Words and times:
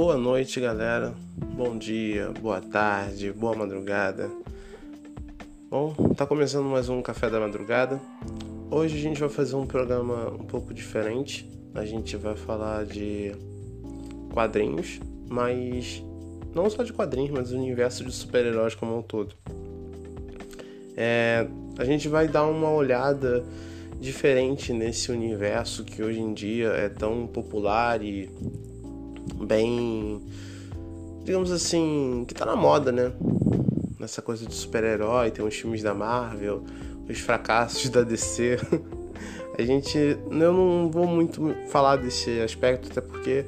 Boa 0.00 0.16
noite, 0.16 0.60
galera. 0.60 1.12
Bom 1.56 1.76
dia, 1.76 2.30
boa 2.40 2.60
tarde, 2.60 3.32
boa 3.32 3.52
madrugada. 3.56 4.30
Bom, 5.68 5.92
tá 6.16 6.24
começando 6.24 6.66
mais 6.66 6.88
um 6.88 7.02
Café 7.02 7.28
da 7.28 7.40
Madrugada. 7.40 8.00
Hoje 8.70 8.96
a 8.96 9.00
gente 9.00 9.18
vai 9.18 9.28
fazer 9.28 9.56
um 9.56 9.66
programa 9.66 10.30
um 10.30 10.44
pouco 10.44 10.72
diferente. 10.72 11.50
A 11.74 11.84
gente 11.84 12.16
vai 12.16 12.36
falar 12.36 12.86
de 12.86 13.32
quadrinhos, 14.32 15.00
mas 15.28 16.00
não 16.54 16.70
só 16.70 16.84
de 16.84 16.92
quadrinhos, 16.92 17.32
mas 17.32 17.50
do 17.50 17.56
universo 17.56 18.04
de 18.04 18.12
super-heróis 18.12 18.76
como 18.76 18.98
um 18.98 19.02
todo. 19.02 19.34
É, 20.96 21.44
a 21.76 21.84
gente 21.84 22.06
vai 22.06 22.28
dar 22.28 22.46
uma 22.46 22.70
olhada 22.70 23.44
diferente 24.00 24.72
nesse 24.72 25.10
universo 25.10 25.82
que 25.82 26.00
hoje 26.04 26.20
em 26.20 26.32
dia 26.32 26.68
é 26.68 26.88
tão 26.88 27.26
popular 27.26 28.00
e 28.00 28.30
bem, 29.40 30.20
digamos 31.24 31.50
assim, 31.50 32.24
que 32.26 32.34
tá 32.34 32.44
na 32.44 32.56
moda, 32.56 32.92
né? 32.92 33.12
Nessa 33.98 34.22
coisa 34.22 34.46
de 34.46 34.54
super-herói, 34.54 35.30
tem 35.30 35.44
os 35.44 35.54
filmes 35.54 35.82
da 35.82 35.94
Marvel, 35.94 36.62
os 37.08 37.18
fracassos 37.18 37.88
da 37.88 38.02
DC. 38.02 38.58
A 39.58 39.62
gente, 39.62 39.98
eu 39.98 40.52
não 40.52 40.88
vou 40.88 41.04
muito 41.04 41.52
falar 41.68 41.96
desse 41.96 42.40
aspecto, 42.40 42.90
até 42.90 43.00
porque 43.00 43.44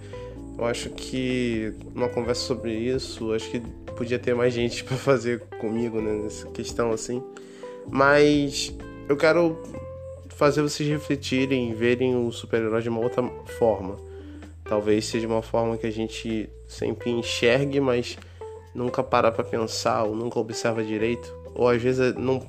eu 0.59 0.65
acho 0.65 0.91
que 0.91 1.73
uma 1.95 2.09
conversa 2.09 2.43
sobre 2.43 2.75
isso, 2.75 3.33
acho 3.33 3.49
que 3.49 3.61
podia 3.97 4.19
ter 4.19 4.35
mais 4.35 4.53
gente 4.53 4.83
para 4.85 4.97
fazer 4.97 5.41
comigo 5.61 6.01
né, 6.01 6.13
nessa 6.23 6.49
questão 6.49 6.91
assim. 6.91 7.23
Mas 7.89 8.75
eu 9.09 9.17
quero 9.17 9.57
fazer 10.31 10.63
vocês 10.63 10.89
refletirem, 10.89 11.75
verem 11.75 12.17
o 12.17 12.33
super-herói 12.33 12.83
de 12.83 12.89
uma 12.89 13.01
outra 13.01 13.23
forma. 13.59 14.10
Talvez 14.71 15.07
seja 15.07 15.27
uma 15.27 15.43
forma 15.43 15.77
que 15.77 15.85
a 15.85 15.91
gente 15.91 16.49
sempre 16.69 17.11
enxergue, 17.11 17.81
mas 17.81 18.17
nunca 18.73 19.03
para 19.03 19.33
para 19.33 19.43
pensar 19.43 20.05
ou 20.05 20.15
nunca 20.15 20.39
observa 20.39 20.85
direito, 20.85 21.29
ou 21.57 21.69
às 21.69 21.83
vezes 21.83 22.15
não 22.15 22.41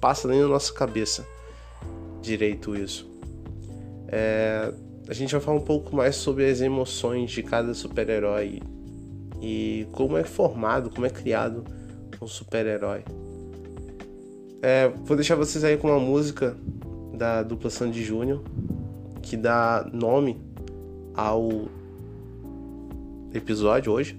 passa 0.00 0.26
nem 0.26 0.40
na 0.40 0.48
nossa 0.48 0.72
cabeça 0.72 1.24
direito 2.20 2.74
isso. 2.74 3.08
É, 4.08 4.74
a 5.08 5.14
gente 5.14 5.30
vai 5.30 5.40
falar 5.40 5.56
um 5.56 5.64
pouco 5.64 5.94
mais 5.94 6.16
sobre 6.16 6.50
as 6.50 6.60
emoções 6.60 7.30
de 7.30 7.44
cada 7.44 7.72
super-herói 7.72 8.60
e 9.40 9.86
como 9.92 10.16
é 10.16 10.24
formado, 10.24 10.90
como 10.90 11.06
é 11.06 11.10
criado 11.10 11.62
um 12.20 12.26
super-herói. 12.26 13.04
É, 14.60 14.88
vou 15.04 15.16
deixar 15.16 15.36
vocês 15.36 15.62
aí 15.62 15.76
com 15.76 15.86
uma 15.86 16.00
música 16.00 16.56
da 17.14 17.44
dupla 17.44 17.70
Sandy 17.70 18.02
Júnior, 18.02 18.42
que 19.22 19.36
dá 19.36 19.88
nome 19.92 20.47
ao 21.18 21.66
episódio 23.34 23.92
hoje. 23.92 24.16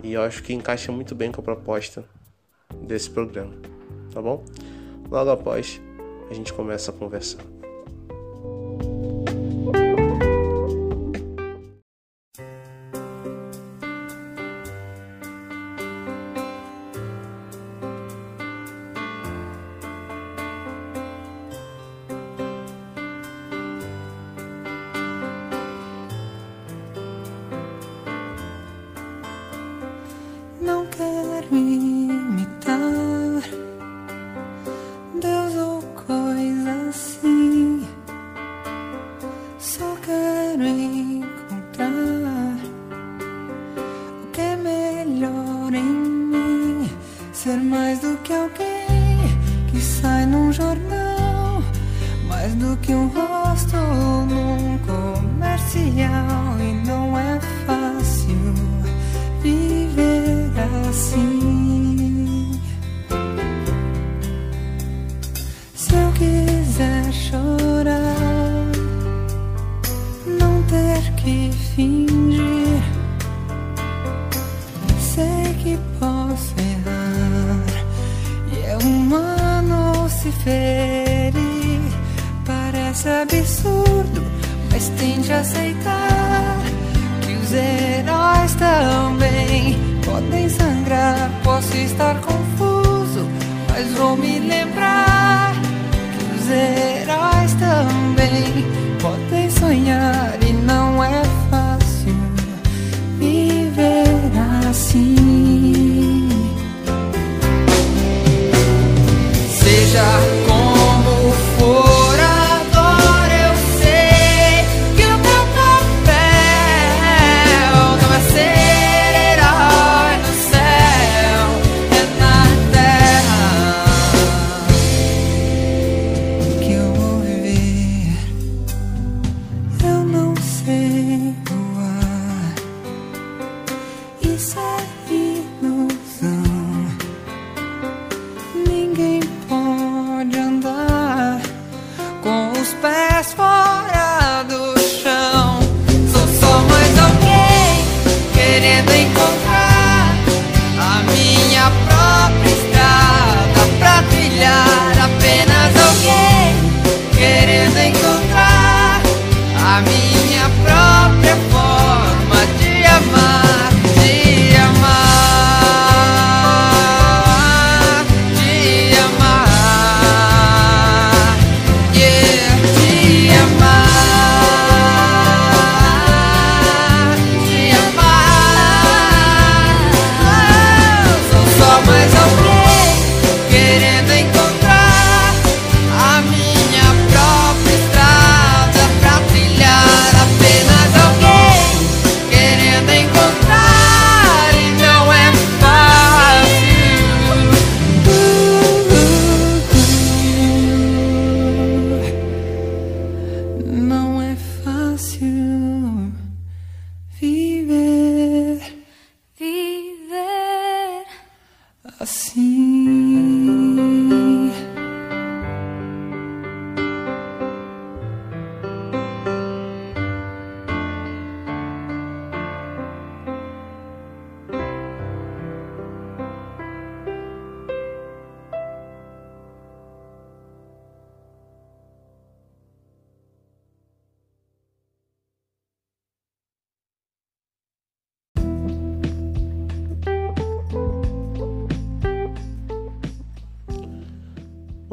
E 0.00 0.12
eu 0.12 0.22
acho 0.22 0.40
que 0.44 0.52
encaixa 0.52 0.92
muito 0.92 1.12
bem 1.12 1.32
com 1.32 1.40
a 1.40 1.44
proposta 1.44 2.04
desse 2.82 3.10
programa, 3.10 3.52
tá 4.12 4.22
bom? 4.22 4.44
Logo 5.10 5.30
após, 5.30 5.80
a 6.30 6.34
gente 6.34 6.52
começa 6.52 6.92
a 6.92 6.94
conversar. 6.94 7.51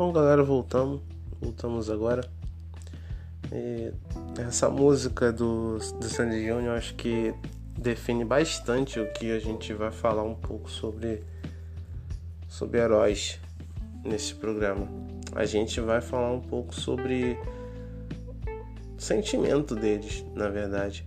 Então, 0.09 0.23
galera, 0.23 0.43
voltamos. 0.43 1.01
Voltamos 1.39 1.87
agora. 1.87 2.27
E 3.51 3.93
essa 4.41 4.67
música 4.67 5.31
do, 5.31 5.77
do 5.77 6.09
Sandy 6.09 6.47
Júnior 6.47 6.77
acho 6.77 6.95
que 6.95 7.31
define 7.77 8.25
bastante 8.25 8.99
o 8.99 9.13
que 9.13 9.31
a 9.31 9.37
gente 9.37 9.71
vai 9.71 9.91
falar 9.91 10.23
um 10.23 10.33
pouco 10.33 10.67
sobre, 10.67 11.23
sobre 12.47 12.79
heróis 12.79 13.39
nesse 14.03 14.33
programa. 14.33 14.87
A 15.35 15.45
gente 15.45 15.79
vai 15.79 16.01
falar 16.01 16.31
um 16.31 16.41
pouco 16.41 16.73
sobre 16.73 17.37
o 18.97 18.99
sentimento 18.99 19.75
deles, 19.75 20.25
na 20.33 20.49
verdade. 20.49 21.05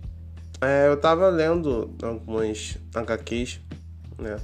É, 0.61 0.87
eu 0.87 0.95
tava 0.95 1.27
lendo 1.27 1.93
algumas 2.01 2.77
HQs, 2.95 3.59
né? 4.17 4.37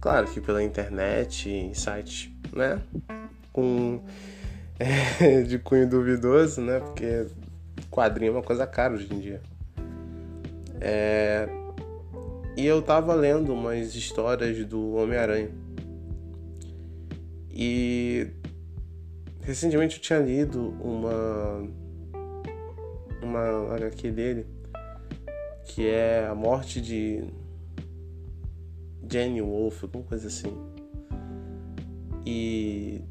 Claro 0.00 0.26
que 0.28 0.40
pela 0.40 0.62
internet, 0.62 1.50
em 1.50 1.74
sites, 1.74 2.30
né? 2.54 2.80
Com 3.56 4.02
é, 4.78 5.40
de 5.48 5.58
cunho 5.58 5.88
duvidoso, 5.88 6.60
né? 6.60 6.78
Porque 6.78 7.26
quadrinho 7.90 8.28
é 8.28 8.32
uma 8.32 8.42
coisa 8.42 8.66
cara 8.66 8.92
hoje 8.92 9.08
em 9.10 9.18
dia. 9.18 9.40
É, 10.78 11.48
e 12.54 12.66
eu 12.66 12.82
tava 12.82 13.14
lendo 13.14 13.54
umas 13.54 13.94
histórias 13.94 14.62
do 14.66 14.96
Homem-Aranha. 14.96 15.50
E 17.50 18.28
recentemente 19.40 19.96
eu 19.96 20.02
tinha 20.02 20.18
lido 20.18 20.74
uma 20.78 21.66
uma 23.22 23.74
HQ 23.74 24.10
dele 24.10 24.46
que 25.64 25.88
é 25.88 26.26
a 26.26 26.34
morte 26.34 26.80
de 26.80 27.24
Jenny 29.10 29.40
Wolf, 29.40 29.82
alguma 29.84 30.04
coisa 30.04 30.28
assim. 30.28 30.52
E 32.24 33.02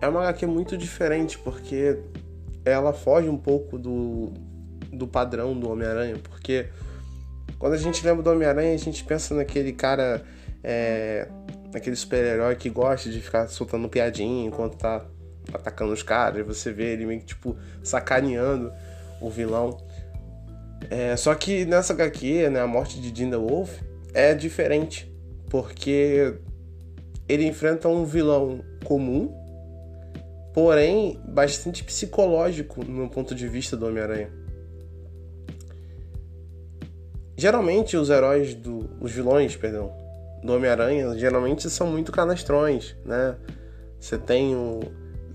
é 0.00 0.08
uma 0.08 0.20
HQ 0.22 0.46
muito 0.46 0.76
diferente 0.76 1.38
porque 1.38 1.98
ela 2.64 2.92
foge 2.92 3.28
um 3.28 3.36
pouco 3.36 3.78
do, 3.78 4.32
do 4.92 5.06
padrão 5.06 5.58
do 5.58 5.70
Homem-Aranha, 5.70 6.16
porque 6.22 6.68
quando 7.58 7.74
a 7.74 7.78
gente 7.78 8.04
lembra 8.04 8.22
do 8.22 8.30
Homem-Aranha, 8.30 8.74
a 8.74 8.78
gente 8.78 9.04
pensa 9.04 9.34
naquele 9.34 9.72
cara, 9.72 10.22
é, 10.62 11.28
naquele 11.72 11.96
super-herói 11.96 12.56
que 12.56 12.70
gosta 12.70 13.10
de 13.10 13.20
ficar 13.20 13.48
soltando 13.48 13.88
piadinha 13.88 14.46
enquanto 14.46 14.76
tá 14.76 15.04
atacando 15.52 15.92
os 15.92 16.02
caras, 16.02 16.40
e 16.40 16.42
você 16.42 16.72
vê 16.72 16.92
ele 16.92 17.06
meio 17.06 17.20
que 17.20 17.26
tipo 17.26 17.56
sacaneando 17.82 18.72
o 19.20 19.28
vilão. 19.28 19.76
É, 20.88 21.16
só 21.16 21.34
que 21.34 21.64
nessa 21.64 21.92
HQ, 21.92 22.48
né, 22.48 22.60
a 22.60 22.66
morte 22.66 23.00
de 23.00 23.10
Dinda 23.10 23.38
Wolf 23.38 23.80
é 24.14 24.34
diferente, 24.34 25.12
porque 25.48 26.34
ele 27.28 27.46
enfrenta 27.46 27.88
um 27.88 28.04
vilão 28.04 28.64
comum, 28.84 29.39
porém 30.52 31.20
bastante 31.28 31.84
psicológico 31.84 32.84
no 32.84 33.08
ponto 33.08 33.34
de 33.34 33.46
vista 33.48 33.76
do 33.76 33.86
Homem-Aranha. 33.86 34.30
Geralmente 37.36 37.96
os 37.96 38.10
heróis 38.10 38.54
do. 38.54 38.90
os 39.00 39.12
vilões, 39.12 39.56
perdão, 39.56 39.92
do 40.42 40.54
Homem-Aranha 40.54 41.16
geralmente 41.18 41.70
são 41.70 41.86
muito 41.86 42.12
canastrões, 42.12 42.94
né? 43.04 43.36
Você 43.98 44.18
tem 44.18 44.54
o. 44.54 44.80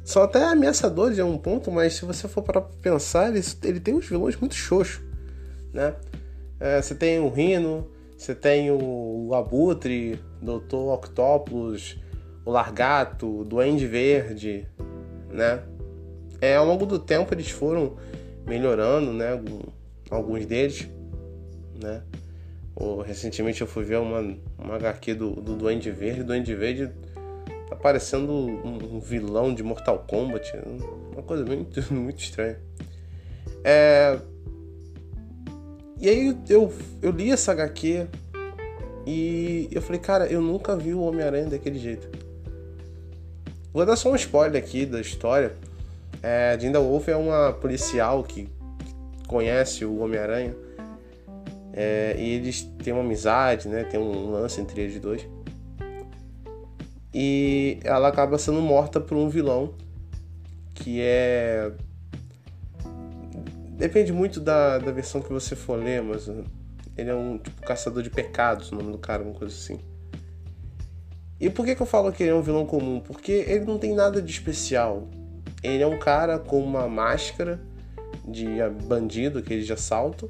São 0.04 0.22
até 0.22 0.44
ameaçadores 0.44 1.18
em 1.18 1.24
um 1.24 1.38
ponto, 1.38 1.72
mas 1.72 1.96
se 1.96 2.06
você 2.06 2.28
for 2.28 2.44
para 2.44 2.62
pensar, 2.62 3.30
ele, 3.36 3.44
ele 3.64 3.80
tem 3.80 3.96
uns 3.96 4.08
vilões 4.08 4.36
muito 4.36 4.54
xoxos, 4.54 5.02
né? 5.74 5.96
É, 6.60 6.80
você 6.80 6.94
tem 6.94 7.20
o 7.20 7.28
Rino, 7.28 7.90
você 8.16 8.36
tem 8.36 8.70
o, 8.70 9.28
o 9.30 9.34
Abutre, 9.34 10.20
Dr. 10.42 10.76
Octopus, 10.76 12.00
o 12.46 12.52
Largato, 12.52 13.40
o 13.40 13.44
Duende 13.44 13.88
Verde, 13.88 14.68
né? 15.36 15.64
É, 16.42 16.56
ao 16.56 16.66
longo 16.66 16.86
do 16.86 17.00
tempo 17.00 17.34
eles 17.34 17.50
foram 17.50 17.98
melhorando, 18.46 19.14
né? 19.14 19.42
Alguns 20.10 20.46
deles, 20.46 20.88
né? 21.82 22.02
O, 22.76 23.02
recentemente 23.02 23.62
eu 23.62 23.68
fui 23.68 23.84
ver 23.84 23.98
uma, 23.98 24.20
uma 24.58 24.76
HQ 24.76 25.14
do, 25.14 25.32
do 25.32 25.56
Duende 25.56 25.92
Verde. 25.92 26.22
O 26.22 26.26
Duende 26.26 26.54
Verde 26.54 26.92
tá 27.70 27.76
parecendo 27.76 28.32
um, 28.32 28.96
um 28.96 29.00
vilão 29.00 29.54
de 29.54 29.64
Mortal 29.64 30.06
Kombat. 30.08 30.52
Uma 31.14 31.24
coisa 31.24 31.46
muito, 31.46 31.82
muito 31.94 32.20
estranha. 32.20 32.60
É, 33.64 34.20
e 36.00 36.10
aí 36.10 36.38
eu, 36.50 36.72
eu 37.02 37.12
li 37.12 37.32
essa 37.32 37.52
HQ 37.52 38.08
e 39.08 39.70
eu 39.72 39.82
falei, 39.82 40.00
cara, 40.00 40.28
eu 40.28 40.42
nunca 40.42 40.76
vi 40.76 40.94
o 40.94 41.02
Homem-Aranha 41.02 41.48
daquele 41.48 41.80
jeito. 41.80 42.25
Vou 43.75 43.86
dar 43.86 43.98
só 43.98 44.10
um 44.10 44.16
spoiler 44.16 44.63
aqui 44.63 44.86
da 44.86 45.01
história. 45.01 45.51
É, 46.24 46.56
Dinda 46.56 46.80
Wolf 46.80 47.10
é 47.10 47.16
uma 47.18 47.51
policial 47.51 48.24
que 48.24 48.48
conhece 49.27 49.83
o 49.83 50.00
Homem-Aranha. 50.00 50.56
É, 51.74 52.16
e 52.18 52.36
eles 52.36 52.62
têm 52.81 52.94
uma 52.94 53.01
amizade, 53.01 53.68
né? 53.68 53.83
Tem 53.83 54.00
um 54.00 54.31
lance 54.31 54.62
entre 54.62 54.80
eles 54.80 54.98
dois. 55.01 55.27
E 57.13 57.77
ela 57.83 58.07
acaba 58.07 58.38
sendo 58.38 58.62
morta 58.62 59.01
por 59.01 59.18
um 59.18 59.27
vilão 59.27 59.74
que 60.74 61.01
é 61.01 61.69
Depende 63.77 64.13
muito 64.13 64.39
da, 64.39 64.77
da 64.77 64.89
versão 64.94 65.22
que 65.22 65.34
você 65.34 65.53
for 65.53 65.77
ler, 65.77 66.01
mas 66.01 66.29
ele 66.96 67.10
é 67.10 67.13
um 67.13 67.38
tipo 67.38 67.62
caçador 67.62 68.01
de 68.01 68.10
pecados, 68.10 68.72
o 68.72 68.75
nome 68.75 68.94
do 68.94 68.98
cara, 68.98 69.22
uma 69.22 69.34
coisa 69.34 69.53
assim. 69.53 69.82
E 71.39 71.50
por 71.50 71.65
que, 71.65 71.75
que 71.75 71.82
eu 71.82 71.86
falo 71.86 72.12
que 72.12 72.24
ele 72.24 72.32
é 72.32 72.36
um 72.36 72.42
vilão 72.42 72.65
comum? 72.65 73.00
Porque 73.00 73.32
ele 73.32 73.65
não 73.65 73.77
tem 73.77 73.94
nada 73.94 74.22
de 74.22 74.32
especial. 74.32 75.08
Ele 75.62 75.84
é 75.84 75.88
um 75.88 76.00
cara 76.00 76.39
com 76.39 76.60
uma 76.60 76.88
máscara 76.88 77.60
de 78.27 78.48
bandido, 78.88 79.39
aquele 79.39 79.63
de 79.63 79.74
assalto, 79.74 80.30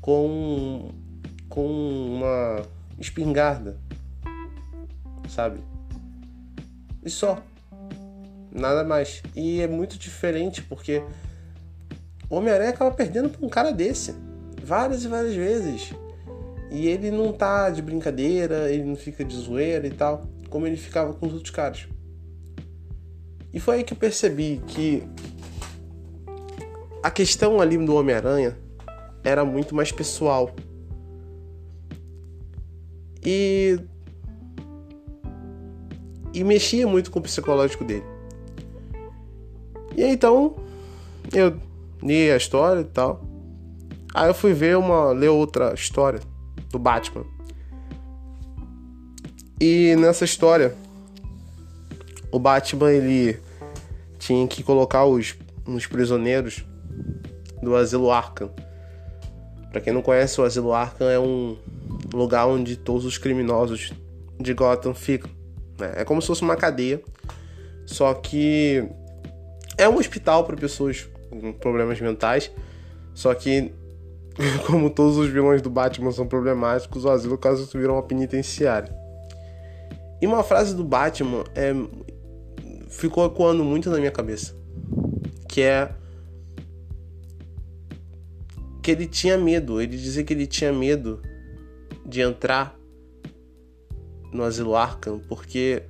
com, 0.00 0.90
com 1.48 1.66
uma 1.66 2.62
espingarda, 2.98 3.76
sabe? 5.28 5.60
E 7.04 7.10
só. 7.10 7.42
Nada 8.52 8.84
mais. 8.84 9.22
E 9.34 9.60
é 9.60 9.66
muito 9.66 9.98
diferente 9.98 10.62
porque 10.62 11.02
o 12.28 12.36
Homem-Aranha 12.36 12.70
acaba 12.70 12.90
perdendo 12.90 13.28
pra 13.28 13.44
um 13.44 13.48
cara 13.48 13.72
desse. 13.72 14.14
Várias 14.62 15.04
e 15.04 15.08
várias 15.08 15.34
vezes. 15.34 15.92
E 16.70 16.88
ele 16.88 17.10
não 17.10 17.32
tá 17.32 17.70
de 17.70 17.80
brincadeira, 17.80 18.72
ele 18.72 18.84
não 18.84 18.96
fica 18.96 19.24
de 19.24 19.36
zoeira 19.36 19.86
e 19.86 19.90
tal, 19.90 20.26
como 20.56 20.66
ele 20.66 20.78
ficava 20.78 21.12
com 21.12 21.26
os 21.26 21.34
outros 21.34 21.50
caras. 21.50 21.86
E 23.52 23.60
foi 23.60 23.76
aí 23.76 23.84
que 23.84 23.92
eu 23.92 23.96
percebi 23.98 24.62
que 24.66 25.02
a 27.02 27.10
questão 27.10 27.60
ali 27.60 27.76
do 27.76 27.94
Homem-Aranha 27.94 28.56
era 29.22 29.44
muito 29.44 29.74
mais 29.74 29.92
pessoal. 29.92 30.56
E. 33.22 33.78
E 36.32 36.42
mexia 36.42 36.86
muito 36.86 37.10
com 37.10 37.18
o 37.18 37.22
psicológico 37.22 37.84
dele. 37.84 38.04
E 39.94 40.04
aí, 40.04 40.12
então, 40.12 40.56
eu 41.34 41.60
li 42.02 42.30
a 42.30 42.36
história 42.38 42.80
e 42.80 42.84
tal. 42.84 43.22
Aí 44.14 44.30
eu 44.30 44.34
fui 44.34 44.54
ver 44.54 44.78
uma, 44.78 45.12
ler 45.12 45.28
outra 45.28 45.74
história 45.74 46.20
do 46.70 46.78
Batman. 46.78 47.26
E 49.60 49.96
nessa 49.96 50.24
história, 50.24 50.74
o 52.30 52.38
Batman 52.38 52.92
ele 52.92 53.40
tinha 54.18 54.46
que 54.46 54.62
colocar 54.62 55.04
os, 55.04 55.34
os 55.66 55.86
prisioneiros 55.86 56.64
do 57.62 57.74
Asilo 57.74 58.10
Arkham. 58.10 58.50
Para 59.70 59.80
quem 59.80 59.92
não 59.92 60.02
conhece, 60.02 60.40
o 60.40 60.44
Asilo 60.44 60.72
Arkham 60.72 61.08
é 61.08 61.18
um 61.18 61.56
lugar 62.12 62.46
onde 62.46 62.76
todos 62.76 63.04
os 63.04 63.18
criminosos 63.18 63.92
de 64.38 64.52
Gotham 64.52 64.94
ficam. 64.94 65.30
Né? 65.78 65.92
É 65.96 66.04
como 66.04 66.20
se 66.20 66.28
fosse 66.28 66.42
uma 66.42 66.56
cadeia, 66.56 67.02
só 67.86 68.12
que 68.14 68.86
é 69.78 69.88
um 69.88 69.98
hospital 69.98 70.44
para 70.44 70.56
pessoas 70.56 71.08
com 71.30 71.52
problemas 71.52 72.00
mentais. 72.00 72.50
Só 73.14 73.34
que, 73.34 73.72
como 74.66 74.90
todos 74.90 75.16
os 75.16 75.28
vilões 75.28 75.62
do 75.62 75.70
Batman 75.70 76.12
são 76.12 76.26
problemáticos, 76.26 77.04
o 77.04 77.10
asilo 77.10 77.38
quase 77.38 77.66
virou 77.76 77.96
uma 77.96 78.02
penitenciária. 78.02 79.05
E 80.20 80.26
uma 80.26 80.42
frase 80.42 80.74
do 80.74 80.84
Batman 80.84 81.44
é, 81.54 81.72
ficou 82.88 83.26
ecoando 83.26 83.64
muito 83.64 83.90
na 83.90 83.98
minha 83.98 84.10
cabeça. 84.10 84.54
Que 85.48 85.62
é 85.62 85.94
que 88.82 88.90
ele 88.92 89.06
tinha 89.06 89.36
medo, 89.36 89.80
ele 89.80 89.96
dizia 89.96 90.22
que 90.22 90.32
ele 90.32 90.46
tinha 90.46 90.72
medo 90.72 91.20
de 92.06 92.20
entrar 92.20 92.78
no 94.32 94.44
asilo 94.44 94.76
Arkham, 94.76 95.18
porque 95.28 95.82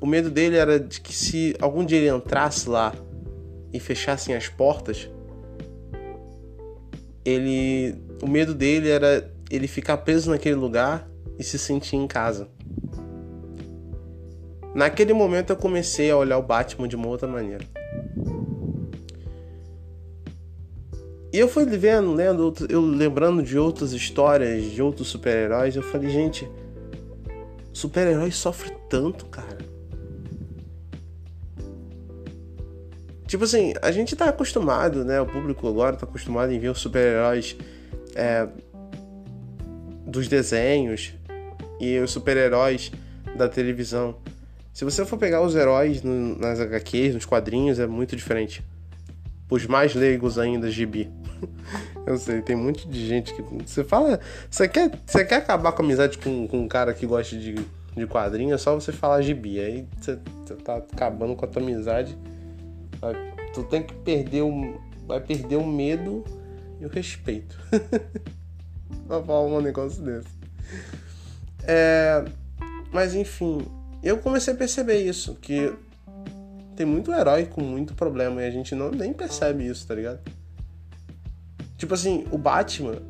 o 0.00 0.06
medo 0.06 0.30
dele 0.30 0.56
era 0.56 0.78
de 0.78 1.00
que 1.00 1.14
se 1.14 1.56
algum 1.60 1.84
dia 1.84 1.96
ele 1.96 2.10
entrasse 2.10 2.68
lá 2.68 2.94
e 3.72 3.80
fechassem 3.80 4.34
as 4.34 4.48
portas, 4.48 5.08
ele, 7.24 7.94
o 8.22 8.28
medo 8.28 8.54
dele 8.54 8.88
era 8.90 9.32
ele 9.50 9.66
ficar 9.66 9.96
preso 9.98 10.30
naquele 10.30 10.56
lugar 10.56 11.08
e 11.38 11.44
se 11.44 11.58
sentir 11.58 11.96
em 11.96 12.06
casa. 12.06 12.48
Naquele 14.78 15.12
momento 15.12 15.50
eu 15.50 15.56
comecei 15.56 16.08
a 16.08 16.16
olhar 16.16 16.38
o 16.38 16.42
Batman 16.42 16.86
de 16.86 16.94
uma 16.94 17.08
outra 17.08 17.26
maneira. 17.26 17.64
E 21.32 21.38
eu 21.38 21.48
fui 21.48 21.64
vendo, 21.66 22.14
lendo, 22.14 22.54
eu 22.70 22.80
lembrando 22.80 23.42
de 23.42 23.58
outras 23.58 23.92
histórias, 23.92 24.70
de 24.70 24.80
outros 24.80 25.08
super-heróis, 25.08 25.74
eu 25.74 25.82
falei, 25.82 26.08
gente, 26.08 26.48
super-herói 27.72 28.30
sofre 28.30 28.72
tanto, 28.88 29.26
cara. 29.26 29.58
Tipo 33.26 33.44
assim, 33.44 33.74
a 33.82 33.90
gente 33.90 34.16
tá 34.16 34.30
acostumado, 34.30 35.04
né? 35.04 35.20
O 35.20 35.26
público 35.26 35.68
agora 35.68 35.96
tá 35.96 36.06
acostumado 36.06 36.50
em 36.52 36.58
ver 36.58 36.70
os 36.70 36.78
super-heróis 36.78 37.56
é, 38.14 38.48
dos 40.06 40.28
desenhos 40.28 41.12
e 41.78 41.98
os 41.98 42.10
super-heróis 42.12 42.90
da 43.36 43.48
televisão. 43.48 44.16
Se 44.78 44.84
você 44.84 45.04
for 45.04 45.18
pegar 45.18 45.42
os 45.42 45.56
heróis 45.56 46.04
no, 46.04 46.38
nas 46.38 46.60
HQs, 46.60 47.12
nos 47.12 47.26
quadrinhos, 47.26 47.80
é 47.80 47.86
muito 47.88 48.14
diferente. 48.14 48.64
Os 49.50 49.66
mais 49.66 49.92
leigos 49.92 50.38
ainda, 50.38 50.70
gibi. 50.70 51.10
Eu 52.06 52.16
sei, 52.16 52.40
tem 52.42 52.54
muito 52.54 52.88
de 52.88 53.04
gente 53.04 53.34
que. 53.34 53.42
Você 53.42 53.82
fala. 53.82 54.20
Você 54.48 54.68
quer, 54.68 54.92
você 55.04 55.24
quer 55.24 55.38
acabar 55.38 55.72
com 55.72 55.82
a 55.82 55.84
amizade 55.84 56.16
com, 56.18 56.46
com 56.46 56.60
um 56.60 56.68
cara 56.68 56.94
que 56.94 57.04
gosta 57.06 57.36
de, 57.36 57.56
de 57.56 58.06
quadrinho, 58.06 58.54
é 58.54 58.56
só 58.56 58.72
você 58.72 58.92
falar 58.92 59.20
gibi. 59.20 59.58
Aí 59.58 59.84
você, 60.00 60.16
você 60.46 60.54
tá 60.54 60.76
acabando 60.76 61.34
com 61.34 61.44
a 61.44 61.48
tua 61.48 61.60
amizade 61.60 62.16
Tu 63.52 63.64
tem 63.64 63.82
que 63.82 63.94
perder 63.94 64.42
o. 64.42 64.80
Vai 65.08 65.20
perder 65.20 65.56
o 65.56 65.66
medo 65.66 66.24
e 66.80 66.86
o 66.86 66.88
respeito. 66.88 67.58
pra 69.08 69.20
falar 69.24 69.42
um 69.42 69.60
negócio 69.60 70.00
desse. 70.04 70.28
É, 71.64 72.24
mas 72.92 73.16
enfim, 73.16 73.66
eu 74.02 74.18
comecei 74.18 74.54
a 74.54 74.56
perceber 74.56 75.02
isso, 75.02 75.34
que 75.36 75.74
tem 76.76 76.86
muito 76.86 77.12
herói 77.12 77.46
com 77.46 77.60
muito 77.60 77.94
problema 77.94 78.40
e 78.42 78.46
a 78.46 78.50
gente 78.50 78.74
não 78.74 78.90
nem 78.90 79.12
percebe 79.12 79.66
isso, 79.66 79.86
tá 79.86 79.94
ligado? 79.94 80.20
Tipo 81.76 81.94
assim, 81.94 82.24
o 82.30 82.38
Batman. 82.38 83.02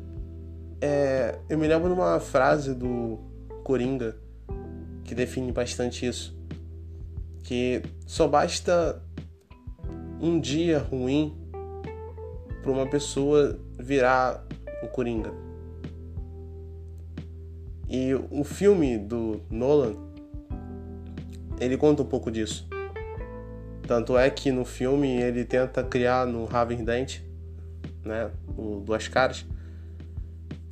É, 0.81 1.37
eu 1.49 1.57
me 1.57 1.67
lembro 1.67 1.89
de 1.89 1.93
uma 1.93 2.19
frase 2.19 2.73
do 2.73 3.19
Coringa 3.63 4.15
que 5.03 5.13
define 5.13 5.51
bastante 5.51 6.05
isso. 6.07 6.35
Que 7.43 7.81
só 8.05 8.27
basta 8.27 9.01
um 10.19 10.39
dia 10.39 10.79
ruim 10.79 11.35
para 12.61 12.71
uma 12.71 12.87
pessoa 12.87 13.59
virar 13.77 14.45
o 14.83 14.87
Coringa. 14.87 15.31
E 17.87 18.13
o 18.29 18.43
filme 18.43 18.97
do 18.97 19.41
Nolan 19.49 19.95
ele 21.59 21.77
conta 21.77 22.01
um 22.01 22.05
pouco 22.05 22.31
disso. 22.31 22.67
Tanto 23.87 24.17
é 24.17 24.29
que 24.29 24.51
no 24.51 24.63
filme 24.63 25.19
ele 25.19 25.43
tenta 25.43 25.83
criar 25.83 26.25
no 26.25 26.47
Harvey 26.51 26.77
Dent, 26.77 27.21
né, 28.05 28.29
o 28.57 28.81
Duas 28.81 29.07
Caras, 29.07 29.45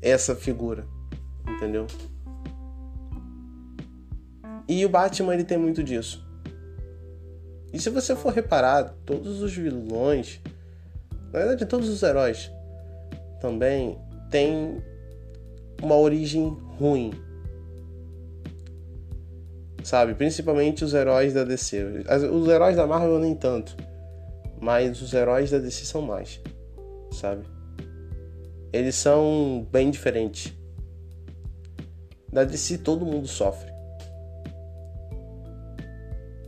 essa 0.02 0.36
figura, 0.36 0.86
entendeu? 1.48 1.88
E 4.68 4.86
o 4.86 4.90
Batman 4.90 5.34
ele 5.34 5.44
tem 5.44 5.58
muito 5.58 5.84
disso. 5.84 6.26
E 7.74 7.80
se 7.80 7.90
você 7.90 8.16
for 8.16 8.34
reparar, 8.34 8.96
todos 9.06 9.42
os 9.42 9.54
vilões, 9.56 10.40
na 11.32 11.40
verdade 11.40 11.66
todos 11.66 11.90
os 11.90 12.04
heróis, 12.04 12.52
também 13.42 13.98
têm 14.30 14.82
uma 15.82 15.96
origem 15.96 16.50
ruim. 16.78 17.12
Sabe? 19.88 20.14
Principalmente 20.16 20.84
os 20.84 20.94
heróis 20.94 21.34
da 21.34 21.46
DC. 21.46 22.04
Os 22.30 22.50
heróis 22.50 22.76
da 22.76 22.86
Marvel 22.86 23.20
nem 23.20 23.34
tanto. 23.34 23.74
Mas 24.60 25.02
os 25.02 25.14
heróis 25.14 25.50
da 25.50 25.60
DC 25.60 25.86
são 25.86 26.02
mais. 26.02 26.42
Sabe? 27.10 27.48
Eles 28.74 28.96
são 28.96 29.66
bem 29.72 29.90
diferentes. 29.90 30.54
Da 32.34 32.44
DC 32.44 32.80
todo 32.80 33.06
mundo 33.06 33.30
sofre. 33.30 33.72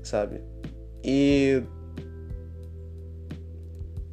Sabe? 0.03 0.43
E 1.01 1.63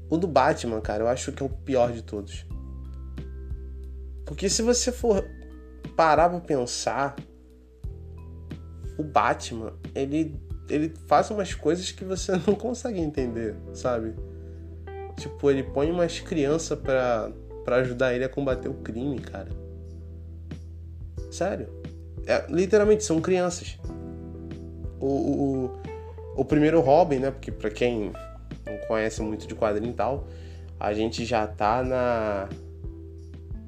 o 0.09 0.17
do 0.17 0.29
Batman, 0.29 0.81
cara, 0.81 1.03
eu 1.03 1.09
acho 1.09 1.33
que 1.33 1.43
é 1.43 1.47
o 1.47 1.51
pior 1.51 1.91
de 1.91 2.03
todos. 2.03 2.47
Porque 4.25 4.49
se 4.49 4.63
você 4.63 4.93
for 4.93 5.29
parar 5.97 6.29
pra 6.29 6.39
pensar, 6.39 7.17
o 8.99 9.03
Batman, 9.03 9.73
ele, 9.95 10.35
ele 10.69 10.93
faz 11.07 11.31
umas 11.31 11.55
coisas 11.55 11.91
que 11.93 12.05
você 12.05 12.33
não 12.47 12.55
consegue 12.55 13.01
entender, 13.01 13.55
sabe? 13.73 14.15
Tipo, 15.17 15.51
ele 15.51 15.63
põe 15.63 15.91
umas 15.91 16.21
crianças 16.21 16.79
pra, 16.79 17.31
pra 17.65 17.77
ajudar 17.77 18.15
ele 18.15 18.25
a 18.25 18.29
combater 18.29 18.69
o 18.69 18.75
crime, 18.75 19.19
cara. 19.19 19.49
Sério. 21.31 21.69
É, 22.27 22.45
literalmente, 22.49 23.05
são 23.05 23.21
crianças. 23.21 23.79
O, 25.01 25.07
o, 25.07 25.71
o 26.37 26.45
primeiro 26.45 26.81
Robin, 26.81 27.19
né? 27.19 27.31
Porque 27.31 27.51
para 27.51 27.71
quem 27.71 28.13
não 28.67 28.77
conhece 28.89 29.23
muito 29.23 29.47
de 29.47 29.55
quadrinho 29.55 29.93
e 29.93 29.95
tal, 29.95 30.27
a 30.79 30.93
gente 30.93 31.25
já 31.25 31.47
tá 31.47 31.83
na 31.83 32.49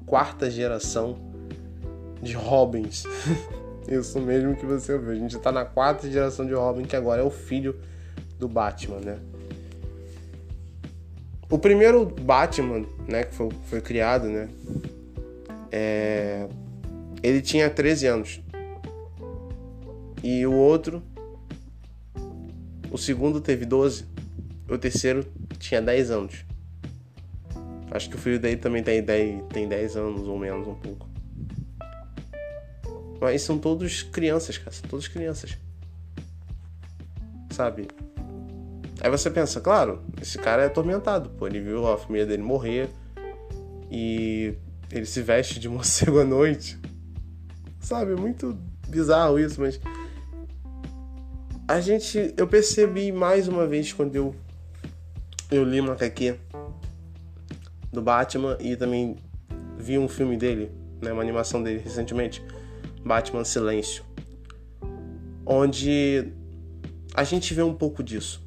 quarta 0.05 0.49
geração 0.49 1.17
de 2.21 2.33
Robins. 2.33 3.03
Isso 3.89 4.19
mesmo 4.19 4.55
que 4.55 4.65
você 4.65 4.93
ouviu. 4.93 5.11
A 5.11 5.15
gente 5.15 5.37
tá 5.39 5.51
na 5.51 5.65
quarta 5.65 6.09
geração 6.09 6.45
de 6.45 6.53
Robin, 6.53 6.83
que 6.83 6.95
agora 6.95 7.21
é 7.21 7.25
o 7.25 7.31
filho 7.31 7.75
do 8.37 8.47
Batman, 8.47 8.99
né? 8.99 9.19
O 11.49 11.57
primeiro 11.57 12.05
Batman, 12.05 12.85
né, 13.07 13.23
que 13.23 13.33
foi, 13.33 13.49
foi 13.65 13.81
criado, 13.81 14.27
né? 14.27 14.47
É... 15.71 16.47
Ele 17.23 17.41
tinha 17.41 17.69
13 17.69 18.05
anos. 18.05 18.41
E 20.23 20.45
o 20.45 20.53
outro 20.53 21.01
o 22.91 22.97
segundo 22.97 23.39
teve 23.39 23.65
12. 23.65 24.05
O 24.67 24.77
terceiro 24.77 25.25
tinha 25.57 25.81
10 25.81 26.11
anos. 26.11 26.45
Acho 27.91 28.09
que 28.09 28.15
o 28.15 28.19
filho 28.19 28.39
dele 28.39 28.57
também 28.57 28.83
tem 28.83 29.01
10, 29.01 29.43
tem 29.51 29.67
10 29.67 29.97
anos 29.97 30.27
ou 30.27 30.37
menos 30.37 30.67
um 30.67 30.75
pouco. 30.75 31.08
Mas 33.19 33.41
são 33.41 33.57
todos 33.57 34.03
crianças, 34.03 34.57
cara. 34.57 34.71
São 34.71 34.89
todos 34.89 35.07
crianças. 35.07 35.57
Sabe? 37.51 37.87
Aí 39.01 39.09
você 39.09 39.29
pensa, 39.29 39.59
claro, 39.61 40.01
esse 40.21 40.37
cara 40.37 40.63
é 40.63 40.65
atormentado, 40.65 41.29
pô. 41.31 41.47
Ele 41.47 41.59
viu 41.59 41.87
a 41.87 41.97
família 41.97 42.25
dele 42.25 42.43
morrer 42.43 42.89
e 43.89 44.53
ele 44.91 45.05
se 45.05 45.21
veste 45.21 45.59
de 45.59 45.67
morcego 45.69 46.19
à 46.19 46.25
noite. 46.25 46.79
Sabe? 47.79 48.13
É 48.13 48.15
muito 48.15 48.57
bizarro 48.87 49.39
isso, 49.39 49.59
mas 49.61 49.79
a 51.67 51.79
gente, 51.79 52.33
eu 52.35 52.47
percebi 52.47 53.11
mais 53.11 53.47
uma 53.47 53.67
vez 53.67 53.93
quando 53.93 54.15
eu 54.15 54.35
eu 55.51 55.63
li 55.63 55.79
uma 55.79 55.93
HQ 55.93 56.35
do 57.91 58.01
Batman 58.01 58.55
e 58.59 58.75
também 58.75 59.17
vi 59.77 59.97
um 59.97 60.07
filme 60.07 60.37
dele, 60.37 60.71
né, 61.01 61.11
uma 61.11 61.21
animação 61.21 61.63
dele 61.63 61.79
recentemente, 61.79 62.43
Batman 63.03 63.43
Silêncio, 63.43 64.03
onde 65.45 66.31
a 67.13 67.23
gente 67.23 67.53
vê 67.53 67.63
um 67.63 67.73
pouco 67.73 68.03
disso. 68.03 68.43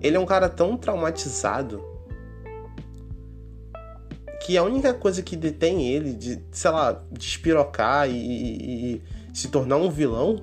Ele 0.00 0.16
é 0.16 0.20
um 0.20 0.26
cara 0.26 0.48
tão 0.48 0.76
traumatizado 0.76 1.82
que 4.44 4.56
a 4.56 4.62
única 4.62 4.94
coisa 4.94 5.22
que 5.22 5.34
detém 5.34 5.88
ele 5.88 6.12
de, 6.12 6.40
sei 6.52 6.70
lá, 6.70 7.02
despirocar 7.10 8.08
e, 8.08 8.12
e, 8.12 8.94
e 8.94 9.02
se 9.34 9.48
tornar 9.48 9.76
um 9.76 9.90
vilão 9.90 10.40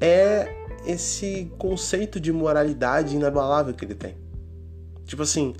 é 0.00 0.54
esse 0.86 1.50
conceito 1.58 2.20
de 2.20 2.32
moralidade 2.32 3.16
inabalável 3.16 3.72
que 3.72 3.84
ele 3.84 3.94
tem. 3.94 4.16
Tipo 5.04 5.22
assim, 5.22 5.54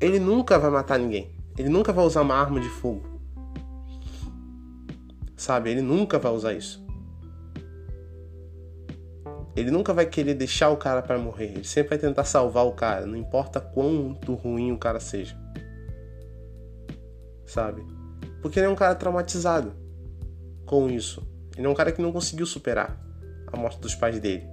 ele 0.00 0.18
nunca 0.18 0.58
vai 0.58 0.70
matar 0.70 0.98
ninguém. 0.98 1.33
Ele 1.56 1.68
nunca 1.68 1.92
vai 1.92 2.04
usar 2.04 2.22
uma 2.22 2.34
arma 2.34 2.60
de 2.60 2.68
fogo. 2.68 3.02
Sabe? 5.36 5.70
Ele 5.70 5.82
nunca 5.82 6.18
vai 6.18 6.32
usar 6.32 6.52
isso. 6.52 6.84
Ele 9.56 9.70
nunca 9.70 9.92
vai 9.92 10.06
querer 10.06 10.34
deixar 10.34 10.70
o 10.70 10.76
cara 10.76 11.00
para 11.00 11.18
morrer. 11.18 11.52
Ele 11.52 11.64
sempre 11.64 11.90
vai 11.90 11.98
tentar 11.98 12.24
salvar 12.24 12.66
o 12.66 12.72
cara, 12.72 13.06
não 13.06 13.16
importa 13.16 13.60
quanto 13.60 14.34
ruim 14.34 14.72
o 14.72 14.78
cara 14.78 14.98
seja. 14.98 15.38
Sabe? 17.46 17.86
Porque 18.42 18.58
ele 18.58 18.66
é 18.66 18.70
um 18.70 18.74
cara 18.74 18.96
traumatizado 18.96 19.72
com 20.66 20.90
isso. 20.90 21.22
Ele 21.56 21.66
é 21.66 21.70
um 21.70 21.74
cara 21.74 21.92
que 21.92 22.02
não 22.02 22.12
conseguiu 22.12 22.46
superar 22.46 23.00
a 23.46 23.56
morte 23.56 23.78
dos 23.78 23.94
pais 23.94 24.18
dele. 24.18 24.44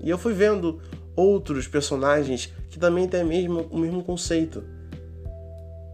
E 0.00 0.08
eu 0.08 0.16
fui 0.18 0.32
vendo 0.32 0.80
outros 1.16 1.66
personagens 1.68 2.52
que 2.68 2.78
também 2.78 3.08
têm 3.08 3.24
mesmo, 3.24 3.62
o 3.70 3.78
mesmo 3.78 4.02
conceito. 4.02 4.64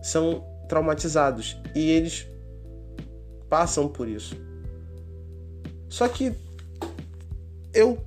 São 0.03 0.45
traumatizados 0.69 1.61
e 1.75 1.91
eles 1.91 2.27
passam 3.49 3.89
por 3.89 4.09
isso. 4.09 4.37
Só 5.89 6.09
que 6.09 6.33
eu 7.75 7.99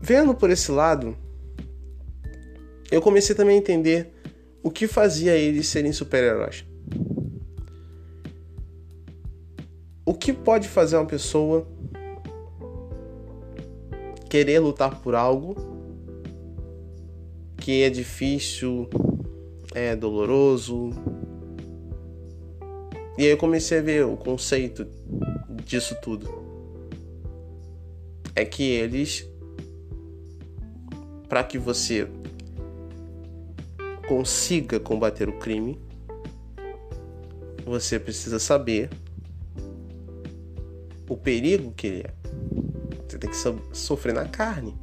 vendo 0.00 0.34
por 0.34 0.50
esse 0.50 0.72
lado, 0.72 1.16
eu 2.90 3.00
comecei 3.00 3.34
também 3.34 3.56
a 3.56 3.58
entender 3.60 4.12
o 4.62 4.70
que 4.70 4.86
fazia 4.86 5.36
eles 5.36 5.68
serem 5.68 5.92
super-heróis. 5.92 6.64
O 10.04 10.12
que 10.12 10.32
pode 10.32 10.66
fazer 10.68 10.96
uma 10.96 11.06
pessoa 11.06 11.66
querer 14.28 14.58
lutar 14.58 15.00
por 15.00 15.14
algo 15.14 15.69
que 17.70 17.84
é 17.84 17.88
difícil, 17.88 18.90
é 19.72 19.94
doloroso. 19.94 20.90
E 23.16 23.22
aí 23.22 23.28
eu 23.28 23.36
comecei 23.36 23.78
a 23.78 23.80
ver 23.80 24.04
o 24.04 24.16
conceito 24.16 24.84
disso 25.64 25.94
tudo. 26.02 26.28
É 28.34 28.44
que 28.44 28.64
eles 28.64 29.24
para 31.28 31.44
que 31.44 31.58
você 31.58 32.08
consiga 34.08 34.80
combater 34.80 35.28
o 35.28 35.38
crime, 35.38 35.80
você 37.64 38.00
precisa 38.00 38.40
saber 38.40 38.90
o 41.08 41.16
perigo 41.16 41.70
que 41.70 41.86
ele 41.86 42.00
é. 42.00 42.14
Você 43.08 43.16
tem 43.16 43.30
que 43.30 43.36
so 43.36 43.62
sofrer 43.72 44.12
na 44.12 44.26
carne. 44.26 44.76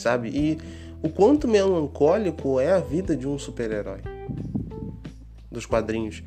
Sabe? 0.00 0.30
E 0.30 0.58
o 1.02 1.08
quanto 1.08 1.46
melancólico 1.46 2.58
é 2.58 2.72
a 2.72 2.78
vida 2.78 3.16
de 3.16 3.26
um 3.28 3.38
super-herói 3.38 4.00
dos 5.50 5.66
quadrinhos. 5.66 6.22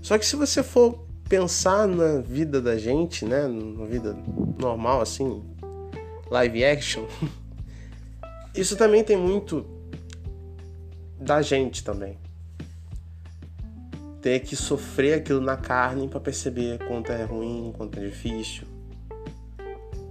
Só 0.00 0.16
que 0.16 0.24
se 0.24 0.36
você 0.36 0.62
for 0.62 1.06
pensar 1.28 1.86
na 1.86 2.20
vida 2.20 2.62
da 2.62 2.78
gente, 2.78 3.24
né, 3.24 3.46
na 3.46 3.84
vida 3.84 4.16
normal 4.58 5.00
assim, 5.00 5.42
live 6.30 6.64
action, 6.64 7.04
isso 8.54 8.76
também 8.76 9.02
tem 9.02 9.16
muito 9.16 9.66
da 11.20 11.42
gente 11.42 11.82
também. 11.82 12.16
Ter 14.22 14.40
que 14.40 14.56
sofrer 14.56 15.14
aquilo 15.14 15.40
na 15.40 15.56
carne 15.56 16.08
para 16.08 16.20
perceber 16.20 16.78
quanto 16.86 17.12
é 17.12 17.24
ruim, 17.24 17.72
quanto 17.76 17.98
é 17.98 18.06
difícil. 18.06 18.67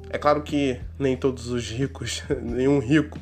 É 0.10 0.18
claro 0.18 0.42
que 0.42 0.80
nem 0.98 1.18
todos 1.18 1.48
os 1.48 1.70
ricos, 1.70 2.24
nenhum 2.42 2.80
rico, 2.80 3.20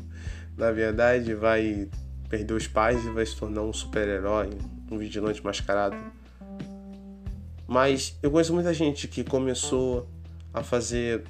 na 0.58 0.71
verdade, 0.71 1.34
vai 1.34 1.89
perder 2.30 2.54
os 2.54 2.67
pais 2.67 3.04
e 3.06 3.10
vai 3.10 3.26
se 3.26 3.36
tornar 3.36 3.62
um 3.62 3.74
super-herói, 3.74 4.50
um 4.91 4.98
vigilante 4.98 5.43
mascarado. 5.43 5.98
Mas 7.67 8.17
eu 8.21 8.30
conheço 8.30 8.54
muita 8.54 8.74
gente 8.74 9.08
que 9.08 9.24
começou 9.24 10.08
a 10.54 10.62
fazer 10.62 11.24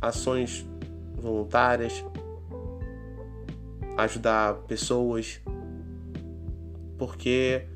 ações 0.00 0.66
voluntárias, 1.14 2.04
ajudar 3.96 4.54
pessoas, 4.66 5.40
porque 6.96 7.66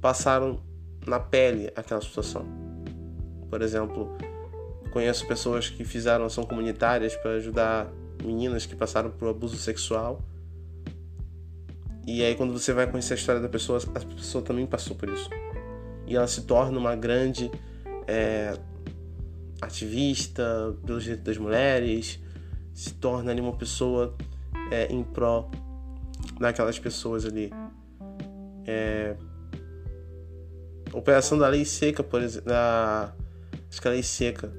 passaram 0.00 0.60
na 1.06 1.20
pele 1.20 1.72
aquela 1.76 2.00
situação. 2.00 2.44
Por 3.48 3.62
exemplo, 3.62 4.16
conheço 4.88 5.26
pessoas 5.26 5.68
que 5.68 5.84
fizeram 5.84 6.24
ação 6.24 6.44
comunitárias 6.44 7.16
para 7.16 7.32
ajudar 7.32 7.90
meninas 8.24 8.66
que 8.66 8.74
passaram 8.74 9.10
por 9.10 9.28
abuso 9.28 9.56
sexual. 9.56 10.22
E 12.06 12.22
aí 12.22 12.34
quando 12.34 12.52
você 12.52 12.72
vai 12.72 12.90
conhecer 12.90 13.14
a 13.14 13.16
história 13.16 13.40
da 13.40 13.48
pessoa, 13.48 13.78
a 13.94 14.14
pessoa 14.14 14.42
também 14.42 14.66
passou 14.66 14.96
por 14.96 15.08
isso. 15.08 15.28
E 16.06 16.16
ela 16.16 16.26
se 16.26 16.42
torna 16.42 16.78
uma 16.78 16.96
grande 16.96 17.50
é, 18.06 18.58
ativista 19.60 20.74
pelos 20.86 21.02
direitos 21.02 21.24
das 21.24 21.36
mulheres, 21.36 22.18
se 22.72 22.94
torna 22.94 23.30
ali 23.30 23.40
uma 23.40 23.56
pessoa 23.56 24.16
é, 24.70 24.86
em 24.86 25.02
pró 25.02 25.50
daquelas 26.40 26.78
pessoas 26.78 27.26
ali. 27.26 27.52
É, 28.66 29.16
operação 30.92 31.36
da 31.38 31.48
lei 31.48 31.64
seca, 31.64 32.02
por 32.02 32.22
exemplo, 32.22 32.48
da, 32.48 33.12
acho 33.70 33.80
que 33.80 33.88
a 33.88 33.90
lei 33.90 34.02
seca, 34.02 34.52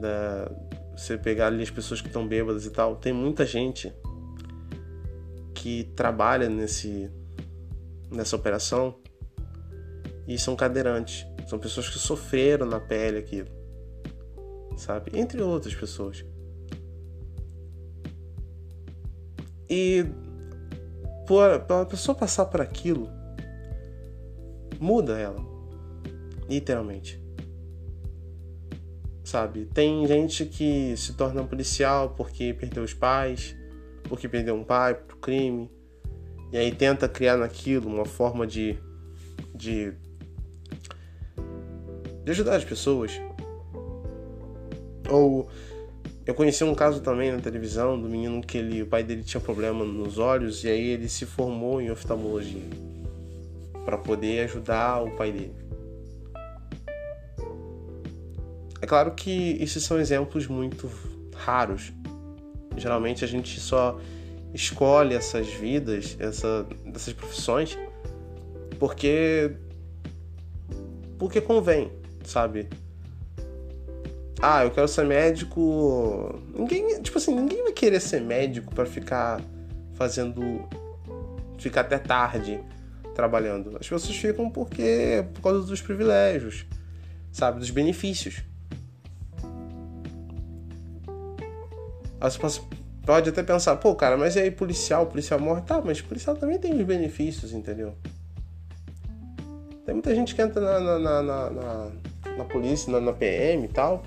da, 0.00 0.50
você 0.96 1.16
pegar 1.18 1.48
ali 1.48 1.62
as 1.62 1.70
pessoas 1.70 2.00
que 2.00 2.08
estão 2.08 2.26
bêbadas 2.26 2.66
e 2.66 2.70
tal, 2.70 2.96
tem 2.96 3.12
muita 3.12 3.44
gente 3.44 3.92
que 5.54 5.84
trabalha 5.94 6.48
nesse 6.48 7.10
nessa 8.10 8.34
operação 8.34 8.98
e 10.26 10.36
são 10.38 10.56
cadeirantes, 10.56 11.24
são 11.46 11.58
pessoas 11.58 11.88
que 11.88 11.98
sofreram 11.98 12.66
na 12.66 12.80
pele 12.80 13.18
aquilo 13.18 13.60
sabe? 14.80 15.12
Entre 15.14 15.40
outras 15.42 15.74
pessoas. 15.74 16.24
E 19.68 20.04
por, 21.26 21.50
a 21.50 21.86
pessoa 21.86 22.14
passar 22.16 22.46
por 22.46 22.60
aquilo, 22.60 23.08
muda 24.80 25.18
ela. 25.18 25.40
Literalmente. 26.48 27.19
Sabe? 29.30 29.66
Tem 29.66 30.04
gente 30.08 30.44
que 30.44 30.96
se 30.96 31.12
torna 31.12 31.44
policial 31.44 32.14
porque 32.16 32.52
perdeu 32.52 32.82
os 32.82 32.92
pais, 32.92 33.54
porque 34.08 34.28
perdeu 34.28 34.56
um 34.56 34.64
pai 34.64 34.92
pro 34.92 35.18
crime. 35.18 35.70
E 36.52 36.58
aí 36.58 36.74
tenta 36.74 37.08
criar 37.08 37.36
naquilo 37.36 37.88
uma 37.88 38.04
forma 38.04 38.44
de. 38.44 38.76
de. 39.54 39.92
de 42.24 42.30
ajudar 42.32 42.56
as 42.56 42.64
pessoas. 42.64 43.20
Ou 45.08 45.48
eu 46.26 46.34
conheci 46.34 46.64
um 46.64 46.74
caso 46.74 47.00
também 47.00 47.30
na 47.30 47.38
televisão 47.38 48.02
do 48.02 48.08
menino 48.08 48.42
que 48.42 48.58
ele, 48.58 48.82
o 48.82 48.86
pai 48.88 49.04
dele 49.04 49.22
tinha 49.22 49.40
problema 49.40 49.84
nos 49.84 50.18
olhos 50.18 50.64
e 50.64 50.68
aí 50.68 50.88
ele 50.88 51.08
se 51.08 51.24
formou 51.24 51.80
em 51.80 51.88
oftalmologia 51.88 52.68
para 53.84 53.96
poder 53.96 54.40
ajudar 54.46 55.04
o 55.04 55.12
pai 55.12 55.30
dele. 55.30 55.59
É 58.80 58.86
claro 58.86 59.12
que 59.12 59.56
esses 59.60 59.82
são 59.84 59.98
exemplos 59.98 60.46
muito 60.46 60.90
raros. 61.34 61.92
Geralmente 62.76 63.24
a 63.24 63.28
gente 63.28 63.60
só 63.60 64.00
escolhe 64.54 65.14
essas 65.14 65.48
vidas, 65.48 66.16
essa, 66.18 66.66
essas 66.94 67.12
profissões, 67.12 67.78
porque 68.78 69.52
porque 71.18 71.40
convém, 71.40 71.92
sabe? 72.24 72.68
ah, 74.40 74.64
eu 74.64 74.70
quero 74.70 74.88
ser 74.88 75.04
médico. 75.04 76.40
Ninguém, 76.54 77.02
tipo 77.02 77.18
assim, 77.18 77.34
ninguém 77.34 77.62
vai 77.62 77.72
querer 77.72 78.00
ser 78.00 78.20
médico 78.20 78.74
para 78.74 78.86
ficar 78.86 79.40
fazendo 79.94 80.66
ficar 81.58 81.82
até 81.82 81.98
tarde 81.98 82.58
trabalhando. 83.14 83.76
As 83.78 83.86
pessoas 83.86 84.16
ficam 84.16 84.48
porque 84.48 85.26
por 85.34 85.42
causa 85.42 85.66
dos 85.66 85.82
privilégios, 85.82 86.64
sabe, 87.30 87.58
dos 87.58 87.70
benefícios. 87.70 88.42
Você 92.20 92.60
pode 93.06 93.30
até 93.30 93.42
pensar, 93.42 93.76
pô, 93.76 93.94
cara, 93.94 94.16
mas 94.16 94.36
e 94.36 94.40
aí 94.40 94.50
policial, 94.50 95.06
policial 95.06 95.40
morre, 95.40 95.62
tá, 95.62 95.80
mas 95.80 96.00
policial 96.02 96.36
também 96.36 96.58
tem 96.58 96.74
os 96.74 96.82
benefícios, 96.86 97.52
entendeu? 97.52 97.94
Tem 99.86 99.94
muita 99.94 100.14
gente 100.14 100.34
que 100.34 100.42
entra 100.42 100.60
na, 100.60 100.98
na, 100.98 101.22
na, 101.22 101.50
na, 101.50 101.90
na 102.36 102.44
polícia, 102.44 102.92
na, 102.92 103.00
na 103.00 103.12
PM 103.12 103.64
e 103.64 103.68
tal, 103.68 104.02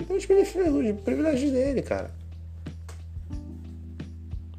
então 0.00 0.16
os 0.16 0.26
privilégios 0.26 1.50
dele, 1.50 1.82
cara. 1.82 2.10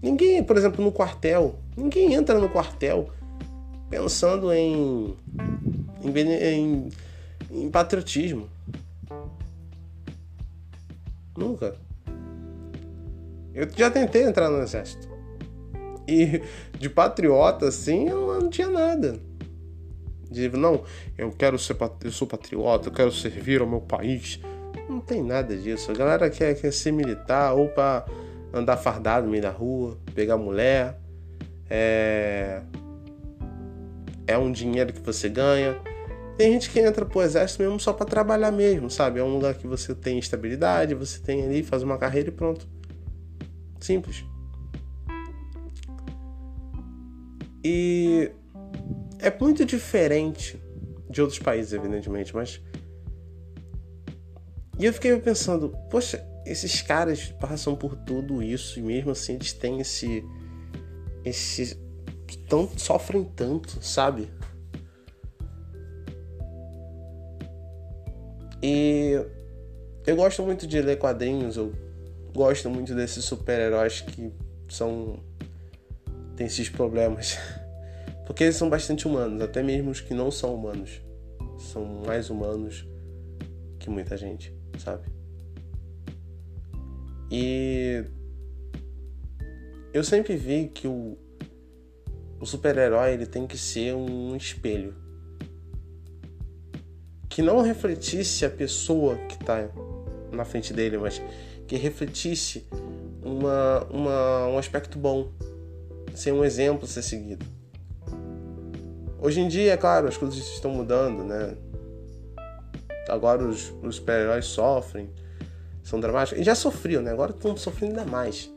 Ninguém, 0.01 0.43
por 0.43 0.57
exemplo, 0.57 0.83
no 0.83 0.91
quartel, 0.91 1.59
ninguém 1.77 2.13
entra 2.13 2.39
no 2.39 2.49
quartel 2.49 3.09
pensando 3.89 4.51
em, 4.53 5.15
em, 6.03 6.19
em, 6.19 6.89
em 7.51 7.69
patriotismo. 7.69 8.49
Nunca. 11.37 11.75
Eu 13.53 13.67
já 13.75 13.89
tentei 13.89 14.23
entrar 14.23 14.49
no 14.49 14.61
exército. 14.61 15.09
E 16.07 16.41
de 16.77 16.89
patriota, 16.89 17.67
assim, 17.67 18.09
eu 18.09 18.41
não 18.41 18.49
tinha 18.49 18.67
nada. 18.67 19.19
De, 20.29 20.49
não, 20.49 20.83
eu 21.17 21.31
quero 21.31 21.57
ser, 21.57 21.75
eu 22.03 22.11
sou 22.11 22.27
patriota, 22.27 22.89
eu 22.89 22.93
quero 22.93 23.11
servir 23.11 23.61
ao 23.61 23.67
meu 23.67 23.81
país. 23.81 24.39
Não 24.87 24.99
tem 24.99 25.23
nada 25.23 25.55
disso. 25.55 25.91
A 25.91 25.93
galera 25.93 26.29
quer, 26.29 26.55
quer 26.55 26.71
ser 26.71 26.91
militar 26.91 27.53
ou 27.53 27.67
para 27.69 28.05
andar 28.53 28.77
fardado 28.77 29.25
no 29.25 29.31
meio 29.31 29.43
da 29.43 29.51
rua, 29.51 29.97
pegar 30.13 30.37
mulher. 30.37 30.99
É... 31.69 32.61
é 34.25 34.37
um 34.37 34.51
dinheiro 34.51 34.93
que 34.93 35.01
você 35.01 35.29
ganha. 35.29 35.79
Tem 36.37 36.53
gente 36.53 36.69
que 36.69 36.79
entra 36.79 37.05
pro 37.05 37.21
exército 37.21 37.61
mesmo 37.61 37.79
só 37.79 37.91
para 37.91 38.05
trabalhar 38.05 38.51
mesmo, 38.51 38.89
sabe? 38.89 39.19
É 39.19 39.23
um 39.23 39.33
lugar 39.33 39.53
que 39.55 39.67
você 39.67 39.93
tem 39.93 40.17
estabilidade, 40.17 40.95
você 40.95 41.19
tem 41.19 41.43
ali, 41.43 41.61
faz 41.61 41.83
uma 41.83 41.97
carreira 41.97 42.29
e 42.29 42.31
pronto. 42.31 42.65
Simples. 43.79 44.25
E 47.63 48.31
é 49.19 49.37
muito 49.37 49.65
diferente 49.65 50.61
de 51.09 51.21
outros 51.21 51.39
países, 51.39 51.73
evidentemente, 51.73 52.35
mas. 52.35 52.61
E 54.77 54.85
eu 54.85 54.93
fiquei 54.93 55.17
pensando, 55.19 55.69
poxa, 55.89 56.25
esses 56.45 56.81
caras 56.81 57.27
passam 57.39 57.75
por 57.75 57.95
tudo 57.95 58.41
isso 58.41 58.79
e 58.79 58.81
mesmo 58.81 59.11
assim 59.11 59.33
eles 59.33 59.53
têm 59.53 59.79
esse. 59.79 60.23
esse. 61.23 61.77
Tão, 62.47 62.67
sofrem 62.77 63.23
tanto, 63.23 63.83
sabe? 63.83 64.31
E 68.61 69.13
eu 70.05 70.15
gosto 70.15 70.41
muito 70.43 70.65
de 70.65 70.81
ler 70.81 70.97
quadrinhos, 70.97 71.57
eu 71.57 71.71
gosto 72.33 72.69
muito 72.69 72.95
desses 72.95 73.25
super-heróis 73.25 74.01
que 74.01 74.31
são. 74.67 75.19
têm 76.35 76.47
esses 76.47 76.69
problemas. 76.69 77.37
Porque 78.25 78.43
eles 78.43 78.55
são 78.55 78.69
bastante 78.69 79.07
humanos, 79.07 79.41
até 79.41 79.63
mesmo 79.63 79.89
os 79.89 80.01
que 80.01 80.13
não 80.13 80.29
são 80.29 80.53
humanos. 80.53 81.01
São 81.57 82.03
mais 82.05 82.29
humanos 82.29 82.87
que 83.79 83.89
muita 83.89 84.15
gente, 84.15 84.53
sabe? 84.77 85.07
E 87.31 88.03
eu 89.93 90.03
sempre 90.03 90.35
vi 90.35 90.67
que 90.67 90.87
o, 90.87 91.17
o 92.39 92.45
super-herói 92.45 93.13
ele 93.13 93.25
tem 93.25 93.47
que 93.47 93.57
ser 93.57 93.93
um 93.95 94.35
espelho 94.35 94.95
que 97.27 97.41
não 97.41 97.61
refletisse 97.61 98.45
a 98.45 98.49
pessoa 98.49 99.15
que 99.27 99.35
está 99.35 99.69
na 100.31 100.43
frente 100.43 100.73
dele, 100.73 100.97
mas 100.97 101.21
que 101.69 101.77
refletisse 101.77 102.65
uma, 103.23 103.85
uma, 103.91 104.47
um 104.47 104.57
aspecto 104.57 104.97
bom, 104.97 105.29
ser 106.15 106.31
um 106.31 106.43
exemplo 106.43 106.85
a 106.85 106.87
ser 106.87 107.03
seguido. 107.03 107.45
Hoje 109.21 109.39
em 109.39 109.47
dia, 109.47 109.73
é 109.73 109.77
claro, 109.77 110.07
as 110.07 110.17
coisas 110.17 110.39
estão 110.39 110.71
mudando, 110.71 111.23
né? 111.23 111.55
Agora 113.07 113.43
os, 113.43 113.71
os 113.83 113.97
super-heróis 113.97 114.45
sofrem, 114.45 115.11
são 115.83 115.99
dramáticos. 115.99 116.41
E 116.41 116.43
já 116.43 116.55
sofriam, 116.55 117.03
né? 117.03 117.11
Agora 117.11 117.31
estão 117.31 117.55
sofrendo 117.55 117.99
ainda 117.99 118.11
mais. 118.11 118.51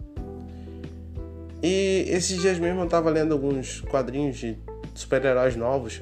E 1.63 2.07
esses 2.09 2.41
dias 2.41 2.59
mesmo 2.59 2.81
eu 2.81 2.89
tava 2.89 3.11
lendo 3.11 3.33
alguns 3.33 3.83
quadrinhos 3.83 4.39
de 4.39 4.57
super-heróis 4.95 5.55
novos 5.55 6.01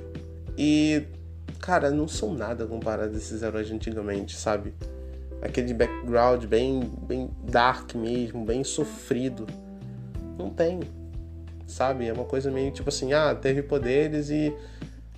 e 0.56 1.02
cara, 1.58 1.90
não 1.90 2.06
são 2.06 2.32
nada 2.32 2.66
comparado 2.66 3.14
a 3.14 3.16
esses 3.16 3.42
heróis 3.42 3.70
antigamente, 3.70 4.36
sabe? 4.36 4.74
Aquele 5.42 5.72
background 5.72 6.44
bem, 6.44 6.90
bem 7.02 7.30
dark 7.44 7.94
mesmo, 7.94 8.44
bem 8.44 8.62
sofrido. 8.62 9.46
Não 10.38 10.50
tem, 10.50 10.80
sabe? 11.66 12.06
É 12.06 12.12
uma 12.12 12.24
coisa 12.24 12.50
meio 12.50 12.70
tipo 12.70 12.88
assim, 12.88 13.12
ah, 13.12 13.34
teve 13.34 13.62
poderes 13.62 14.30
e 14.30 14.54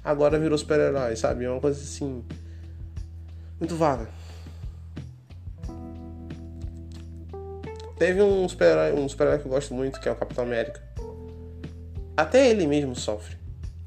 agora 0.05 0.39
virou 0.39 0.57
super-herói, 0.57 1.17
sabe? 1.17 1.45
É 1.45 1.51
uma 1.51 1.61
coisa 1.61 1.81
assim. 1.81 2.25
Muito 3.59 3.75
vaga. 3.77 4.09
Teve 7.99 8.23
um 8.23 8.49
super-herói 8.49 8.93
um 8.93 9.09
super 9.09 9.39
que 9.39 9.47
eu 9.47 9.51
gosto 9.51 9.75
muito, 9.75 10.01
que 10.01 10.09
é 10.09 10.13
o 10.13 10.17
Capitão 10.17 10.45
América. 10.45 10.81
Até 12.17 12.49
ele 12.49 12.67
mesmo 12.67 12.95
sofre 12.95 13.43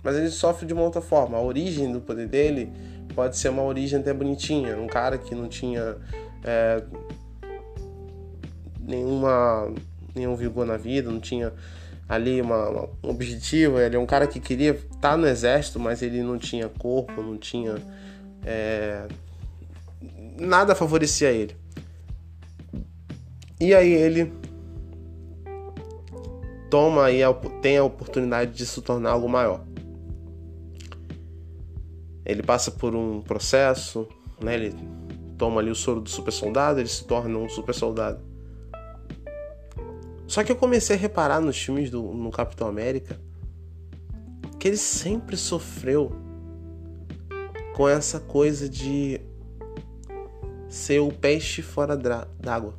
mas 0.05 0.15
ele 0.15 0.29
sofre 0.29 0.67
de 0.67 0.73
uma 0.73 0.83
outra 0.83 1.01
forma. 1.01 1.35
A 1.35 1.41
origem 1.41 1.91
do 1.91 1.99
poder 1.99 2.27
dele 2.27 2.71
pode 3.15 3.35
ser 3.37 3.49
uma 3.49 3.63
origem 3.63 3.99
até 3.99 4.13
bonitinha, 4.13 4.77
um 4.77 4.85
cara 4.85 5.17
que 5.17 5.33
não 5.33 5.49
tinha 5.49 5.97
é, 6.45 6.83
nenhuma 8.79 9.73
nenhum 10.13 10.35
vigor 10.35 10.65
na 10.65 10.77
vida, 10.77 11.11
não 11.11 11.19
tinha 11.19 11.51
ali 12.07 12.39
uma, 12.41 12.69
uma, 12.69 12.89
um 13.03 13.09
objetivo. 13.09 13.79
Ele 13.79 13.95
é 13.95 13.99
um 13.99 14.05
cara 14.05 14.27
que 14.27 14.39
queria 14.39 14.71
estar 14.71 15.11
tá 15.11 15.17
no 15.17 15.27
exército, 15.27 15.79
mas 15.79 16.01
ele 16.01 16.21
não 16.21 16.37
tinha 16.37 16.69
corpo, 16.69 17.21
não 17.21 17.37
tinha 17.37 17.75
é, 18.45 19.07
nada 20.39 20.75
favorecia 20.75 21.31
ele. 21.31 21.55
E 23.59 23.73
aí 23.73 23.91
ele 23.91 24.31
toma 26.69 27.11
e 27.11 27.21
tem 27.61 27.77
a 27.77 27.83
oportunidade 27.83 28.51
de 28.51 28.65
se 28.65 28.81
tornar 28.81 29.11
algo 29.11 29.27
maior. 29.27 29.65
Ele 32.25 32.41
passa 32.41 32.71
por 32.71 32.95
um 32.95 33.21
processo, 33.21 34.07
né? 34.41 34.55
Ele 34.55 34.75
toma 35.37 35.61
ali 35.61 35.69
o 35.69 35.75
soro 35.75 36.01
do 36.01 36.09
super 36.09 36.31
soldado, 36.31 36.79
ele 36.79 36.89
se 36.89 37.05
torna 37.05 37.37
um 37.37 37.49
super 37.49 37.73
soldado. 37.73 38.19
Só 40.27 40.43
que 40.43 40.51
eu 40.51 40.55
comecei 40.55 40.95
a 40.95 40.99
reparar 40.99 41.39
nos 41.39 41.57
filmes 41.57 41.89
do 41.89 42.01
no 42.01 42.31
Capitão 42.31 42.67
América 42.67 43.19
que 44.59 44.69
ele 44.69 44.77
sempre 44.77 45.37
sofreu 45.37 46.11
com 47.75 47.87
essa 47.87 48.19
coisa 48.19 48.67
de 48.67 49.21
ser 50.67 50.99
o 50.99 51.11
peixe 51.11 51.61
fora 51.61 51.95
d'água. 51.95 52.73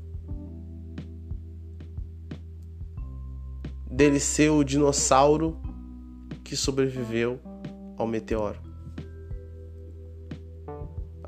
Dele 3.89 4.19
ser 4.19 4.51
o 4.51 4.65
dinossauro 4.65 5.61
que 6.43 6.57
sobreviveu 6.57 7.39
ao 7.97 8.07
meteoro. 8.07 8.66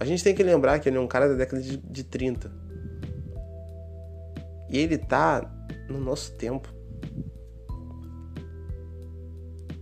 A 0.00 0.04
gente 0.04 0.22
tem 0.22 0.34
que 0.34 0.42
lembrar 0.42 0.78
que 0.78 0.88
ele 0.88 0.96
é 0.96 1.00
um 1.00 1.06
cara 1.06 1.28
da 1.28 1.34
década 1.34 1.60
de, 1.60 1.76
de 1.76 2.04
30. 2.04 2.50
E 4.70 4.78
ele 4.78 4.98
tá 4.98 5.50
no 5.88 5.98
nosso 5.98 6.32
tempo. 6.32 6.68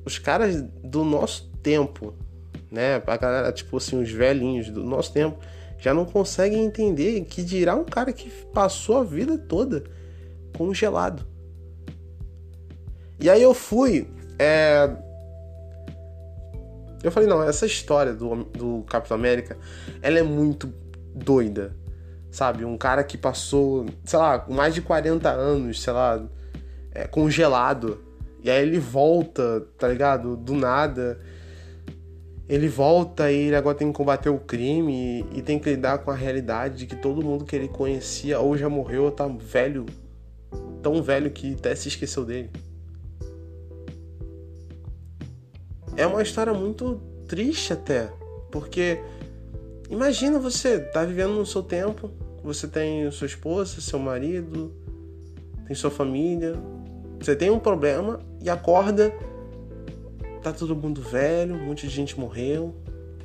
Os 0.04 0.18
caras 0.18 0.62
do 0.82 1.04
nosso 1.04 1.50
tempo, 1.62 2.14
né? 2.70 2.94
A 3.06 3.16
galera, 3.16 3.52
tipo 3.52 3.76
assim, 3.76 4.00
os 4.00 4.10
velhinhos 4.10 4.70
do 4.70 4.84
nosso 4.84 5.12
tempo, 5.12 5.38
já 5.78 5.92
não 5.92 6.04
conseguem 6.04 6.64
entender 6.64 7.20
que 7.22 7.42
dirá 7.42 7.74
um 7.74 7.84
cara 7.84 8.12
que 8.12 8.30
passou 8.52 8.98
a 8.98 9.04
vida 9.04 9.36
toda 9.36 9.84
congelado. 10.56 11.26
E 13.20 13.28
aí 13.28 13.42
eu 13.42 13.52
fui 13.52 14.08
é, 14.38 14.96
eu 17.06 17.12
falei, 17.12 17.28
não, 17.28 17.42
essa 17.42 17.66
história 17.66 18.12
do, 18.12 18.44
do 18.44 18.84
Capitão 18.88 19.16
América, 19.16 19.56
ela 20.02 20.18
é 20.18 20.22
muito 20.22 20.72
doida, 21.14 21.74
sabe? 22.30 22.64
Um 22.64 22.76
cara 22.76 23.04
que 23.04 23.16
passou, 23.16 23.86
sei 24.04 24.18
lá, 24.18 24.44
mais 24.48 24.74
de 24.74 24.82
40 24.82 25.30
anos, 25.30 25.80
sei 25.82 25.92
lá, 25.92 26.22
é, 26.92 27.06
congelado. 27.06 28.02
E 28.42 28.50
aí 28.50 28.62
ele 28.62 28.78
volta, 28.78 29.66
tá 29.78 29.88
ligado? 29.88 30.36
Do 30.36 30.54
nada. 30.54 31.18
Ele 32.48 32.68
volta 32.68 33.30
e 33.30 33.46
ele 33.46 33.56
agora 33.56 33.76
tem 33.76 33.88
que 33.90 33.96
combater 33.96 34.28
o 34.28 34.38
crime 34.38 35.24
e, 35.32 35.38
e 35.38 35.42
tem 35.42 35.58
que 35.58 35.70
lidar 35.70 35.98
com 35.98 36.10
a 36.10 36.14
realidade 36.14 36.76
de 36.78 36.86
que 36.86 36.96
todo 36.96 37.24
mundo 37.24 37.44
que 37.44 37.56
ele 37.56 37.68
conhecia 37.68 38.38
ou 38.38 38.56
já 38.56 38.68
morreu 38.68 39.04
ou 39.04 39.10
tá 39.10 39.26
velho, 39.26 39.86
tão 40.82 41.02
velho 41.02 41.30
que 41.30 41.54
até 41.54 41.74
se 41.74 41.88
esqueceu 41.88 42.24
dele. 42.24 42.50
É 45.96 46.06
uma 46.06 46.22
história 46.22 46.52
muito 46.52 47.00
triste 47.26 47.72
até, 47.72 48.12
porque 48.50 49.00
imagina 49.88 50.38
você 50.38 50.78
tá 50.78 51.04
vivendo 51.04 51.32
no 51.32 51.46
seu 51.46 51.62
tempo, 51.62 52.10
você 52.42 52.68
tem 52.68 53.10
sua 53.10 53.26
esposa, 53.26 53.80
seu 53.80 53.98
marido, 53.98 54.72
tem 55.66 55.74
sua 55.74 55.90
família, 55.90 56.54
você 57.18 57.34
tem 57.34 57.50
um 57.50 57.58
problema 57.58 58.20
e 58.42 58.50
acorda, 58.50 59.12
tá 60.42 60.52
todo 60.52 60.76
mundo 60.76 61.00
velho, 61.00 61.54
um 61.54 61.66
monte 61.66 61.88
de 61.88 61.94
gente 61.94 62.18
morreu, 62.20 62.74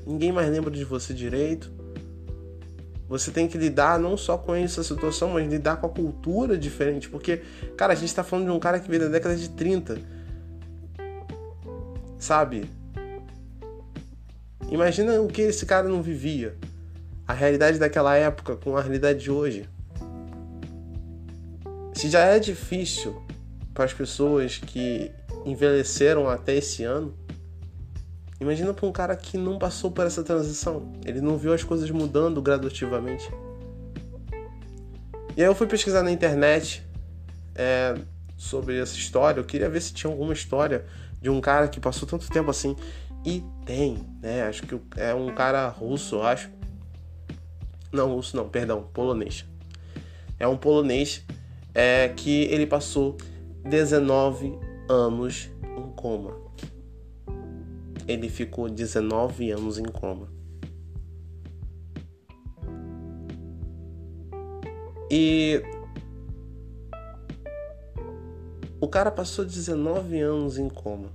ninguém 0.08 0.32
mais 0.32 0.50
lembra 0.50 0.72
de 0.72 0.84
você 0.84 1.14
direito. 1.14 1.72
Você 3.08 3.30
tem 3.30 3.46
que 3.46 3.58
lidar 3.58 4.00
não 4.00 4.16
só 4.16 4.38
com 4.38 4.56
essa 4.56 4.82
situação, 4.82 5.32
mas 5.32 5.46
lidar 5.52 5.76
com 5.82 5.86
a 5.86 5.90
cultura 5.90 6.58
diferente. 6.58 7.10
Porque, 7.10 7.42
cara, 7.76 7.92
a 7.92 7.96
gente 7.96 8.16
tá 8.16 8.24
falando 8.24 8.46
de 8.46 8.52
um 8.52 8.60
cara 8.60 8.80
que 8.80 8.90
veio 8.90 9.02
da 9.02 9.10
década 9.10 9.36
de 9.36 9.50
30 9.50 10.21
sabe? 12.22 12.70
Imagina 14.70 15.20
o 15.20 15.28
que 15.28 15.42
esse 15.42 15.66
cara 15.66 15.90
não 15.90 16.02
vivia. 16.02 16.56
A 17.28 17.34
realidade 17.34 17.80
daquela 17.80 18.16
época 18.16 18.56
com 18.56 18.78
a 18.78 18.82
realidade 18.82 19.20
de 19.20 19.32
hoje. 19.32 19.68
Se 21.94 22.10
já 22.10 22.22
é 22.22 22.40
difícil 22.40 23.22
para 23.74 23.86
as 23.86 23.94
pessoas 23.94 24.58
que 24.58 25.12
envelheceram 25.46 26.30
até 26.30 26.56
esse 26.56 26.84
ano, 26.84 27.14
imagina 28.40 28.74
para 28.74 28.86
um 28.86 28.92
cara 28.92 29.16
que 29.16 29.38
não 29.38 29.58
passou 29.58 29.92
por 29.92 30.06
essa 30.06 30.24
transição. 30.24 30.94
Ele 31.06 31.22
não 31.22 31.38
viu 31.38 31.54
as 31.54 31.64
coisas 31.64 31.90
mudando 31.90 32.42
gradativamente. 32.42 33.30
E 35.36 35.42
aí 35.42 35.48
eu 35.48 35.56
fui 35.56 35.66
pesquisar 35.66 36.04
na 36.04 36.12
internet 36.12 36.86
é, 37.56 37.96
sobre 38.38 38.80
essa 38.80 38.96
história. 38.96 39.40
Eu 39.40 39.46
queria 39.46 39.70
ver 39.70 39.82
se 39.82 39.94
tinha 39.94 40.12
alguma 40.12 40.34
história 40.34 40.86
de 41.22 41.30
um 41.30 41.40
cara 41.40 41.68
que 41.68 41.80
passou 41.80 42.08
tanto 42.08 42.28
tempo 42.30 42.50
assim. 42.50 42.76
E 43.24 43.44
tem, 43.66 44.00
né? 44.22 44.44
Acho 44.44 44.64
que 44.64 44.80
é 44.98 45.14
um 45.14 45.34
cara 45.34 45.68
russo, 45.68 46.22
acho. 46.22 46.50
Não, 47.92 48.16
russo 48.16 48.36
não, 48.36 48.50
perdão, 48.50 48.90
polonês. 48.94 49.46
É 50.40 50.48
um 50.48 50.58
polonês 50.58 51.24
é, 51.74 52.10
que 52.10 52.46
ele 52.46 52.66
passou 52.66 53.18
19 53.64 54.58
anos 54.90 55.50
em 55.78 55.92
coma. 55.96 56.36
ele 58.08 58.28
ficou 58.28 58.68
19 58.68 59.52
anos 59.52 59.78
em 59.78 59.84
coma. 59.84 60.28
E 65.10 65.62
o 68.82 68.88
cara 68.88 69.12
passou 69.12 69.46
19 69.46 70.20
anos 70.20 70.58
em 70.58 70.68
coma. 70.68 71.10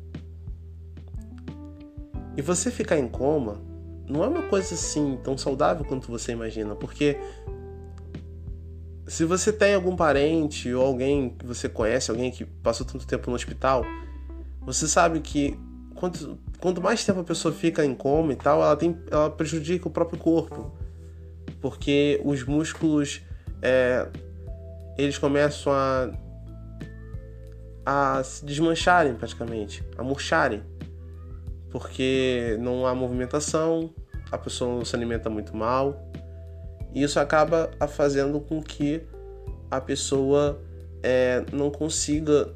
E 2.37 2.41
você 2.41 2.71
ficar 2.71 2.97
em 2.97 3.09
coma 3.09 3.61
não 4.09 4.23
é 4.23 4.29
uma 4.29 4.43
coisa 4.43 4.75
assim 4.75 5.19
tão 5.25 5.37
saudável 5.37 5.85
quanto 5.85 6.07
você 6.07 6.31
imagina, 6.31 6.77
porque 6.77 7.19
se 9.09 9.25
você 9.25 9.53
tem 9.53 9.75
algum 9.75 9.97
parente 9.97 10.73
ou 10.73 10.87
alguém 10.87 11.31
que 11.31 11.45
você 11.45 11.69
conhece, 11.69 12.09
alguém 12.09 12.31
que 12.31 12.45
passou 12.45 12.87
tanto 12.87 13.05
tempo 13.05 13.29
no 13.31 13.35
hospital, 13.35 13.85
você 14.61 14.87
sabe 14.87 15.19
que 15.19 15.59
quanto, 15.97 16.39
quanto 16.61 16.81
mais 16.81 17.05
tempo 17.05 17.19
a 17.19 17.25
pessoa 17.25 17.53
fica 17.53 17.85
em 17.85 17.97
coma 17.97 18.33
e 18.33 18.37
tal, 18.37 18.63
ela, 18.63 18.77
tem, 18.77 18.97
ela 19.11 19.29
prejudica 19.29 19.89
o 19.89 19.91
próprio 19.91 20.21
corpo. 20.21 20.73
Porque 21.61 22.21
os 22.25 22.45
músculos 22.45 23.23
é, 23.61 24.07
eles 24.97 25.19
começam 25.19 25.73
a 25.73 26.11
a 27.87 28.21
se 28.25 28.45
desmancharem 28.45 29.15
praticamente, 29.15 29.85
a 29.97 30.03
murcharem, 30.03 30.61
porque 31.71 32.57
não 32.59 32.85
há 32.85 32.93
movimentação, 32.93 33.95
a 34.33 34.37
pessoa 34.37 34.85
se 34.85 34.97
alimenta 34.97 35.31
muito 35.31 35.57
mal, 35.57 35.97
e 36.93 37.05
isso 37.05 37.21
acaba 37.21 37.71
fazendo 37.89 38.41
com 38.41 38.61
que 38.61 39.03
a 39.71 39.81
pessoa 39.81 40.61
é, 41.01 41.45
não 41.53 41.71
consiga 41.71 42.53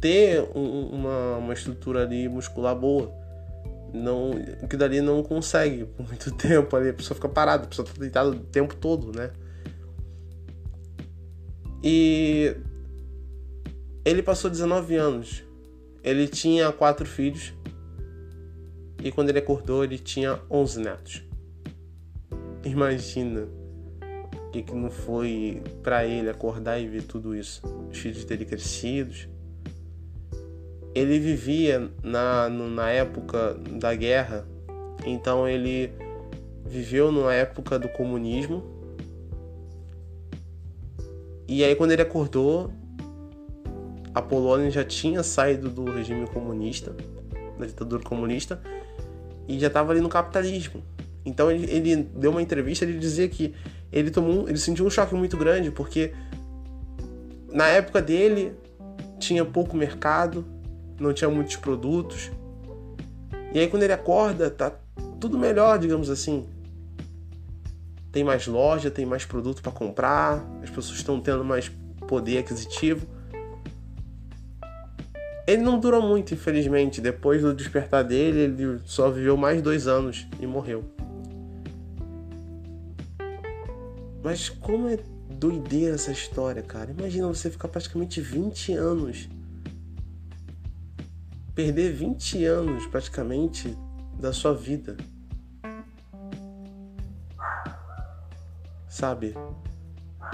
ter 0.00 0.42
um, 0.54 0.88
uma, 0.88 1.36
uma 1.38 1.54
estrutura 1.54 2.02
ali 2.02 2.28
muscular 2.28 2.76
boa. 2.76 3.10
Não, 3.92 4.32
que 4.68 4.76
dali 4.76 5.00
não 5.00 5.22
consegue 5.22 5.84
por 5.84 6.06
muito 6.06 6.30
tempo 6.36 6.76
ali, 6.76 6.90
a 6.90 6.94
pessoa 6.94 7.14
fica 7.14 7.28
parada, 7.28 7.64
a 7.64 7.66
pessoa 7.68 7.86
está 7.86 7.98
deitada 7.98 8.30
o 8.30 8.38
tempo 8.40 8.74
todo, 8.74 9.16
né? 9.16 9.30
E 11.82 12.56
ele 14.04 14.22
passou 14.22 14.50
19 14.50 14.96
anos. 14.96 15.42
Ele 16.02 16.28
tinha 16.28 16.70
quatro 16.70 17.06
filhos. 17.06 17.54
E 19.02 19.10
quando 19.10 19.30
ele 19.30 19.38
acordou, 19.38 19.82
ele 19.82 19.98
tinha 19.98 20.38
11 20.50 20.80
netos. 20.80 21.22
Imagina 22.64 23.48
o 24.34 24.50
que, 24.50 24.62
que 24.62 24.74
não 24.74 24.90
foi 24.90 25.62
para 25.82 26.04
ele 26.04 26.28
acordar 26.28 26.78
e 26.78 26.86
ver 26.86 27.02
tudo 27.02 27.34
isso. 27.34 27.62
Os 27.90 27.98
filhos 27.98 28.24
dele 28.24 28.44
crescidos. 28.44 29.28
Ele 30.94 31.18
vivia 31.18 31.90
na, 32.02 32.48
na 32.48 32.90
época 32.90 33.54
da 33.78 33.94
guerra, 33.94 34.46
então 35.04 35.48
ele 35.48 35.90
viveu 36.64 37.10
na 37.10 37.34
época 37.34 37.78
do 37.78 37.88
comunismo. 37.88 38.62
E 41.48 41.64
aí, 41.64 41.74
quando 41.74 41.90
ele 41.90 42.02
acordou, 42.02 42.72
a 44.14 44.22
Polônia 44.22 44.70
já 44.70 44.84
tinha 44.84 45.22
saído 45.22 45.68
do 45.68 45.84
regime 45.90 46.26
comunista, 46.28 46.94
da 47.58 47.66
ditadura 47.66 48.02
comunista, 48.02 48.62
e 49.48 49.58
já 49.58 49.66
estava 49.66 49.92
ali 49.92 50.00
no 50.00 50.08
capitalismo. 50.08 50.82
Então 51.24 51.50
ele, 51.50 51.70
ele, 51.70 51.96
deu 51.96 52.30
uma 52.30 52.40
entrevista, 52.40 52.84
ele 52.84 52.98
dizia 52.98 53.28
que 53.28 53.54
ele 53.90 54.10
tomou, 54.10 54.48
ele 54.48 54.58
sentiu 54.58 54.86
um 54.86 54.90
choque 54.90 55.14
muito 55.14 55.36
grande 55.36 55.70
porque 55.70 56.12
na 57.52 57.66
época 57.68 58.02
dele 58.02 58.52
tinha 59.18 59.44
pouco 59.44 59.76
mercado, 59.76 60.44
não 61.00 61.12
tinha 61.12 61.30
muitos 61.30 61.56
produtos. 61.56 62.30
E 63.52 63.58
aí 63.58 63.68
quando 63.68 63.82
ele 63.82 63.92
acorda, 63.92 64.50
tá 64.50 64.72
tudo 65.18 65.38
melhor, 65.38 65.78
digamos 65.78 66.10
assim. 66.10 66.46
Tem 68.12 68.22
mais 68.22 68.46
loja, 68.46 68.90
tem 68.90 69.04
mais 69.04 69.24
produto 69.24 69.60
para 69.62 69.72
comprar, 69.72 70.44
as 70.62 70.70
pessoas 70.70 70.98
estão 70.98 71.20
tendo 71.20 71.44
mais 71.44 71.70
poder 72.06 72.38
aquisitivo. 72.38 73.13
Ele 75.46 75.62
não 75.62 75.78
durou 75.78 76.02
muito, 76.02 76.32
infelizmente. 76.32 77.00
Depois 77.00 77.42
do 77.42 77.54
despertar 77.54 78.02
dele, 78.02 78.40
ele 78.40 78.80
só 78.84 79.10
viveu 79.10 79.36
mais 79.36 79.60
dois 79.60 79.86
anos 79.86 80.26
e 80.40 80.46
morreu. 80.46 80.84
Mas 84.22 84.48
como 84.48 84.88
é 84.88 84.98
doideira 85.34 85.94
essa 85.94 86.10
história, 86.10 86.62
cara. 86.62 86.90
Imagina 86.90 87.28
você 87.28 87.50
ficar 87.50 87.68
praticamente 87.68 88.20
20 88.20 88.72
anos. 88.72 89.28
Perder 91.54 91.92
20 91.92 92.44
anos 92.46 92.86
praticamente 92.86 93.76
da 94.18 94.32
sua 94.32 94.54
vida. 94.54 94.96
Sabe? 98.88 99.34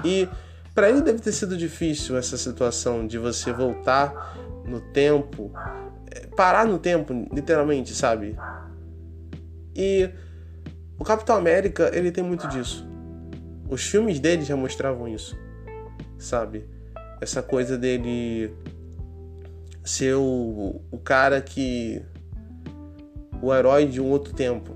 E 0.05 0.29
para 0.73 0.89
ele 0.89 1.01
deve 1.01 1.19
ter 1.19 1.33
sido 1.33 1.57
difícil 1.57 2.15
essa 2.15 2.37
situação 2.37 3.05
de 3.05 3.17
você 3.17 3.51
voltar 3.51 4.37
no 4.65 4.79
tempo, 4.79 5.51
parar 6.35 6.65
no 6.65 6.77
tempo, 6.77 7.13
literalmente, 7.31 7.93
sabe? 7.93 8.37
E 9.75 10.09
o 10.99 11.03
Capitão 11.03 11.35
América, 11.35 11.89
ele 11.93 12.11
tem 12.11 12.23
muito 12.23 12.47
disso. 12.47 12.87
Os 13.69 13.83
filmes 13.83 14.19
dele 14.19 14.43
já 14.43 14.55
mostravam 14.55 15.07
isso, 15.07 15.37
sabe? 16.17 16.65
Essa 17.21 17.41
coisa 17.41 17.77
dele 17.77 18.53
ser 19.83 20.15
o, 20.15 20.81
o 20.91 20.97
cara 20.97 21.41
que. 21.41 22.01
o 23.41 23.53
herói 23.53 23.87
de 23.87 24.01
um 24.01 24.09
outro 24.09 24.33
tempo, 24.33 24.75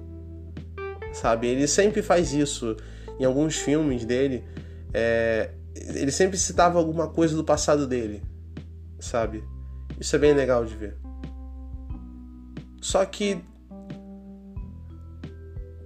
sabe? 1.13 1.47
Ele 1.47 1.67
sempre 1.67 2.01
faz 2.01 2.33
isso. 2.33 2.75
Em 3.19 3.23
alguns 3.23 3.55
filmes 3.55 4.03
dele, 4.03 4.43
é, 4.93 5.51
ele 5.73 6.11
sempre 6.11 6.37
citava 6.37 6.77
alguma 6.77 7.07
coisa 7.07 7.35
do 7.35 7.43
passado 7.43 7.87
dele, 7.87 8.21
sabe? 8.99 9.43
Isso 9.99 10.15
é 10.15 10.19
bem 10.19 10.33
legal 10.33 10.65
de 10.65 10.75
ver. 10.75 10.97
Só 12.81 13.05
que 13.05 13.43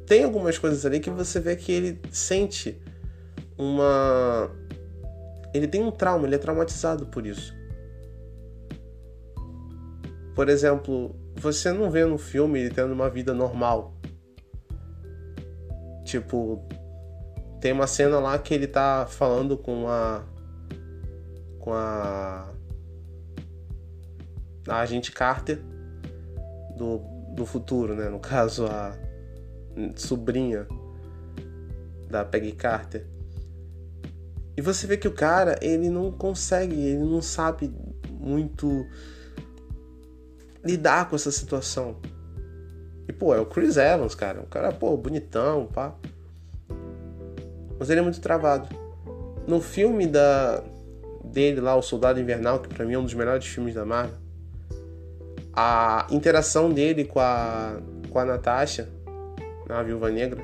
tem 0.05 0.23
algumas 0.23 0.57
coisas 0.57 0.85
ali 0.85 0.99
que 0.99 1.09
você 1.09 1.39
vê 1.39 1.55
que 1.55 1.71
ele 1.71 2.01
sente 2.11 2.81
uma. 3.57 4.49
Ele 5.53 5.67
tem 5.67 5.83
um 5.83 5.91
trauma, 5.91 6.25
ele 6.25 6.35
é 6.35 6.39
traumatizado 6.39 7.05
por 7.05 7.27
isso. 7.27 7.53
Por 10.33 10.49
exemplo, 10.49 11.15
você 11.35 11.71
não 11.71 11.91
vê 11.91 12.05
no 12.05 12.17
filme 12.17 12.59
ele 12.59 12.73
tendo 12.73 12.91
uma 12.91 13.09
vida 13.09 13.33
normal. 13.33 13.93
Tipo, 16.03 16.67
tem 17.61 17.71
uma 17.71 17.85
cena 17.85 18.19
lá 18.19 18.39
que 18.39 18.53
ele 18.53 18.65
tá 18.65 19.05
falando 19.07 19.57
com 19.57 19.87
a. 19.87 20.23
com 21.59 21.71
a 21.71 22.51
a 24.69 24.79
agente 24.79 25.11
Carter 25.11 25.59
do, 26.77 26.99
do 27.33 27.45
futuro, 27.45 27.95
né? 27.95 28.09
No 28.09 28.19
caso, 28.19 28.65
a 28.65 28.95
sobrinha 29.95 30.67
da 32.09 32.23
Peggy 32.23 32.53
Carter. 32.53 33.05
E 34.55 34.61
você 34.61 34.85
vê 34.87 34.97
que 34.97 35.07
o 35.07 35.13
cara, 35.13 35.57
ele 35.61 35.89
não 35.89 36.11
consegue, 36.11 36.75
ele 36.75 37.03
não 37.03 37.21
sabe 37.21 37.73
muito 38.09 38.85
lidar 40.63 41.09
com 41.09 41.15
essa 41.15 41.31
situação. 41.31 41.97
E, 43.07 43.13
pô, 43.13 43.33
é 43.33 43.39
o 43.39 43.45
Chris 43.45 43.77
Evans, 43.77 44.13
cara. 44.13 44.41
O 44.41 44.47
cara, 44.47 44.71
pô, 44.71 44.95
bonitão, 44.97 45.67
pá. 45.67 45.95
Mas 47.79 47.89
ele 47.89 48.01
é 48.01 48.03
muito 48.03 48.19
travado. 48.19 48.67
No 49.47 49.61
filme 49.61 50.05
da 50.05 50.61
dele 51.23 51.61
lá, 51.61 51.75
O 51.75 51.81
Soldado 51.81 52.19
Invernal, 52.19 52.59
que 52.59 52.67
pra 52.67 52.85
mim 52.85 52.93
é 52.93 52.99
um 52.99 53.03
dos 53.03 53.13
melhores 53.13 53.45
filmes 53.45 53.75
da 53.75 53.85
Marvel, 53.85 54.17
a 55.61 56.07
interação 56.09 56.69
dele 56.69 57.03
com 57.03 57.19
a, 57.19 57.81
com 58.09 58.17
a 58.17 58.23
Natasha, 58.23 58.87
a 59.67 59.83
Viúva 59.83 60.09
Negra, 60.09 60.41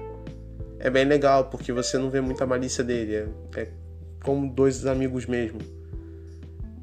é 0.78 0.90
bem 0.90 1.06
legal, 1.06 1.46
porque 1.46 1.72
você 1.72 1.98
não 1.98 2.10
vê 2.10 2.20
muita 2.20 2.46
malícia 2.46 2.84
dele. 2.84 3.32
É, 3.56 3.62
é 3.62 3.68
como 4.22 4.52
dois 4.54 4.86
amigos 4.86 5.26
mesmo. 5.26 5.60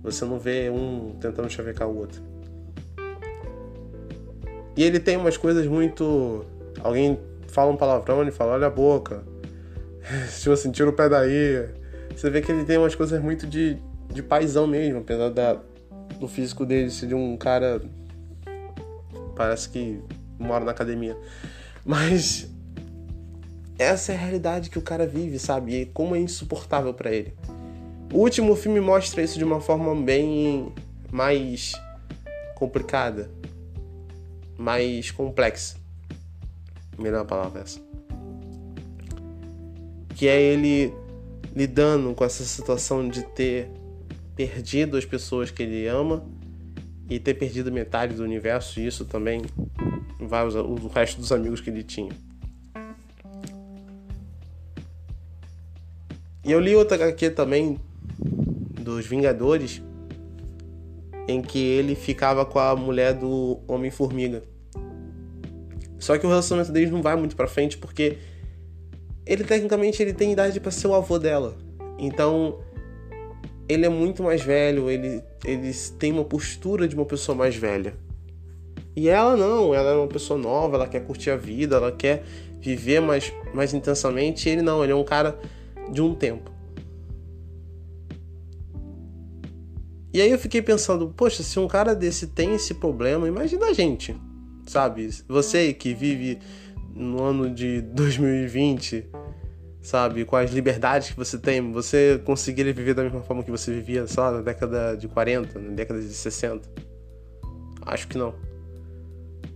Você 0.02 0.24
não 0.24 0.38
vê 0.38 0.70
um 0.70 1.14
tentando 1.20 1.50
chavecar 1.50 1.86
o 1.86 1.94
outro. 1.94 2.22
E 4.74 4.82
ele 4.82 4.98
tem 4.98 5.18
umas 5.18 5.36
coisas 5.36 5.66
muito. 5.66 6.46
Alguém 6.80 7.20
fala 7.48 7.70
um 7.70 7.76
palavrão, 7.76 8.22
ele 8.22 8.30
fala, 8.30 8.54
olha 8.54 8.68
a 8.68 8.70
boca. 8.70 9.22
Se 10.30 10.48
eu 10.48 10.56
sentir 10.56 10.88
o 10.88 10.92
pé 10.94 11.06
daí. 11.06 11.68
Você 12.16 12.30
vê 12.30 12.40
que 12.40 12.50
ele 12.50 12.64
tem 12.64 12.78
umas 12.78 12.94
coisas 12.94 13.20
muito 13.22 13.46
de, 13.46 13.76
de 14.08 14.22
paisão 14.22 14.66
mesmo, 14.66 15.00
apesar 15.00 15.28
da, 15.28 15.58
do 16.18 16.26
físico 16.26 16.64
dele 16.64 16.90
ser 16.90 17.08
de 17.08 17.14
um 17.14 17.36
cara 17.36 17.80
parece 19.42 19.68
que 19.68 20.00
mora 20.38 20.64
na 20.64 20.70
academia. 20.70 21.16
Mas 21.84 22.48
essa 23.76 24.12
é 24.12 24.14
a 24.14 24.18
realidade 24.18 24.70
que 24.70 24.78
o 24.78 24.82
cara 24.82 25.04
vive, 25.04 25.36
sabe? 25.38 25.80
E 25.80 25.86
como 25.86 26.14
é 26.14 26.20
insuportável 26.20 26.94
para 26.94 27.10
ele. 27.10 27.34
O 28.12 28.18
último 28.18 28.54
filme 28.54 28.80
mostra 28.80 29.20
isso 29.20 29.38
de 29.38 29.44
uma 29.44 29.60
forma 29.60 29.94
bem 29.96 30.72
mais 31.10 31.72
complicada, 32.54 33.28
mais 34.56 35.10
complexa. 35.10 35.76
Melhor 36.96 37.24
palavra 37.24 37.62
essa. 37.62 37.80
Que 40.14 40.28
é 40.28 40.40
ele 40.40 40.94
lidando 41.54 42.14
com 42.14 42.24
essa 42.24 42.44
situação 42.44 43.08
de 43.08 43.24
ter 43.24 43.68
perdido 44.36 44.96
as 44.96 45.04
pessoas 45.04 45.50
que 45.50 45.64
ele 45.64 45.88
ama 45.88 46.24
e 47.14 47.20
ter 47.20 47.34
perdido 47.34 47.70
metade 47.70 48.14
do 48.14 48.22
universo, 48.22 48.80
e 48.80 48.86
isso 48.86 49.04
também 49.04 49.42
vai 50.18 50.46
o 50.46 50.88
resto 50.88 51.20
dos 51.20 51.30
amigos 51.30 51.60
que 51.60 51.68
ele 51.68 51.82
tinha. 51.82 52.10
E 56.44 56.50
eu 56.50 56.58
li 56.58 56.74
outra 56.74 56.96
HQ 56.96 57.30
também 57.30 57.78
dos 58.80 59.06
Vingadores 59.06 59.82
em 61.28 61.40
que 61.40 61.58
ele 61.58 61.94
ficava 61.94 62.44
com 62.44 62.58
a 62.58 62.74
mulher 62.74 63.14
do 63.14 63.60
Homem-Formiga. 63.68 64.42
Só 65.98 66.18
que 66.18 66.26
o 66.26 66.28
relacionamento 66.28 66.72
deles 66.72 66.90
não 66.90 67.00
vai 67.00 67.14
muito 67.14 67.36
pra 67.36 67.46
frente 67.46 67.78
porque 67.78 68.18
ele 69.24 69.44
tecnicamente 69.44 70.02
ele 70.02 70.12
tem 70.12 70.32
idade 70.32 70.58
para 70.58 70.72
ser 70.72 70.88
o 70.88 70.94
avô 70.94 71.18
dela. 71.18 71.56
Então, 71.96 72.58
ele 73.72 73.86
é 73.86 73.88
muito 73.88 74.22
mais 74.22 74.42
velho, 74.42 74.90
ele, 74.90 75.22
ele 75.44 75.72
tem 75.98 76.12
uma 76.12 76.24
postura 76.24 76.86
de 76.86 76.94
uma 76.94 77.04
pessoa 77.04 77.36
mais 77.36 77.56
velha. 77.56 77.94
E 78.94 79.08
ela 79.08 79.36
não, 79.36 79.74
ela 79.74 79.90
é 79.92 79.94
uma 79.94 80.06
pessoa 80.06 80.38
nova, 80.38 80.76
ela 80.76 80.86
quer 80.86 81.04
curtir 81.06 81.30
a 81.30 81.36
vida, 81.36 81.76
ela 81.76 81.90
quer 81.90 82.24
viver 82.60 83.00
mais, 83.00 83.32
mais 83.54 83.72
intensamente. 83.72 84.48
Ele 84.48 84.62
não, 84.62 84.82
ele 84.82 84.92
é 84.92 84.96
um 84.96 85.04
cara 85.04 85.38
de 85.90 86.02
um 86.02 86.14
tempo. 86.14 86.50
E 90.12 90.20
aí 90.20 90.30
eu 90.30 90.38
fiquei 90.38 90.60
pensando, 90.60 91.08
poxa, 91.16 91.42
se 91.42 91.58
um 91.58 91.66
cara 91.66 91.94
desse 91.94 92.26
tem 92.26 92.54
esse 92.54 92.74
problema, 92.74 93.26
imagina 93.26 93.66
a 93.66 93.72
gente, 93.72 94.14
sabe? 94.66 95.08
Você 95.26 95.72
que 95.72 95.94
vive 95.94 96.38
no 96.94 97.22
ano 97.22 97.48
de 97.48 97.80
2020, 97.80 99.06
sabe? 99.82 100.24
Com 100.24 100.36
as 100.36 100.50
liberdades 100.50 101.10
que 101.10 101.16
você 101.16 101.36
tem, 101.36 101.72
você 101.72 102.20
conseguiria 102.24 102.72
viver 102.72 102.94
da 102.94 103.02
mesma 103.02 103.20
forma 103.22 103.42
que 103.42 103.50
você 103.50 103.72
vivia 103.72 104.06
só 104.06 104.30
na 104.30 104.40
década 104.40 104.96
de 104.96 105.08
40, 105.08 105.58
na 105.58 105.74
década 105.74 106.00
de 106.00 106.08
60? 106.08 106.68
Acho 107.84 108.06
que 108.06 108.16
não. 108.16 108.34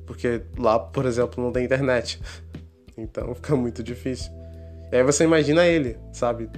Porque 0.05 0.43
lá, 0.59 0.79
por 0.79 1.07
exemplo, 1.07 1.43
não 1.43 1.53
tem 1.53 1.65
internet. 1.65 2.21
Então 2.99 3.35
fica 3.35 3.55
muito 3.55 3.83
difícil. 3.83 4.33
E 4.91 4.97
aí 4.97 5.03
você 5.03 5.25
imagina 5.25 5.67
ele, 5.67 5.99
sabe? 6.15 6.49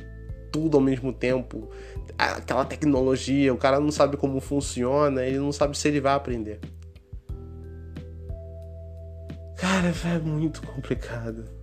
Tudo 0.52 0.76
ao 0.76 0.81
mesmo 0.81 1.12
tempo, 1.12 1.68
aquela 2.16 2.64
tecnologia, 2.64 3.52
o 3.52 3.57
cara 3.57 3.81
não 3.81 3.90
sabe 3.90 4.16
como 4.16 4.40
funciona, 4.40 5.24
ele 5.24 5.40
não 5.40 5.50
sabe 5.50 5.76
se 5.76 5.88
ele 5.88 6.00
vai 6.00 6.14
aprender. 6.14 6.61
Cara, 9.57 9.92
é 10.14 10.18
muito 10.20 10.62
complicado. 10.62 11.58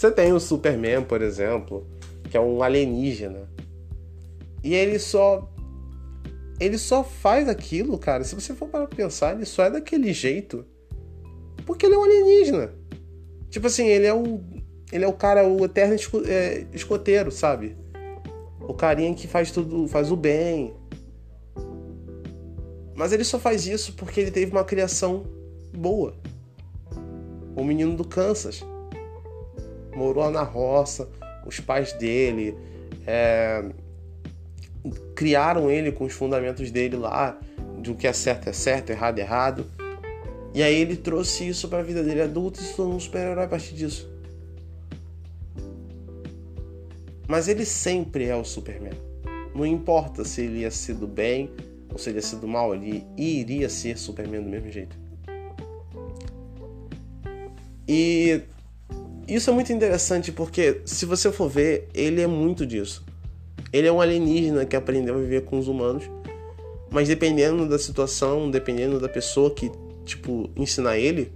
Você 0.00 0.10
tem 0.10 0.32
o 0.32 0.40
Superman, 0.40 1.02
por 1.02 1.20
exemplo, 1.20 1.86
que 2.30 2.34
é 2.34 2.40
um 2.40 2.62
alienígena. 2.62 3.46
E 4.64 4.72
ele 4.72 4.98
só. 4.98 5.46
Ele 6.58 6.78
só 6.78 7.04
faz 7.04 7.46
aquilo, 7.50 7.98
cara. 7.98 8.24
Se 8.24 8.34
você 8.34 8.54
for 8.54 8.66
para 8.66 8.86
pensar, 8.86 9.34
ele 9.34 9.44
só 9.44 9.64
é 9.64 9.70
daquele 9.70 10.10
jeito. 10.14 10.64
Porque 11.66 11.84
ele 11.84 11.96
é 11.96 11.98
um 11.98 12.04
alienígena. 12.04 12.72
Tipo 13.50 13.66
assim, 13.66 13.88
ele 13.88 14.06
é 14.06 14.14
o. 14.14 14.40
Ele 14.90 15.04
é 15.04 15.06
o 15.06 15.12
cara, 15.12 15.46
o 15.46 15.66
eterno 15.66 15.94
é, 16.26 16.64
escoteiro, 16.72 17.30
sabe? 17.30 17.76
O 18.58 18.72
carinha 18.72 19.14
que 19.14 19.28
faz 19.28 19.50
tudo, 19.50 19.86
faz 19.86 20.10
o 20.10 20.16
bem. 20.16 20.72
Mas 22.96 23.12
ele 23.12 23.22
só 23.22 23.38
faz 23.38 23.66
isso 23.66 23.92
porque 23.92 24.18
ele 24.18 24.30
teve 24.30 24.50
uma 24.50 24.64
criação 24.64 25.26
boa. 25.76 26.14
O 27.54 27.62
menino 27.62 27.94
do 27.94 28.04
Kansas 28.04 28.64
morou 29.94 30.24
lá 30.24 30.30
na 30.30 30.42
roça, 30.42 31.08
os 31.46 31.60
pais 31.60 31.92
dele 31.94 32.56
é, 33.06 33.64
criaram 35.14 35.70
ele 35.70 35.92
com 35.92 36.04
os 36.04 36.12
fundamentos 36.12 36.70
dele 36.70 36.96
lá, 36.96 37.38
de 37.80 37.90
o 37.90 37.94
que 37.94 38.06
é 38.06 38.12
certo 38.12 38.48
é 38.48 38.52
certo, 38.52 38.90
errado 38.90 39.18
é 39.18 39.22
errado. 39.22 39.66
E 40.52 40.62
aí 40.62 40.74
ele 40.74 40.96
trouxe 40.96 41.46
isso 41.48 41.68
para 41.68 41.78
a 41.78 41.82
vida 41.82 42.02
dele 42.02 42.22
adulto 42.22 42.60
e 42.60 42.64
se 42.64 42.74
tornou 42.74 42.96
um 42.96 43.00
super-herói 43.00 43.44
a 43.44 43.48
partir 43.48 43.74
disso. 43.74 44.10
Mas 47.28 47.46
ele 47.46 47.64
sempre 47.64 48.26
é 48.26 48.34
o 48.34 48.44
Superman. 48.44 48.92
Não 49.54 49.64
importa 49.64 50.24
se 50.24 50.42
ele 50.42 50.60
ia 50.60 50.70
ser 50.70 50.94
do 50.94 51.06
bem 51.06 51.50
ou 51.92 51.98
se 51.98 52.10
ele 52.10 52.18
ia 52.18 52.22
ser 52.22 52.36
do 52.36 52.48
mal, 52.48 52.74
ele 52.74 53.04
iria 53.16 53.68
ser 53.68 53.96
Superman 53.96 54.42
do 54.42 54.48
mesmo 54.48 54.70
jeito. 54.70 54.98
E 57.86 58.42
isso 59.34 59.50
é 59.50 59.52
muito 59.52 59.72
interessante 59.72 60.32
porque, 60.32 60.80
se 60.84 61.06
você 61.06 61.30
for 61.30 61.48
ver, 61.48 61.88
ele 61.94 62.20
é 62.20 62.26
muito 62.26 62.66
disso. 62.66 63.04
Ele 63.72 63.86
é 63.86 63.92
um 63.92 64.00
alienígena 64.00 64.64
que 64.64 64.74
aprendeu 64.74 65.14
a 65.14 65.18
viver 65.18 65.44
com 65.44 65.58
os 65.58 65.68
humanos, 65.68 66.04
mas 66.90 67.06
dependendo 67.06 67.68
da 67.68 67.78
situação, 67.78 68.50
dependendo 68.50 68.98
da 68.98 69.08
pessoa 69.08 69.54
que, 69.54 69.70
tipo, 70.04 70.50
ensinar 70.56 70.98
ele, 70.98 71.32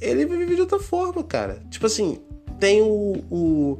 ele 0.00 0.24
vai 0.26 0.38
viver 0.38 0.54
de 0.54 0.60
outra 0.60 0.78
forma, 0.78 1.24
cara. 1.24 1.60
Tipo 1.70 1.86
assim, 1.86 2.20
tem 2.60 2.82
o, 2.82 3.24
o 3.30 3.78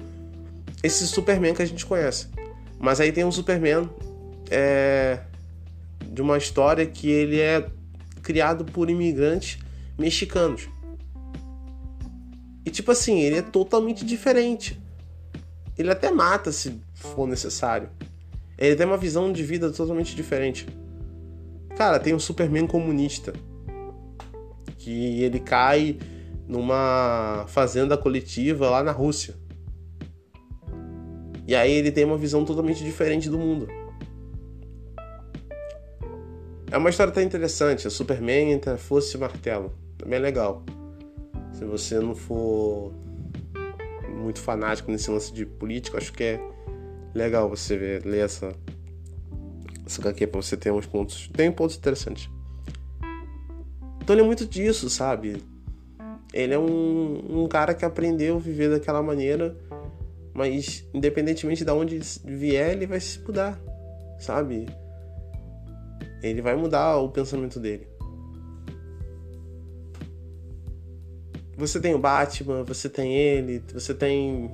esse 0.82 1.06
Superman 1.06 1.54
que 1.54 1.62
a 1.62 1.66
gente 1.66 1.86
conhece. 1.86 2.28
Mas 2.78 3.00
aí 3.00 3.12
tem 3.12 3.24
um 3.24 3.32
Superman 3.32 3.88
é, 4.50 5.20
de 6.04 6.20
uma 6.20 6.36
história 6.36 6.84
que 6.86 7.08
ele 7.08 7.40
é 7.40 7.66
criado 8.22 8.64
por 8.64 8.90
imigrantes 8.90 9.58
mexicanos. 9.98 10.68
E 12.66 12.70
tipo 12.70 12.90
assim, 12.90 13.20
ele 13.20 13.38
é 13.38 13.42
totalmente 13.42 14.04
diferente. 14.04 14.82
Ele 15.78 15.88
até 15.88 16.10
mata 16.10 16.50
se 16.50 16.80
for 16.94 17.28
necessário. 17.28 17.88
Ele 18.58 18.74
tem 18.74 18.84
uma 18.84 18.96
visão 18.96 19.32
de 19.32 19.44
vida 19.44 19.70
totalmente 19.70 20.16
diferente. 20.16 20.66
Cara, 21.76 22.00
tem 22.00 22.12
um 22.12 22.18
Superman 22.18 22.66
comunista. 22.66 23.32
Que 24.78 25.22
ele 25.22 25.38
cai 25.38 25.96
numa 26.48 27.44
fazenda 27.48 27.96
coletiva 27.96 28.68
lá 28.68 28.82
na 28.82 28.92
Rússia. 28.92 29.36
E 31.46 31.54
aí 31.54 31.70
ele 31.70 31.92
tem 31.92 32.04
uma 32.04 32.18
visão 32.18 32.44
totalmente 32.44 32.82
diferente 32.82 33.30
do 33.30 33.38
mundo. 33.38 33.68
É 36.68 36.76
uma 36.76 36.90
história 36.90 37.12
até 37.12 37.22
interessante. 37.22 37.86
A 37.86 37.90
Superman 37.90 38.50
entre 38.50 38.76
fosse 38.76 39.16
e 39.16 39.20
martelo. 39.20 39.72
Também 39.96 40.18
é 40.18 40.22
legal. 40.22 40.64
Se 41.56 41.64
você 41.64 42.00
não 42.00 42.14
for 42.14 42.92
muito 44.08 44.40
fanático 44.40 44.90
nesse 44.90 45.10
lance 45.10 45.32
de 45.32 45.46
política, 45.46 45.98
acho 45.98 46.12
que 46.12 46.24
é 46.24 46.40
legal 47.14 47.48
você 47.48 47.76
ver, 47.76 48.04
ler 48.04 48.24
essa, 48.24 48.52
essa 49.84 50.00
HQ 50.00 50.26
pra 50.26 50.42
você 50.42 50.56
ter 50.56 50.70
uns 50.70 50.86
pontos. 50.86 51.28
Tem 51.34 51.50
pontos 51.50 51.76
interessantes. 51.76 52.28
Então 54.02 54.14
ele 54.14 54.22
é 54.22 54.26
muito 54.26 54.46
disso, 54.46 54.90
sabe? 54.90 55.42
Ele 56.32 56.54
é 56.54 56.58
um, 56.58 57.42
um 57.42 57.48
cara 57.48 57.74
que 57.74 57.84
aprendeu 57.84 58.36
a 58.36 58.40
viver 58.40 58.70
daquela 58.70 59.02
maneira 59.02 59.56
mas 60.36 60.86
independentemente 60.92 61.64
de 61.64 61.70
onde 61.70 61.98
vier, 62.22 62.72
ele 62.72 62.86
vai 62.86 63.00
se 63.00 63.18
mudar, 63.20 63.58
sabe? 64.18 64.66
Ele 66.22 66.42
vai 66.42 66.54
mudar 66.54 66.98
o 66.98 67.08
pensamento 67.08 67.58
dele. 67.58 67.88
Você 71.56 71.80
tem 71.80 71.94
o 71.94 71.98
Batman, 71.98 72.62
você 72.64 72.88
tem 72.88 73.14
ele, 73.14 73.62
você 73.72 73.94
tem 73.94 74.50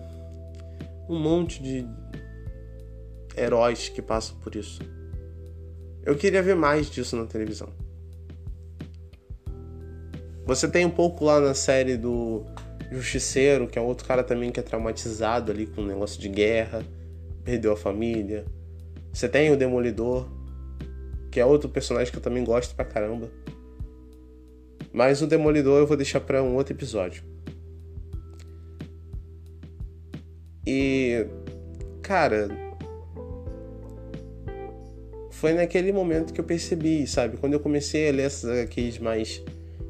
um 1.08 1.18
monte 1.18 1.60
de 1.62 1.84
heróis 3.36 3.88
que 3.88 4.00
passam 4.00 4.36
por 4.36 4.54
isso. 4.54 4.80
Eu 6.04 6.16
queria 6.16 6.42
ver 6.42 6.54
mais 6.54 6.88
disso 6.88 7.16
na 7.16 7.26
televisão. 7.26 7.68
Você 10.44 10.68
tem 10.68 10.84
um 10.84 10.90
pouco 10.90 11.24
lá 11.24 11.40
na 11.40 11.54
série 11.54 11.96
do 11.96 12.44
Justiceiro, 12.90 13.66
que 13.66 13.78
é 13.78 13.82
outro 13.82 14.06
cara 14.06 14.22
também 14.22 14.50
que 14.50 14.60
é 14.60 14.62
traumatizado 14.62 15.50
ali 15.50 15.66
com 15.66 15.82
um 15.82 15.86
negócio 15.86 16.20
de 16.20 16.28
guerra, 16.28 16.84
perdeu 17.44 17.72
a 17.72 17.76
família. 17.76 18.44
Você 19.12 19.28
tem 19.28 19.50
o 19.50 19.56
Demolidor, 19.56 20.28
que 21.30 21.40
é 21.40 21.46
outro 21.46 21.68
personagem 21.68 22.12
que 22.12 22.18
eu 22.18 22.22
também 22.22 22.44
gosto 22.44 22.74
pra 22.74 22.84
caramba. 22.84 23.30
Mas 24.92 25.22
o 25.22 25.26
Demolidor 25.26 25.80
eu 25.80 25.86
vou 25.86 25.96
deixar 25.96 26.20
para 26.20 26.42
um 26.42 26.54
outro 26.54 26.74
episódio. 26.74 27.22
E 30.66 31.26
cara, 32.02 32.48
foi 35.30 35.54
naquele 35.54 35.92
momento 35.92 36.32
que 36.32 36.40
eu 36.40 36.44
percebi, 36.44 37.06
sabe? 37.06 37.36
Quando 37.36 37.54
eu 37.54 37.60
comecei 37.60 38.08
a 38.08 38.12
ler 38.12 38.22
essas 38.24 38.50
HQs 38.50 38.98
mais 38.98 39.42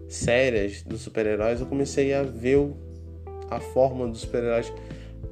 sérias 0.08 0.82
dos 0.82 1.00
super-heróis, 1.00 1.60
eu 1.60 1.66
comecei 1.66 2.14
a 2.14 2.22
ver 2.22 2.70
a 3.50 3.60
forma 3.60 4.06
dos 4.08 4.20
super-heróis 4.20 4.72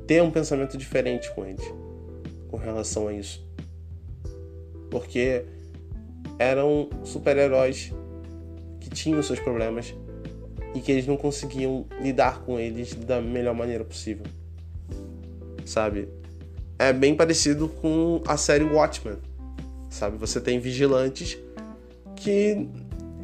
ter 0.06 0.22
um 0.22 0.30
pensamento 0.30 0.76
diferente 0.76 1.32
com 1.34 1.46
eles, 1.46 1.64
com 2.48 2.56
relação 2.56 3.08
a 3.08 3.12
isso. 3.12 3.46
Porque 4.90 5.44
eram 6.38 6.90
super-heróis 7.04 7.92
que 8.90 8.96
tinham 8.96 9.22
seus 9.22 9.38
problemas 9.38 9.94
e 10.74 10.80
que 10.80 10.92
eles 10.92 11.06
não 11.06 11.16
conseguiam 11.16 11.86
lidar 12.00 12.42
com 12.42 12.58
eles 12.58 12.94
da 12.94 13.20
melhor 13.20 13.54
maneira 13.54 13.84
possível. 13.84 14.26
Sabe? 15.64 16.08
É 16.78 16.92
bem 16.92 17.14
parecido 17.14 17.68
com 17.68 18.22
a 18.26 18.36
série 18.36 18.64
Watchmen. 18.64 19.16
Sabe? 19.88 20.16
Você 20.18 20.40
tem 20.40 20.58
vigilantes 20.58 21.38
que 22.16 22.68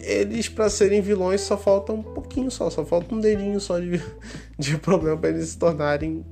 eles 0.00 0.48
para 0.48 0.70
serem 0.70 1.00
vilões 1.00 1.40
só 1.40 1.56
falta 1.56 1.92
um 1.92 2.02
pouquinho 2.02 2.50
só, 2.50 2.70
só 2.70 2.84
falta 2.84 3.14
um 3.14 3.20
dedinho 3.20 3.58
só 3.58 3.78
de, 3.78 4.00
de 4.58 4.78
problema 4.78 5.16
para 5.16 5.30
eles 5.30 5.48
se 5.50 5.58
tornarem 5.58 6.24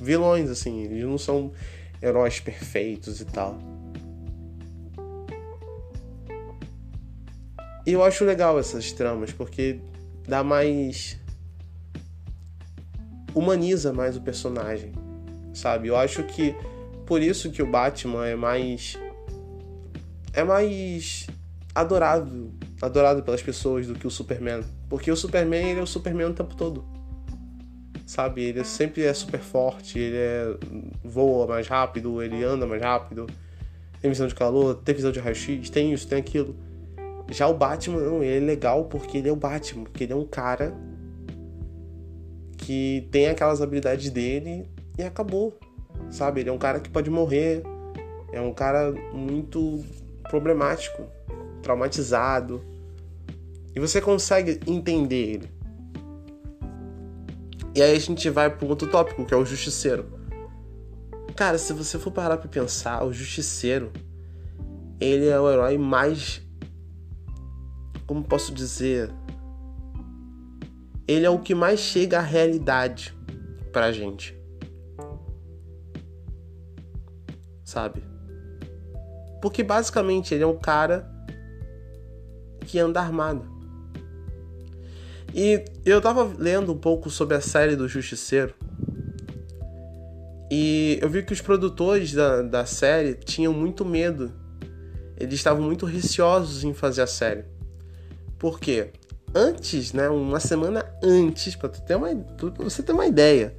vilões 0.00 0.50
assim, 0.50 0.84
eles 0.84 1.04
não 1.04 1.18
são 1.18 1.52
heróis 2.02 2.40
perfeitos 2.40 3.20
e 3.20 3.24
tal. 3.24 3.58
E 7.86 7.92
eu 7.92 8.04
acho 8.04 8.24
legal 8.24 8.58
essas 8.58 8.92
tramas 8.92 9.32
porque 9.32 9.80
dá 10.28 10.44
mais 10.44 11.18
humaniza 13.34 13.92
mais 13.92 14.16
o 14.16 14.20
personagem, 14.20 14.92
sabe? 15.54 15.88
Eu 15.88 15.96
acho 15.96 16.22
que 16.24 16.54
por 17.06 17.22
isso 17.22 17.50
que 17.50 17.62
o 17.62 17.66
Batman 17.66 18.26
é 18.26 18.36
mais 18.36 18.98
é 20.32 20.44
mais 20.44 21.26
adorado, 21.74 22.52
adorado 22.80 23.22
pelas 23.22 23.42
pessoas 23.42 23.86
do 23.86 23.94
que 23.94 24.06
o 24.06 24.10
Superman, 24.10 24.62
porque 24.88 25.10
o 25.10 25.16
Superman 25.16 25.70
ele 25.70 25.80
é 25.80 25.82
o 25.82 25.86
Superman 25.86 26.28
o 26.28 26.34
tempo 26.34 26.54
todo. 26.54 26.84
Sabe, 28.06 28.42
ele 28.42 28.64
sempre 28.64 29.04
é 29.04 29.14
super 29.14 29.38
forte, 29.38 29.96
ele 29.96 30.16
é, 30.16 30.56
voa 31.04 31.46
mais 31.46 31.68
rápido, 31.68 32.20
ele 32.20 32.42
anda 32.42 32.66
mais 32.66 32.82
rápido, 32.82 33.26
tem 34.00 34.10
visão 34.10 34.26
de 34.26 34.34
calor, 34.34 34.74
tem 34.74 34.96
visão 34.96 35.12
de 35.12 35.20
raio-x, 35.20 35.70
tem 35.70 35.92
isso, 35.92 36.08
tem 36.08 36.18
aquilo. 36.18 36.56
Já 37.30 37.46
o 37.46 37.54
Batman, 37.54 38.00
não, 38.00 38.22
ele 38.22 38.44
é 38.44 38.46
legal 38.46 38.84
porque 38.86 39.18
ele 39.18 39.28
é 39.28 39.32
o 39.32 39.36
Batman, 39.36 39.84
porque 39.84 40.04
ele 40.04 40.12
é 40.12 40.16
um 40.16 40.26
cara 40.26 40.74
que 42.58 43.08
tem 43.10 43.28
aquelas 43.28 43.62
habilidades 43.62 44.10
dele 44.10 44.68
e 44.98 45.02
acabou, 45.02 45.56
sabe? 46.10 46.40
Ele 46.40 46.50
é 46.50 46.52
um 46.52 46.58
cara 46.58 46.80
que 46.80 46.90
pode 46.90 47.08
morrer, 47.08 47.62
é 48.32 48.40
um 48.40 48.52
cara 48.52 48.92
muito 49.12 49.84
problemático, 50.24 51.04
traumatizado. 51.62 52.62
E 53.74 53.80
você 53.80 54.00
consegue 54.00 54.60
entender 54.66 55.34
ele. 55.34 55.50
E 57.74 57.80
aí 57.80 57.94
a 57.94 57.98
gente 58.00 58.28
vai 58.28 58.50
para 58.50 58.66
outro 58.66 58.88
tópico, 58.88 59.24
que 59.24 59.32
é 59.32 59.36
o 59.36 59.44
justiceiro. 59.44 60.04
Cara, 61.36 61.56
se 61.56 61.72
você 61.72 61.98
for 61.98 62.10
parar 62.10 62.36
para 62.36 62.48
pensar, 62.48 63.04
o 63.04 63.12
justiceiro, 63.12 63.92
ele 65.00 65.28
é 65.28 65.38
o 65.38 65.50
herói 65.50 65.78
mais 65.78 66.42
como 68.10 68.24
posso 68.24 68.52
dizer, 68.52 69.08
ele 71.06 71.24
é 71.24 71.30
o 71.30 71.38
que 71.38 71.54
mais 71.54 71.78
chega 71.78 72.18
à 72.18 72.20
realidade 72.20 73.16
pra 73.70 73.92
gente. 73.92 74.36
Sabe? 77.64 78.02
Porque 79.40 79.62
basicamente 79.62 80.34
ele 80.34 80.42
é 80.42 80.46
um 80.48 80.58
cara 80.58 81.08
que 82.66 82.80
anda 82.80 83.00
armado. 83.00 83.48
E 85.32 85.64
eu 85.84 86.00
tava 86.00 86.24
lendo 86.36 86.72
um 86.72 86.78
pouco 86.78 87.08
sobre 87.10 87.36
a 87.36 87.40
série 87.40 87.76
do 87.76 87.86
Justiceiro. 87.86 88.56
E 90.50 90.98
eu 91.00 91.08
vi 91.08 91.22
que 91.22 91.32
os 91.32 91.40
produtores 91.40 92.12
da, 92.12 92.42
da 92.42 92.66
série 92.66 93.14
tinham 93.14 93.52
muito 93.52 93.84
medo. 93.84 94.32
Eles 95.16 95.34
estavam 95.34 95.62
muito 95.62 95.86
receosos 95.86 96.64
em 96.64 96.74
fazer 96.74 97.02
a 97.02 97.06
série. 97.06 97.49
Porque 98.40 98.90
antes, 99.34 99.92
né, 99.92 100.08
uma 100.08 100.40
semana 100.40 100.84
antes, 101.02 101.54
para 101.54 101.68
ter 101.68 101.94
uma, 101.94 102.08
você 102.56 102.82
ter 102.82 102.92
uma 102.92 103.06
ideia, 103.06 103.54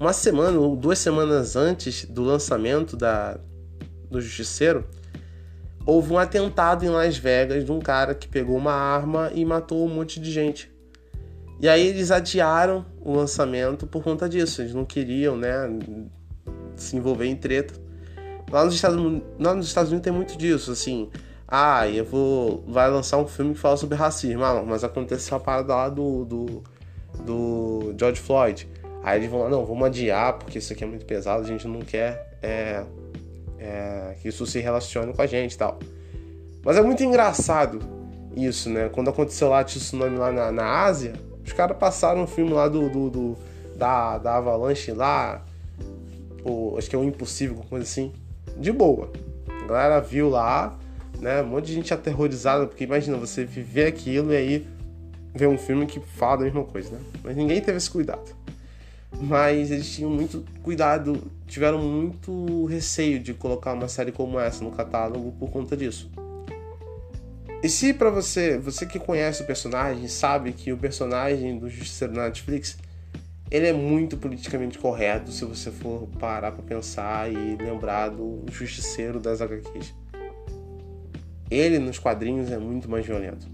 uma 0.00 0.12
semana 0.12 0.58
ou 0.58 0.74
duas 0.76 0.98
semanas 0.98 1.54
antes 1.54 2.04
do 2.04 2.24
lançamento 2.24 2.96
da, 2.96 3.38
do 4.10 4.20
Justiceiro, 4.20 4.84
houve 5.86 6.12
um 6.12 6.18
atentado 6.18 6.84
em 6.84 6.88
Las 6.88 7.16
Vegas 7.16 7.64
de 7.64 7.70
um 7.70 7.78
cara 7.78 8.16
que 8.16 8.26
pegou 8.26 8.56
uma 8.56 8.72
arma 8.72 9.30
e 9.32 9.44
matou 9.44 9.86
um 9.86 9.88
monte 9.88 10.18
de 10.18 10.32
gente. 10.32 10.74
E 11.60 11.68
aí 11.68 11.86
eles 11.86 12.10
adiaram 12.10 12.84
o 13.00 13.14
lançamento 13.14 13.86
por 13.86 14.02
conta 14.02 14.28
disso. 14.28 14.60
Eles 14.60 14.74
não 14.74 14.84
queriam, 14.84 15.36
né, 15.36 15.54
se 16.74 16.96
envolver 16.96 17.26
em 17.26 17.36
treta. 17.36 17.74
Lá 18.50 18.64
nos 18.64 18.74
Estados, 18.74 19.22
lá 19.38 19.54
nos 19.54 19.68
Estados 19.68 19.90
Unidos 19.92 20.04
tem 20.04 20.12
muito 20.12 20.36
disso, 20.36 20.72
assim 20.72 21.08
ah, 21.48 21.88
eu 21.88 22.04
vou. 22.04 22.64
Vai 22.66 22.90
lançar 22.90 23.18
um 23.18 23.26
filme 23.26 23.54
que 23.54 23.60
fala 23.60 23.76
sobre 23.76 23.96
racismo. 23.96 24.44
Ah, 24.44 24.62
mas 24.66 24.82
aconteceu 24.82 25.36
a 25.36 25.40
parada 25.40 25.74
lá 25.74 25.88
do, 25.88 26.24
do, 26.24 26.64
do 27.20 27.94
George 27.98 28.20
Floyd. 28.20 28.68
Aí 29.02 29.20
eles 29.20 29.30
vão 29.30 29.42
lá, 29.42 29.48
não, 29.48 29.64
vamos 29.64 29.86
adiar, 29.86 30.32
porque 30.32 30.58
isso 30.58 30.72
aqui 30.72 30.82
é 30.82 30.86
muito 30.86 31.06
pesado, 31.06 31.44
a 31.44 31.46
gente 31.46 31.68
não 31.68 31.78
quer 31.78 32.36
é, 32.42 32.82
é, 33.56 34.16
que 34.20 34.26
isso 34.26 34.44
se 34.44 34.58
relacione 34.58 35.12
com 35.12 35.22
a 35.22 35.26
gente 35.26 35.52
e 35.52 35.58
tal. 35.58 35.78
Mas 36.64 36.76
é 36.76 36.82
muito 36.82 37.04
engraçado 37.04 37.78
isso, 38.36 38.68
né? 38.68 38.88
Quando 38.88 39.08
aconteceu 39.08 39.48
lá 39.48 39.60
o 39.60 39.64
tsunami 39.64 40.18
lá 40.18 40.32
na, 40.32 40.50
na 40.50 40.82
Ásia, 40.82 41.12
os 41.44 41.52
caras 41.52 41.76
passaram 41.78 42.22
um 42.22 42.26
filme 42.26 42.52
lá 42.52 42.66
do, 42.66 42.88
do, 42.90 43.08
do 43.08 43.38
da, 43.76 44.18
da 44.18 44.36
Avalanche 44.38 44.90
lá, 44.90 45.44
acho 46.76 46.90
que 46.90 46.96
é 46.96 46.98
o 46.98 47.04
Impossível, 47.04 47.56
coisa 47.68 47.84
assim, 47.84 48.12
de 48.56 48.72
boa. 48.72 49.10
A 49.62 49.66
galera 49.68 50.00
viu 50.00 50.28
lá, 50.28 50.76
né? 51.20 51.42
Um 51.42 51.46
monte 51.46 51.66
de 51.66 51.74
gente 51.74 51.92
aterrorizada, 51.92 52.66
porque 52.66 52.84
imagina 52.84 53.16
você 53.16 53.44
viver 53.44 53.86
aquilo 53.86 54.32
e 54.32 54.36
aí 54.36 54.66
ver 55.34 55.48
um 55.48 55.58
filme 55.58 55.86
que 55.86 56.00
fala 56.00 56.38
da 56.38 56.44
mesma 56.44 56.64
coisa, 56.64 56.90
né? 56.90 57.00
Mas 57.22 57.36
ninguém 57.36 57.60
teve 57.60 57.76
esse 57.76 57.90
cuidado. 57.90 58.34
Mas 59.20 59.70
eles 59.70 59.94
tinham 59.94 60.10
muito 60.10 60.44
cuidado, 60.62 61.30
tiveram 61.46 61.78
muito 61.78 62.64
receio 62.66 63.18
de 63.18 63.32
colocar 63.32 63.72
uma 63.72 63.88
série 63.88 64.12
como 64.12 64.38
essa 64.38 64.64
no 64.64 64.70
catálogo 64.70 65.32
por 65.38 65.50
conta 65.50 65.76
disso. 65.76 66.10
E 67.62 67.68
se 67.68 67.94
para 67.94 68.10
você, 68.10 68.58
você 68.58 68.84
que 68.84 68.98
conhece 68.98 69.42
o 69.42 69.46
personagem, 69.46 70.06
sabe 70.08 70.52
que 70.52 70.72
o 70.72 70.76
personagem 70.76 71.58
do 71.58 71.68
Justiceiro 71.68 72.14
na 72.14 72.24
Netflix, 72.24 72.76
ele 73.50 73.66
é 73.66 73.72
muito 73.72 74.16
politicamente 74.16 74.78
correto 74.78 75.32
se 75.32 75.44
você 75.44 75.70
for 75.70 76.06
parar 76.18 76.52
para 76.52 76.62
pensar 76.62 77.32
e 77.32 77.56
lembrar 77.56 78.10
do 78.10 78.44
Justiceiro 78.50 79.18
das 79.18 79.40
HQs. 79.40 79.94
Ele 81.50 81.78
nos 81.78 81.98
quadrinhos 81.98 82.50
é 82.50 82.58
muito 82.58 82.90
mais 82.90 83.06
violento. 83.06 83.48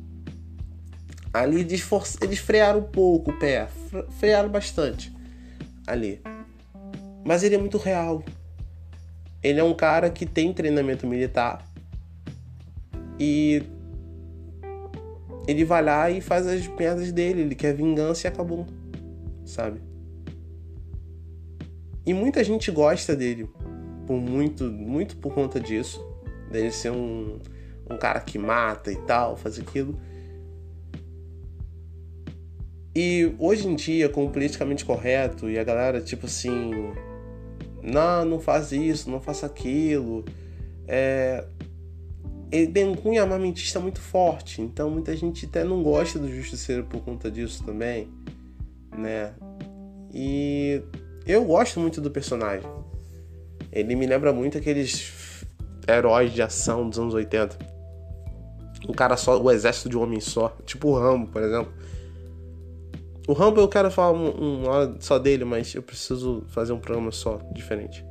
Ali 1.32 1.60
eles, 1.60 1.88
eles 2.20 2.38
frearam 2.38 2.80
um 2.80 2.84
pouco 2.84 3.30
o 3.30 3.38
pé, 3.38 3.68
frearam 4.18 4.50
bastante 4.50 5.12
ali. 5.86 6.20
Mas 7.24 7.42
ele 7.42 7.54
é 7.54 7.58
muito 7.58 7.78
real. 7.78 8.22
Ele 9.42 9.58
é 9.58 9.64
um 9.64 9.74
cara 9.74 10.10
que 10.10 10.26
tem 10.26 10.52
treinamento 10.52 11.06
militar 11.06 11.66
e 13.18 13.62
ele 15.46 15.64
vai 15.64 15.82
lá 15.82 16.10
e 16.10 16.20
faz 16.20 16.46
as 16.46 16.66
merdas 16.68 17.10
dele, 17.12 17.42
ele 17.42 17.54
quer 17.54 17.74
vingança 17.74 18.26
e 18.26 18.28
acabou, 18.28 18.66
sabe? 19.44 19.80
E 22.06 22.14
muita 22.14 22.42
gente 22.44 22.70
gosta 22.70 23.16
dele 23.16 23.48
por 24.06 24.18
muito, 24.20 24.64
muito 24.64 25.16
por 25.16 25.32
conta 25.34 25.58
disso, 25.60 26.04
dele 26.50 26.70
ser 26.70 26.90
um 26.90 27.38
um 27.92 27.98
cara 27.98 28.20
que 28.20 28.38
mata 28.38 28.90
e 28.90 28.96
tal, 28.96 29.36
faz 29.36 29.58
aquilo. 29.58 29.98
E 32.94 33.34
hoje 33.38 33.66
em 33.66 33.74
dia, 33.74 34.08
com 34.08 34.26
o 34.26 34.30
politicamente 34.30 34.84
correto, 34.84 35.48
e 35.48 35.58
a 35.58 35.64
galera 35.64 36.00
tipo 36.00 36.26
assim, 36.26 36.92
não, 37.82 38.24
não 38.24 38.40
faz 38.40 38.70
isso, 38.70 39.10
não 39.10 39.20
faça 39.20 39.46
aquilo. 39.46 40.24
É... 40.86 41.44
Ele 42.50 42.66
tem 42.66 42.84
um 42.86 42.94
cunho 42.94 43.22
armamentista 43.22 43.80
muito 43.80 43.98
forte, 43.98 44.60
então 44.60 44.90
muita 44.90 45.16
gente 45.16 45.46
até 45.46 45.64
não 45.64 45.82
gosta 45.82 46.18
do 46.18 46.30
Justiceiro 46.30 46.84
por 46.84 47.02
conta 47.02 47.30
disso 47.30 47.64
também, 47.64 48.10
né? 48.94 49.32
E 50.12 50.82
eu 51.26 51.44
gosto 51.46 51.80
muito 51.80 51.98
do 51.98 52.10
personagem. 52.10 52.68
Ele 53.72 53.96
me 53.96 54.04
lembra 54.06 54.34
muito 54.34 54.58
aqueles 54.58 55.46
heróis 55.88 56.30
de 56.30 56.42
ação 56.42 56.90
dos 56.90 56.98
anos 56.98 57.14
80 57.14 57.71
um 58.88 58.92
cara 58.92 59.16
só, 59.16 59.40
o 59.40 59.50
exército 59.50 59.88
de 59.88 59.96
um 59.96 60.02
homem 60.02 60.20
só, 60.20 60.56
tipo 60.64 60.88
o 60.88 60.98
Rambo, 60.98 61.30
por 61.30 61.42
exemplo. 61.42 61.72
O 63.28 63.32
Rambo 63.32 63.60
eu 63.60 63.68
quero 63.68 63.90
falar 63.90 64.12
um, 64.12 64.64
um 64.64 65.00
só 65.00 65.18
dele, 65.18 65.44
mas 65.44 65.74
eu 65.74 65.82
preciso 65.82 66.44
fazer 66.48 66.72
um 66.72 66.80
programa 66.80 67.12
só, 67.12 67.38
diferente. 67.52 68.04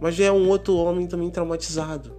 Mas 0.00 0.18
é 0.20 0.30
um 0.30 0.48
outro 0.48 0.76
homem 0.76 1.06
também 1.06 1.28
traumatizado. 1.30 2.14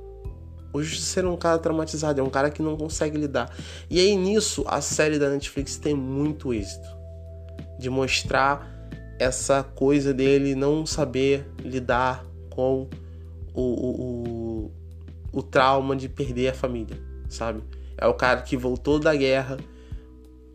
O 0.73 0.83
Justiceiro 0.83 1.29
é 1.29 1.31
um 1.31 1.37
cara 1.37 1.57
traumatizado, 1.57 2.19
é 2.19 2.23
um 2.23 2.29
cara 2.29 2.51
que 2.51 2.61
não 2.61 2.75
consegue 2.75 3.17
lidar. 3.17 3.55
E 3.89 3.99
aí 3.99 4.15
nisso 4.15 4.65
a 4.67 4.81
série 4.81 5.17
da 5.17 5.29
Netflix 5.29 5.77
tem 5.77 5.95
muito 5.95 6.53
êxito. 6.53 6.87
De 7.79 7.89
mostrar 7.89 8.69
essa 9.17 9.63
coisa 9.63 10.13
dele 10.13 10.55
não 10.55 10.85
saber 10.85 11.49
lidar 11.63 12.25
com 12.49 12.89
o, 13.53 13.61
o, 13.61 14.01
o, 14.01 14.71
o 15.31 15.41
trauma 15.41 15.95
de 15.95 16.09
perder 16.09 16.49
a 16.49 16.53
família 16.53 17.06
sabe? 17.29 17.61
É 17.97 18.05
o 18.07 18.13
cara 18.13 18.41
que 18.41 18.55
voltou 18.55 18.99
da 18.99 19.15
guerra, 19.15 19.57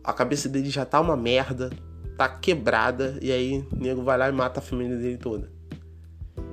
a 0.03 0.13
cabeça 0.13 0.47
dele 0.49 0.69
já 0.69 0.85
tá 0.85 0.99
uma 0.99 1.15
merda, 1.15 1.69
tá 2.17 2.27
quebrada, 2.29 3.17
e 3.21 3.31
aí 3.31 3.65
o 3.71 3.75
nego 3.75 4.03
vai 4.03 4.17
lá 4.17 4.29
e 4.29 4.31
mata 4.31 4.59
a 4.59 4.63
família 4.63 4.97
dele 4.97 5.17
toda. 5.17 5.51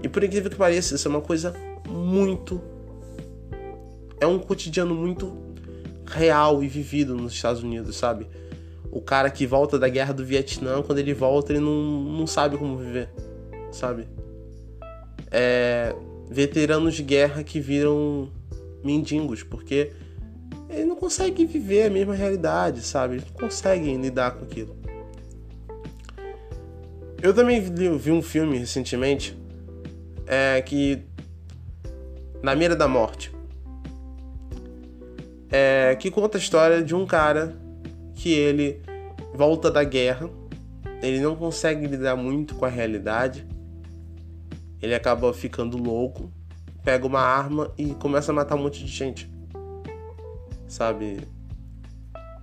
E 0.03 0.09
por 0.09 0.25
incrível 0.25 0.51
que 0.51 0.57
pareça, 0.57 0.95
isso 0.95 1.07
é 1.07 1.11
uma 1.11 1.21
coisa 1.21 1.55
muito. 1.89 2.61
É 4.21 4.27
um 4.27 4.39
cotidiano 4.39 4.95
muito 4.95 5.37
real 6.07 6.63
e 6.63 6.69
vivido 6.69 7.15
nos 7.15 7.33
Estados 7.33 7.63
Unidos, 7.63 7.97
sabe? 7.97 8.27
O 8.91 9.01
cara 9.01 9.31
que 9.31 9.47
volta 9.47 9.79
da 9.79 9.89
guerra 9.89 10.13
do 10.13 10.25
Vietnã, 10.25 10.83
quando 10.83 10.99
ele 10.99 11.15
volta, 11.15 11.53
ele 11.53 11.61
não, 11.61 12.03
não 12.03 12.27
sabe 12.27 12.59
como 12.59 12.77
viver, 12.77 13.09
sabe? 13.71 14.09
É, 15.31 15.95
veteranos 16.29 16.95
de 16.95 17.03
guerra 17.03 17.45
que 17.45 17.61
viram 17.61 18.29
mendigos, 18.83 19.43
porque 19.43 19.93
ele 20.71 20.85
não 20.85 20.97
consegue 20.97 21.45
viver 21.45 21.85
a 21.85 21.91
mesma 21.91 22.15
realidade, 22.15 22.83
sabe? 22.83 23.15
Eles 23.15 23.27
não 23.27 23.49
conseguem 23.49 24.01
lidar 24.01 24.33
com 24.33 24.45
aquilo. 24.45 24.77
Eu 27.23 27.35
também 27.35 27.61
vi 27.61 28.11
um 28.11 28.23
filme 28.23 28.57
recentemente 28.57 29.39
é, 30.27 30.63
que 30.63 31.03
Na 32.43 32.55
Mira 32.55 32.75
da 32.75 32.89
Morte 32.89 33.31
é, 35.51 35.97
que 35.97 36.11
conta 36.11 36.39
a 36.39 36.41
história 36.41 36.83
de 36.83 36.95
um 36.95 37.05
cara 37.05 37.57
que 38.15 38.33
ele 38.33 38.81
volta 39.35 39.71
da 39.71 39.83
guerra, 39.83 40.31
ele 41.03 41.19
não 41.21 41.35
consegue 41.35 41.87
lidar 41.87 42.17
muito 42.17 42.55
com 42.55 42.65
a 42.65 42.69
realidade, 42.69 43.47
ele 44.81 44.95
acaba 44.95 45.33
ficando 45.33 45.77
louco, 45.77 46.31
pega 46.85 47.07
uma 47.07 47.21
arma 47.21 47.73
e 47.77 47.95
começa 47.95 48.31
a 48.31 48.35
matar 48.35 48.55
um 48.55 48.63
monte 48.63 48.85
de 48.85 48.91
gente. 48.91 49.31
Sabe? 50.71 51.27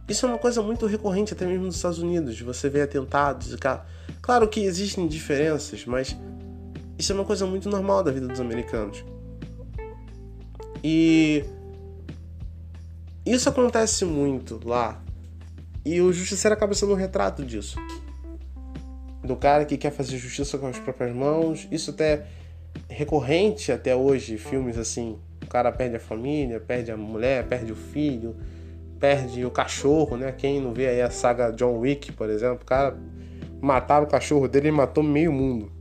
Isso 0.06 0.26
é 0.26 0.30
uma 0.30 0.38
coisa 0.38 0.62
muito 0.62 0.86
recorrente 0.86 1.34
até 1.34 1.46
mesmo 1.46 1.66
nos 1.66 1.78
Estados 1.78 2.00
Unidos. 2.00 2.40
Você 2.42 2.70
vê 2.70 2.82
atentados 2.82 3.54
e 3.54 3.58
Claro 4.22 4.50
que 4.50 4.60
existem 4.60 5.08
diferenças, 5.08 5.86
mas 5.86 6.16
isso 7.00 7.14
é 7.14 7.16
uma 7.16 7.24
coisa 7.24 7.46
muito 7.46 7.70
normal 7.70 8.04
da 8.04 8.12
vida 8.12 8.28
dos 8.28 8.42
americanos. 8.42 9.04
E 10.84 11.46
isso 13.26 13.48
acontece 13.48 14.04
muito 14.04 14.60
lá. 14.66 15.02
E 15.86 16.02
o 16.02 16.12
justiceiro 16.12 16.54
acaba 16.54 16.74
sendo 16.74 16.92
um 16.92 16.98
retrato 16.98 17.46
disso. 17.46 17.78
Do 19.24 19.38
cara 19.38 19.64
que 19.64 19.78
quer 19.78 19.92
fazer 19.92 20.18
justiça 20.18 20.58
com 20.58 20.68
as 20.68 20.78
próprias 20.78 21.16
mãos. 21.16 21.66
Isso 21.72 21.92
até 21.92 22.28
é 22.90 22.94
recorrente 22.94 23.72
até 23.72 23.96
hoje, 23.96 24.38
filmes 24.38 24.78
assim. 24.78 25.18
O 25.48 25.50
cara 25.50 25.72
perde 25.72 25.96
a 25.96 26.00
família, 26.00 26.60
perde 26.60 26.92
a 26.92 26.98
mulher, 26.98 27.48
perde 27.48 27.72
o 27.72 27.76
filho, 27.76 28.36
perde 29.00 29.46
o 29.46 29.50
cachorro, 29.50 30.18
né? 30.18 30.34
Quem 30.34 30.62
não 30.62 30.74
vê 30.74 30.88
aí 30.88 31.02
a 31.02 31.10
saga 31.10 31.52
John 31.52 31.78
Wick, 31.80 32.12
por 32.12 32.30
exemplo, 32.30 32.60
o 32.64 32.66
cara 32.66 32.98
mataram 33.62 34.06
o 34.06 34.10
cachorro 34.10 34.46
dele 34.50 34.68
e 34.68 34.72
matou 34.72 35.02
meio 35.02 35.32
mundo. 35.32 35.72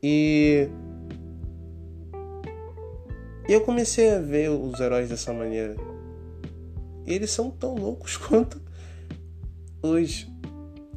E 0.00 0.68
eu 3.48 3.62
comecei 3.62 4.10
a 4.14 4.20
ver 4.20 4.50
os 4.50 4.78
heróis 4.78 5.08
dessa 5.08 5.32
maneira. 5.32 5.74
Eles 7.04 7.32
são 7.32 7.50
tão 7.50 7.74
loucos 7.74 8.16
quanto 8.28 8.62
os, 9.82 10.28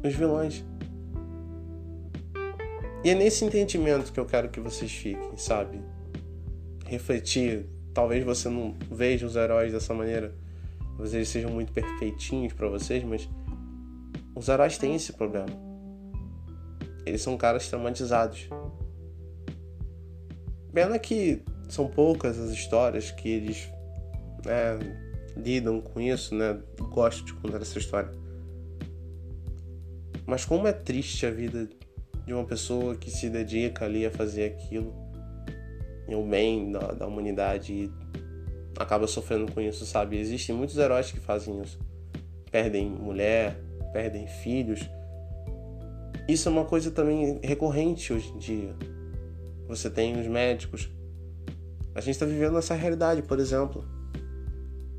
os 0.04 0.14
vilões. 0.14 0.64
E 3.02 3.10
é 3.10 3.14
nesse 3.14 3.44
entendimento 3.44 4.12
que 4.12 4.20
eu 4.20 4.24
quero 4.24 4.48
que 4.48 4.60
vocês 4.60 4.92
fiquem, 4.92 5.36
sabe? 5.36 5.80
Refletir. 6.86 7.66
Talvez 7.92 8.24
você 8.24 8.48
não 8.48 8.76
veja 8.90 9.26
os 9.26 9.36
heróis 9.36 9.72
dessa 9.72 9.94
maneira. 9.94 10.34
Talvez 10.80 11.14
eles 11.14 11.28
sejam 11.28 11.50
muito 11.50 11.72
perfeitinhos 11.72 12.52
para 12.52 12.68
vocês, 12.68 13.02
mas 13.04 13.28
os 14.34 14.48
heróis 14.48 14.78
têm 14.78 14.94
esse 14.94 15.12
problema. 15.12 15.48
Eles 17.04 17.22
são 17.22 17.36
caras 17.36 17.68
traumatizados. 17.68 18.48
Pena 20.72 20.98
que 20.98 21.42
são 21.68 21.88
poucas 21.88 22.38
as 22.38 22.50
histórias 22.50 23.10
que 23.10 23.28
eles 23.28 23.68
né, 24.44 24.78
lidam 25.36 25.80
com 25.80 26.00
isso, 26.00 26.34
né? 26.34 26.60
Gosto 26.92 27.24
de 27.24 27.34
contar 27.34 27.62
essa 27.62 27.78
história. 27.78 28.10
Mas 30.26 30.44
como 30.44 30.66
é 30.66 30.72
triste 30.72 31.24
a 31.24 31.30
vida 31.30 31.68
de 32.26 32.34
uma 32.34 32.44
pessoa 32.44 32.96
que 32.96 33.10
se 33.10 33.30
dedica 33.30 33.84
ali 33.84 34.04
a 34.04 34.10
fazer 34.10 34.44
aquilo 34.52 34.92
o 36.14 36.22
bem 36.22 36.70
da, 36.70 36.92
da 36.92 37.06
humanidade 37.06 37.72
e 37.72 37.92
acaba 38.78 39.06
sofrendo 39.06 39.50
com 39.50 39.60
isso, 39.60 39.84
sabe? 39.84 40.18
Existem 40.18 40.54
muitos 40.54 40.76
heróis 40.76 41.10
que 41.10 41.18
fazem 41.18 41.60
isso. 41.62 41.78
Perdem 42.50 42.88
mulher, 42.88 43.58
perdem 43.92 44.26
filhos. 44.26 44.88
Isso 46.28 46.48
é 46.48 46.52
uma 46.52 46.64
coisa 46.64 46.90
também 46.90 47.40
recorrente 47.42 48.12
hoje 48.12 48.28
em 48.30 48.38
dia. 48.38 48.76
Você 49.68 49.90
tem 49.90 50.18
os 50.20 50.26
médicos 50.26 50.88
a 51.96 52.00
gente 52.02 52.10
está 52.10 52.26
vivendo 52.26 52.58
essa 52.58 52.74
realidade, 52.74 53.22
por 53.22 53.40
exemplo. 53.40 53.82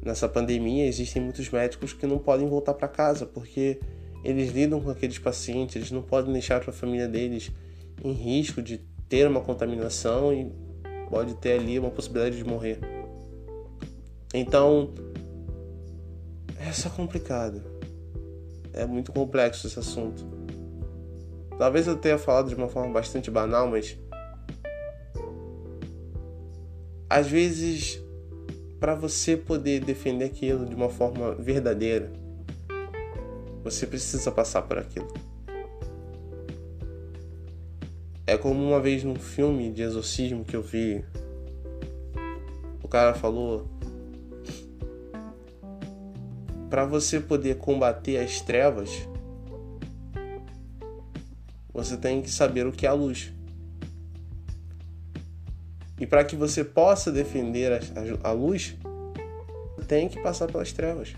Nessa 0.04 0.28
pandemia, 0.28 0.88
existem 0.88 1.22
muitos 1.22 1.48
médicos 1.48 1.94
que 1.94 2.08
não 2.08 2.18
podem 2.18 2.48
voltar 2.48 2.74
para 2.74 2.88
casa 2.88 3.24
porque 3.24 3.80
eles 4.24 4.52
lidam 4.52 4.82
com 4.82 4.90
aqueles 4.90 5.20
pacientes, 5.20 5.76
eles 5.76 5.92
não 5.92 6.02
podem 6.02 6.34
deixar 6.34 6.68
a 6.68 6.72
família 6.72 7.08
deles 7.08 7.52
em 8.04 8.14
risco 8.14 8.64
de 8.64 8.80
ter 9.08 9.28
uma 9.28 9.42
contaminação 9.42 10.34
e 10.34 10.52
pode 11.10 11.36
ter 11.36 11.60
ali 11.60 11.80
uma 11.80 11.90
possibilidade 11.90 12.38
de 12.38 12.44
morrer. 12.44 12.80
Então, 14.34 14.94
é 16.60 16.72
só 16.72 16.90
complicado. 16.90 17.64
É 18.74 18.86
muito 18.86 19.12
complexo 19.12 19.68
esse 19.68 19.80
assunto. 19.80 20.26
Talvez 21.58 21.88
eu 21.88 21.98
tenha 21.98 22.18
falado 22.18 22.50
de 22.50 22.56
uma 22.56 22.68
forma 22.68 22.94
bastante 22.94 23.32
banal, 23.32 23.68
mas 23.68 23.98
às 27.10 27.28
vezes, 27.28 28.00
para 28.80 28.94
você 28.94 29.38
poder 29.38 29.80
defender 29.80 30.26
aquilo 30.26 30.66
de 30.66 30.76
uma 30.76 30.90
forma 30.90 31.34
verdadeira, 31.36 32.12
você 33.64 33.88
precisa 33.88 34.32
passar 34.32 34.62
por 34.62 34.78
aquilo. 34.78 35.08
É 38.28 38.38
como 38.38 38.62
uma 38.62 38.82
vez 38.82 39.06
num 39.06 39.16
filme 39.16 39.72
de 39.72 39.82
exorcismo 39.82 40.44
que 40.44 40.54
eu 40.54 40.62
vi, 40.62 41.02
o 42.84 42.88
cara 42.90 43.14
falou: 43.14 43.66
para 46.70 46.86
você 46.86 47.22
poder 47.22 47.56
combater 47.56 48.18
as 48.18 48.42
trevas, 48.42 48.90
você 51.74 51.96
tem 51.96 52.22
que 52.22 52.30
saber 52.30 52.68
o 52.68 52.72
que 52.74 52.86
é 52.86 52.90
a 52.90 52.94
luz. 52.94 53.32
E 55.98 56.06
para 56.06 56.26
que 56.26 56.36
você 56.36 56.66
possa 56.66 57.10
defender 57.10 57.72
a, 57.72 58.30
a, 58.30 58.32
luz, 58.34 58.76
tem 59.88 60.10
que 60.10 60.22
passar 60.22 60.48
pelas 60.48 60.74
trevas. 60.74 61.16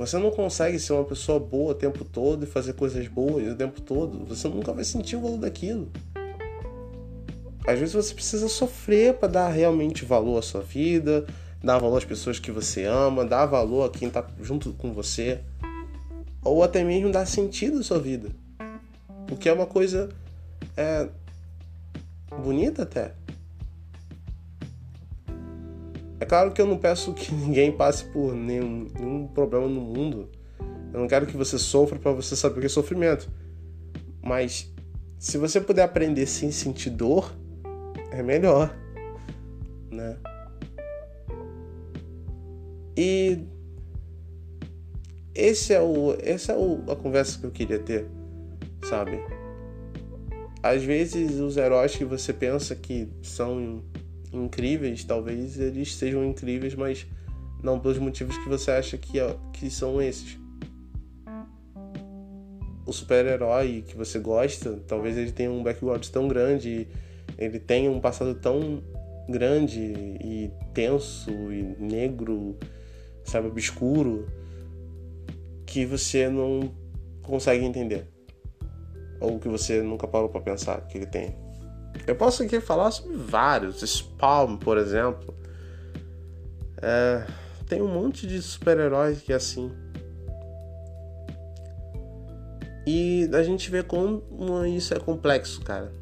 Você 0.00 0.16
não 0.16 0.30
consegue 0.30 0.78
ser 0.78 0.94
uma 0.94 1.04
pessoa 1.04 1.38
boa 1.38 1.72
o 1.72 1.74
tempo 1.74 2.06
todo 2.06 2.44
e 2.44 2.46
fazer 2.46 2.72
coisas 2.72 3.06
boas 3.06 3.46
o 3.46 3.54
tempo 3.54 3.82
todo. 3.82 4.24
Você 4.24 4.48
nunca 4.48 4.72
vai 4.72 4.82
sentir 4.82 5.16
o 5.16 5.20
valor 5.20 5.36
daquilo. 5.36 5.92
Às 7.66 7.78
vezes 7.78 7.92
você 7.92 8.14
precisa 8.14 8.48
sofrer 8.48 9.18
para 9.18 9.28
dar 9.28 9.48
realmente 9.50 10.06
valor 10.06 10.38
à 10.38 10.42
sua 10.42 10.62
vida, 10.62 11.26
dar 11.62 11.78
valor 11.78 11.98
às 11.98 12.04
pessoas 12.06 12.38
que 12.38 12.50
você 12.50 12.84
ama, 12.84 13.26
dar 13.26 13.44
valor 13.44 13.84
a 13.84 13.90
quem 13.90 14.08
está 14.08 14.26
junto 14.40 14.72
com 14.72 14.90
você, 14.90 15.42
ou 16.42 16.64
até 16.64 16.82
mesmo 16.82 17.12
dar 17.12 17.26
sentido 17.26 17.80
à 17.80 17.82
sua 17.82 17.98
vida. 17.98 18.30
Porque 19.28 19.50
é 19.50 19.52
uma 19.52 19.66
coisa 19.66 20.08
é, 20.78 21.10
bonita 22.42 22.84
até. 22.84 23.12
É 26.20 26.26
claro 26.26 26.52
que 26.52 26.60
eu 26.60 26.66
não 26.66 26.76
peço 26.76 27.12
que 27.14 27.32
ninguém 27.34 27.72
passe 27.72 28.04
por 28.04 28.34
nenhum, 28.34 28.86
nenhum 28.94 29.26
problema 29.26 29.66
no 29.66 29.80
mundo. 29.80 30.28
Eu 30.92 31.00
não 31.00 31.08
quero 31.08 31.26
que 31.26 31.36
você 31.36 31.58
sofra 31.58 31.98
para 31.98 32.12
você 32.12 32.36
saber 32.36 32.58
o 32.58 32.60
que 32.60 32.66
é 32.66 32.68
sofrimento. 32.68 33.28
Mas 34.22 34.72
se 35.18 35.38
você 35.38 35.60
puder 35.60 35.82
aprender 35.82 36.26
sem 36.26 36.50
sentir 36.50 36.90
dor, 36.90 37.34
é 38.10 38.22
melhor, 38.22 38.76
né? 39.90 40.18
E 42.96 43.38
esse 45.34 45.72
é 45.72 45.80
o 45.80 46.14
essa 46.20 46.52
é 46.52 46.56
o, 46.56 46.82
a 46.90 46.96
conversa 46.96 47.38
que 47.38 47.46
eu 47.46 47.50
queria 47.50 47.78
ter, 47.78 48.06
sabe? 48.82 49.18
às 50.62 50.82
vezes 50.82 51.38
os 51.38 51.56
heróis 51.56 51.96
que 51.96 52.04
você 52.04 52.32
pensa 52.32 52.74
que 52.74 53.08
são 53.22 53.82
incríveis, 54.32 55.04
talvez 55.04 55.58
eles 55.58 55.94
sejam 55.94 56.24
incríveis, 56.24 56.74
mas 56.74 57.06
não 57.62 57.78
pelos 57.78 57.98
motivos 57.98 58.36
que 58.38 58.48
você 58.48 58.70
acha 58.70 58.96
que, 58.96 59.18
é, 59.18 59.36
que 59.52 59.70
são 59.70 60.00
esses. 60.00 60.38
O 62.86 62.92
super-herói 62.92 63.84
que 63.86 63.96
você 63.96 64.18
gosta, 64.18 64.82
talvez 64.86 65.16
ele 65.16 65.32
tenha 65.32 65.50
um 65.50 65.62
background 65.62 66.04
tão 66.08 66.26
grande, 66.26 66.88
ele 67.38 67.58
tenha 67.58 67.90
um 67.90 68.00
passado 68.00 68.34
tão 68.34 68.82
grande 69.28 69.80
e 69.80 70.50
tenso 70.74 71.30
e 71.52 71.62
negro, 71.78 72.58
sabe, 73.24 73.48
obscuro, 73.48 74.26
que 75.66 75.86
você 75.86 76.28
não 76.28 76.74
consegue 77.22 77.64
entender. 77.64 78.06
Ou 79.20 79.38
que 79.38 79.48
você 79.48 79.82
nunca 79.82 80.08
parou 80.08 80.28
para 80.28 80.40
pensar 80.40 80.80
que 80.86 80.98
ele 80.98 81.06
tem. 81.06 81.49
Eu 82.06 82.16
posso 82.16 82.42
aqui 82.42 82.60
falar 82.60 82.90
sobre 82.90 83.16
vários. 83.16 83.80
Spawn, 83.80 84.56
por 84.56 84.76
exemplo. 84.78 85.34
É, 86.82 87.26
tem 87.66 87.80
um 87.82 87.88
monte 87.88 88.26
de 88.26 88.40
super-heróis 88.40 89.20
que 89.20 89.32
é 89.32 89.36
assim. 89.36 89.70
E 92.86 93.28
a 93.32 93.42
gente 93.42 93.70
vê 93.70 93.82
como 93.82 94.24
isso 94.66 94.94
é 94.94 94.98
complexo, 94.98 95.60
cara. 95.60 95.92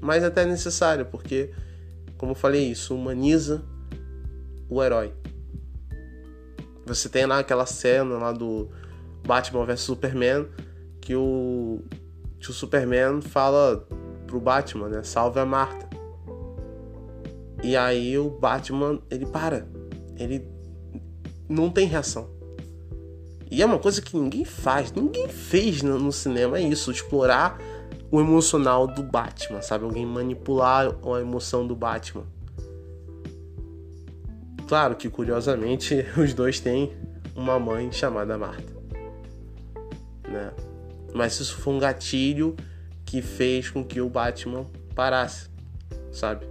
Mas 0.00 0.24
até 0.24 0.42
é 0.42 0.46
necessário, 0.46 1.06
porque, 1.06 1.50
como 2.18 2.32
eu 2.32 2.36
falei, 2.36 2.70
isso 2.70 2.94
humaniza 2.94 3.62
o 4.68 4.82
herói. 4.82 5.12
Você 6.86 7.08
tem 7.08 7.24
lá 7.26 7.38
aquela 7.38 7.66
cena 7.66 8.16
lá 8.16 8.32
do 8.32 8.68
Batman 9.24 9.64
vs 9.64 9.80
Superman 9.80 10.48
que 11.00 11.14
o, 11.14 11.82
que 12.38 12.50
o 12.50 12.52
Superman 12.52 13.20
fala 13.20 13.86
pro 14.30 14.40
Batman, 14.40 14.88
né? 14.88 15.02
Salve 15.02 15.40
a 15.40 15.44
Marta. 15.44 15.90
E 17.62 17.76
aí 17.76 18.16
o 18.16 18.30
Batman, 18.30 19.00
ele 19.10 19.26
para. 19.26 19.66
Ele 20.16 20.48
não 21.48 21.68
tem 21.68 21.86
reação. 21.86 22.30
E 23.50 23.60
é 23.60 23.66
uma 23.66 23.80
coisa 23.80 24.00
que 24.00 24.16
ninguém 24.16 24.44
faz, 24.44 24.92
ninguém 24.92 25.28
fez 25.28 25.82
no, 25.82 26.12
cinema, 26.12 26.56
é 26.56 26.62
isso, 26.62 26.92
explorar 26.92 27.58
o 28.08 28.20
emocional 28.20 28.86
do 28.86 29.02
Batman, 29.02 29.60
sabe? 29.60 29.84
Alguém 29.84 30.06
manipular 30.06 30.86
a 30.86 31.20
emoção 31.20 31.66
do 31.66 31.74
Batman. 31.74 32.24
Claro 34.68 34.94
que, 34.94 35.10
curiosamente, 35.10 36.06
os 36.16 36.32
dois 36.32 36.60
têm 36.60 36.92
uma 37.34 37.58
mãe 37.58 37.90
chamada 37.90 38.38
Marta. 38.38 38.72
Né? 40.28 40.52
Mas 41.12 41.40
isso 41.40 41.56
foi 41.56 41.74
um 41.74 41.78
gatilho 41.80 42.54
que 43.10 43.20
fez 43.20 43.68
com 43.68 43.82
que 43.82 44.00
o 44.00 44.08
Batman 44.08 44.64
parasse, 44.94 45.48
sabe? 46.12 46.46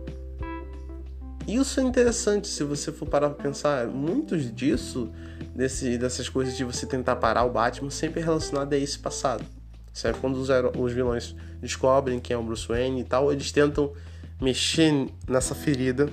Isso 1.48 1.80
é 1.80 1.84
interessante 1.84 2.50
se 2.50 2.66
você 2.66 2.92
for 2.92 3.08
parar 3.08 3.30
pra 3.30 3.42
pensar. 3.42 3.88
Muitos 3.88 4.54
disso, 4.54 5.10
desse, 5.56 5.98
dessas 5.98 6.28
coisas 6.28 6.58
de 6.58 6.66
você 6.66 6.86
tentar 6.86 7.16
parar 7.16 7.46
o 7.46 7.50
Batman, 7.50 7.90
sempre 7.90 8.20
é 8.20 8.24
relacionado 8.26 8.74
a 8.74 8.78
esse 8.78 9.00
passado. 9.00 9.46
Sabe? 9.94 10.18
Quando 10.20 10.36
os, 10.36 10.50
os 10.78 10.92
vilões 10.92 11.34
descobrem 11.62 12.20
quem 12.20 12.36
é 12.36 12.38
o 12.38 12.44
Bruce 12.44 12.68
Wayne 12.68 13.00
e 13.00 13.04
tal, 13.06 13.32
eles 13.32 13.54
tentam 13.54 13.94
mexer 14.42 15.08
nessa 15.30 15.56
ferida 15.56 16.10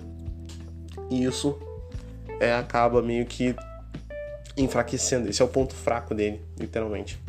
e 1.11 1.25
isso 1.25 1.59
é, 2.39 2.55
acaba 2.55 3.03
meio 3.03 3.27
que 3.27 3.53
enfraquecendo. 4.57 5.29
Esse 5.29 5.43
é 5.43 5.45
o 5.45 5.49
ponto 5.49 5.75
fraco 5.75 6.15
dele, 6.15 6.41
literalmente. 6.57 7.26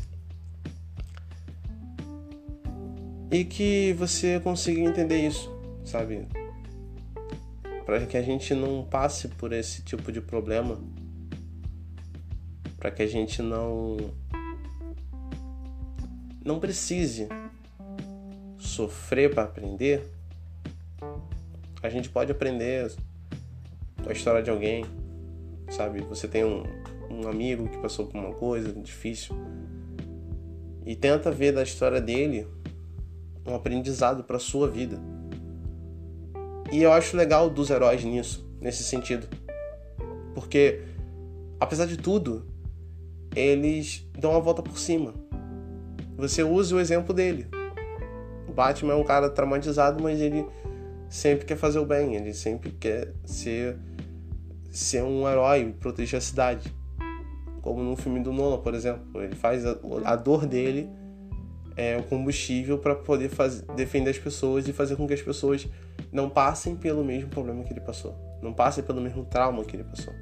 E 3.31 3.43
que 3.43 3.93
você 3.93 4.39
consiga 4.39 4.81
entender 4.81 5.27
isso, 5.27 5.51
sabe? 5.83 6.27
para 7.87 8.05
que 8.05 8.17
a 8.17 8.21
gente 8.21 8.53
não 8.53 8.83
passe 8.83 9.29
por 9.29 9.53
esse 9.53 9.81
tipo 9.81 10.11
de 10.11 10.19
problema, 10.19 10.77
para 12.75 12.91
que 12.91 13.01
a 13.01 13.07
gente 13.07 13.41
não 13.41 13.95
não 16.43 16.59
precise 16.59 17.29
sofrer 18.57 19.33
para 19.33 19.43
aprender. 19.43 20.05
A 21.81 21.87
gente 21.87 22.09
pode 22.09 22.29
aprender 22.29 22.91
a 24.05 24.11
história 24.11 24.43
de 24.43 24.49
alguém, 24.49 24.83
sabe? 25.69 26.01
Você 26.01 26.27
tem 26.27 26.43
um, 26.43 26.63
um 27.09 27.25
amigo 27.29 27.69
que 27.69 27.77
passou 27.77 28.05
por 28.07 28.17
uma 28.19 28.33
coisa 28.33 28.73
difícil 28.73 29.33
e 30.85 30.93
tenta 30.93 31.31
ver 31.31 31.53
da 31.53 31.63
história 31.63 32.01
dele 32.01 32.45
um 33.47 33.55
aprendizado 33.55 34.23
para 34.23 34.37
sua 34.37 34.67
vida. 34.67 34.99
E 36.71 36.83
eu 36.83 36.91
acho 36.91 37.15
legal 37.15 37.49
dos 37.49 37.69
heróis 37.69 38.03
nisso, 38.03 38.47
nesse 38.59 38.83
sentido. 38.83 39.27
Porque, 40.33 40.81
apesar 41.59 41.85
de 41.85 41.97
tudo, 41.97 42.45
eles 43.35 44.05
dão 44.17 44.35
a 44.35 44.39
volta 44.39 44.61
por 44.61 44.77
cima. 44.77 45.13
Você 46.17 46.43
usa 46.43 46.75
o 46.75 46.79
exemplo 46.79 47.13
dele. 47.13 47.47
O 48.47 48.51
Batman 48.51 48.93
é 48.93 48.95
um 48.95 49.03
cara 49.03 49.29
traumatizado, 49.29 50.03
mas 50.03 50.19
ele 50.19 50.45
sempre 51.09 51.45
quer 51.45 51.55
fazer 51.55 51.79
o 51.79 51.85
bem, 51.85 52.15
ele 52.15 52.33
sempre 52.33 52.71
quer 52.71 53.13
ser, 53.23 53.77
ser 54.69 55.03
um 55.03 55.27
herói, 55.27 55.73
proteger 55.79 56.17
a 56.17 56.21
cidade. 56.21 56.73
Como 57.61 57.81
no 57.81 57.95
filme 57.95 58.19
do 58.19 58.33
Nolan, 58.33 58.59
por 58.59 58.73
exemplo. 58.73 59.21
Ele 59.21 59.35
faz 59.35 59.65
a, 59.65 59.77
a 60.03 60.15
dor 60.15 60.45
dele 60.45 60.89
é 61.77 61.95
o 61.95 62.03
combustível 62.03 62.79
para 62.79 62.95
poder 62.95 63.29
fazer, 63.29 63.63
defender 63.75 64.09
as 64.09 64.17
pessoas 64.17 64.67
e 64.67 64.73
fazer 64.73 64.95
com 64.95 65.07
que 65.07 65.13
as 65.13 65.21
pessoas 65.21 65.67
não 66.11 66.27
passem 66.27 66.75
pelo 66.75 67.05
mesmo 67.05 67.29
problema 67.29 67.63
que 67.63 67.71
ele 67.71 67.79
passou, 67.79 68.15
não 68.41 68.51
passem 68.51 68.83
pelo 68.83 68.99
mesmo 68.99 69.23
trauma 69.23 69.63
que 69.63 69.75
ele 69.75 69.83
passou. 69.83 70.13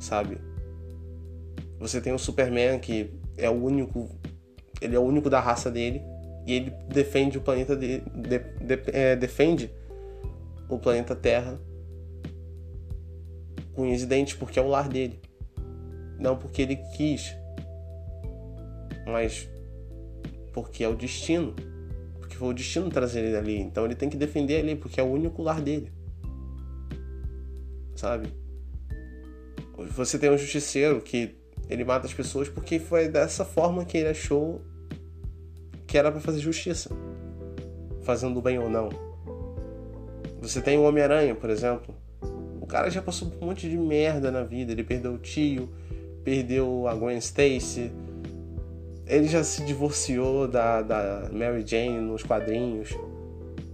Sabe? 0.00 0.38
Você 1.78 2.00
tem 2.00 2.14
o 2.14 2.18
Superman 2.18 2.78
que 2.78 3.12
é 3.36 3.50
o 3.50 3.62
único, 3.62 4.08
ele 4.80 4.96
é 4.96 4.98
o 4.98 5.02
único 5.02 5.28
da 5.28 5.38
raça 5.38 5.70
dele 5.70 6.00
e 6.46 6.54
ele 6.54 6.70
defende 6.88 7.36
o 7.36 7.42
planeta 7.42 7.76
de, 7.76 8.00
de, 8.00 8.40
é, 8.92 9.14
defende 9.14 9.70
o 10.66 10.78
planeta 10.78 11.14
Terra 11.14 11.60
com 13.74 13.92
os 13.92 14.04
dentes 14.06 14.34
porque 14.34 14.58
é 14.58 14.62
o 14.62 14.68
lar 14.68 14.88
dele, 14.88 15.20
não 16.18 16.38
porque 16.38 16.62
ele 16.62 16.76
quis, 16.96 17.36
mas 19.06 19.48
porque 20.52 20.84
é 20.84 20.88
o 20.88 20.94
destino 20.94 21.54
que 22.36 22.40
foi 22.40 22.48
o 22.48 22.52
destino 22.52 22.90
trazer 22.90 23.24
ele 23.24 23.36
ali. 23.36 23.58
Então 23.58 23.86
ele 23.86 23.94
tem 23.94 24.10
que 24.10 24.16
defender 24.16 24.60
ali, 24.60 24.76
porque 24.76 25.00
é 25.00 25.02
o 25.02 25.06
único 25.06 25.42
lar 25.42 25.60
dele. 25.60 25.90
Sabe? 27.94 28.28
Você 29.94 30.18
tem 30.18 30.30
um 30.30 30.36
justiceiro 30.36 31.00
que 31.00 31.34
ele 31.68 31.82
mata 31.82 32.06
as 32.06 32.12
pessoas 32.12 32.48
porque 32.48 32.78
foi 32.78 33.08
dessa 33.08 33.44
forma 33.44 33.84
que 33.84 33.96
ele 33.96 34.08
achou 34.08 34.60
que 35.86 35.96
era 35.96 36.12
para 36.12 36.20
fazer 36.20 36.40
justiça, 36.40 36.90
fazendo 38.02 38.40
bem 38.42 38.58
ou 38.58 38.68
não. 38.68 38.90
Você 40.42 40.60
tem 40.60 40.76
o 40.76 40.82
Homem-Aranha, 40.82 41.34
por 41.34 41.48
exemplo. 41.48 41.94
O 42.60 42.66
cara 42.66 42.90
já 42.90 43.00
passou 43.00 43.30
por 43.30 43.42
um 43.42 43.48
monte 43.48 43.68
de 43.68 43.78
merda 43.78 44.30
na 44.30 44.42
vida. 44.42 44.72
Ele 44.72 44.84
perdeu 44.84 45.14
o 45.14 45.18
tio, 45.18 45.70
perdeu 46.22 46.86
a 46.86 46.94
Gwen 46.94 47.16
Stacy, 47.18 47.90
ele 49.06 49.28
já 49.28 49.44
se 49.44 49.62
divorciou 49.64 50.48
da, 50.48 50.82
da 50.82 51.30
Mary 51.32 51.64
Jane 51.64 52.00
nos 52.00 52.22
quadrinhos. 52.22 52.90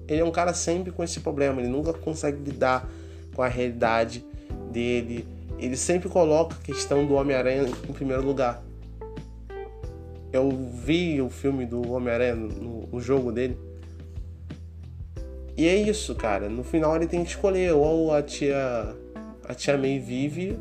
Ele 0.07 0.21
é 0.21 0.25
um 0.25 0.31
cara 0.31 0.53
sempre 0.53 0.93
com 0.93 1.03
esse 1.03 1.21
problema, 1.21 1.61
ele 1.61 1.71
nunca 1.71 1.93
consegue 1.93 2.43
lidar 2.43 2.89
com 3.35 3.43
a 3.43 3.49
realidade 3.49 4.25
dele. 4.71 5.27
Ele 5.59 5.77
sempre 5.77 6.09
coloca 6.09 6.57
a 6.57 6.65
questão 6.65 7.07
do 7.07 7.15
Homem-Aranha 7.15 7.65
em 7.89 7.93
primeiro 7.93 8.23
lugar. 8.23 8.63
Eu 10.33 10.51
vi 10.51 11.21
o 11.21 11.31
filme 11.31 11.65
do 11.65 11.93
Homem-Aranha 11.93 12.35
no 12.35 13.01
jogo 13.01 13.31
dele. 13.31 13.57
E 15.57 15.67
é 15.67 15.77
isso, 15.77 16.15
cara. 16.15 16.49
No 16.49 16.65
final 16.65 16.97
ele 16.97 17.07
tem 17.07 17.23
que 17.23 17.31
escolher 17.31 17.73
ou 17.73 18.13
a 18.13 18.23
tia 18.23 18.95
a 19.45 19.55
tia 19.55 19.77
May 19.77 19.99
vive 19.99 20.59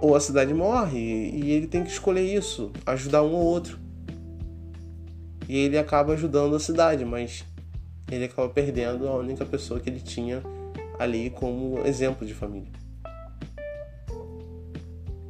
ou 0.00 0.16
a 0.16 0.20
cidade 0.20 0.54
morre 0.54 0.98
e 0.98 1.50
ele 1.50 1.66
tem 1.66 1.84
que 1.84 1.90
escolher 1.90 2.22
isso, 2.22 2.72
ajudar 2.86 3.22
um 3.22 3.34
ou 3.34 3.44
outro. 3.44 3.78
E 5.48 5.56
ele 5.58 5.76
acaba 5.76 6.14
ajudando 6.14 6.56
a 6.56 6.60
cidade, 6.60 7.04
mas 7.04 7.44
ele 8.10 8.24
acaba 8.24 8.48
perdendo 8.48 9.08
a 9.08 9.16
única 9.16 9.44
pessoa 9.44 9.78
que 9.78 9.90
ele 9.90 10.00
tinha 10.00 10.42
ali 10.98 11.30
como 11.30 11.80
exemplo 11.86 12.26
de 12.26 12.32
família. 12.32 12.70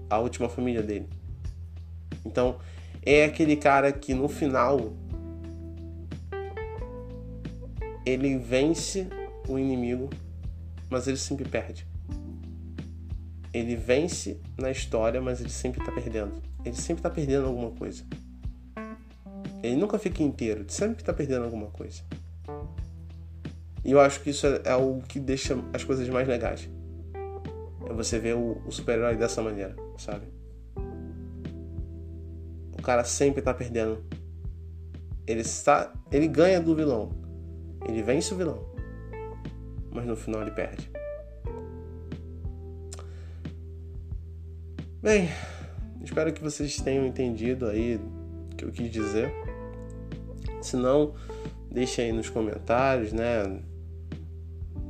A 0.09 0.19
última 0.19 0.49
família 0.49 0.83
dele. 0.83 1.09
Então, 2.25 2.57
é 3.03 3.25
aquele 3.25 3.57
cara 3.57 3.93
que 3.93 4.13
no 4.13 4.29
final 4.29 4.93
ele 8.05 8.37
vence 8.37 9.07
o 9.49 9.59
inimigo, 9.59 10.11
mas 10.89 11.07
ele 11.07 11.17
sempre 11.17 11.49
perde. 11.49 11.90
Ele 13.53 13.75
vence 13.75 14.41
na 14.57 14.71
história, 14.71 15.21
mas 15.21 15.41
ele 15.41 15.51
sempre 15.51 15.85
tá 15.85 15.91
perdendo. 15.91 16.41
Ele 16.65 16.77
sempre 16.77 17.03
tá 17.03 17.11
perdendo 17.11 17.47
alguma 17.47 17.71
coisa. 17.71 18.05
Ele 19.63 19.77
nunca 19.77 19.99
fica 19.99 20.23
inteiro, 20.23 20.61
ele 20.61 20.73
sempre 20.73 21.03
tá 21.03 21.13
perdendo 21.13 21.45
alguma 21.45 21.67
coisa. 21.67 22.03
E 23.85 23.93
eu 23.93 24.01
acho 24.01 24.21
que 24.21 24.31
isso 24.31 24.47
é, 24.47 24.63
é 24.65 24.77
o 24.77 25.01
que 25.07 25.19
deixa 25.19 25.57
as 25.73 25.85
coisas 25.85 26.09
mais 26.09 26.27
legais. 26.27 26.69
É 27.87 27.93
você 27.93 28.19
ver 28.19 28.37
o, 28.37 28.63
o 28.67 28.71
super-herói 28.71 29.17
dessa 29.17 29.43
maneira, 29.43 29.75
sabe? 29.99 30.27
O 32.79 32.83
cara 32.83 33.05
sempre 33.05 33.43
tá 33.43 33.53
perdendo. 33.53 34.03
Ele 35.27 35.41
está, 35.41 35.93
ele 36.11 36.29
ganha 36.29 36.61
do 36.61 36.75
vilão. 36.75 37.11
Ele 37.87 38.03
vence 38.03 38.33
o 38.35 38.37
vilão, 38.37 38.65
mas 39.91 40.07
no 40.07 40.17
final 40.17 40.43
ele 40.43 40.51
perde. 40.51 40.90
Bem, 45.03 45.31
espero 46.05 46.31
que 46.31 46.43
vocês 46.43 46.77
tenham 46.77 47.07
entendido 47.07 47.67
aí 47.67 47.97
o 47.97 48.55
que 48.55 48.67
eu 48.67 48.71
quis 48.71 48.93
dizer. 48.93 49.33
Se 50.61 50.77
não, 50.77 51.15
deixa 51.71 52.03
aí 52.03 52.13
nos 52.13 52.29
comentários, 52.29 53.11
né? 53.11 53.63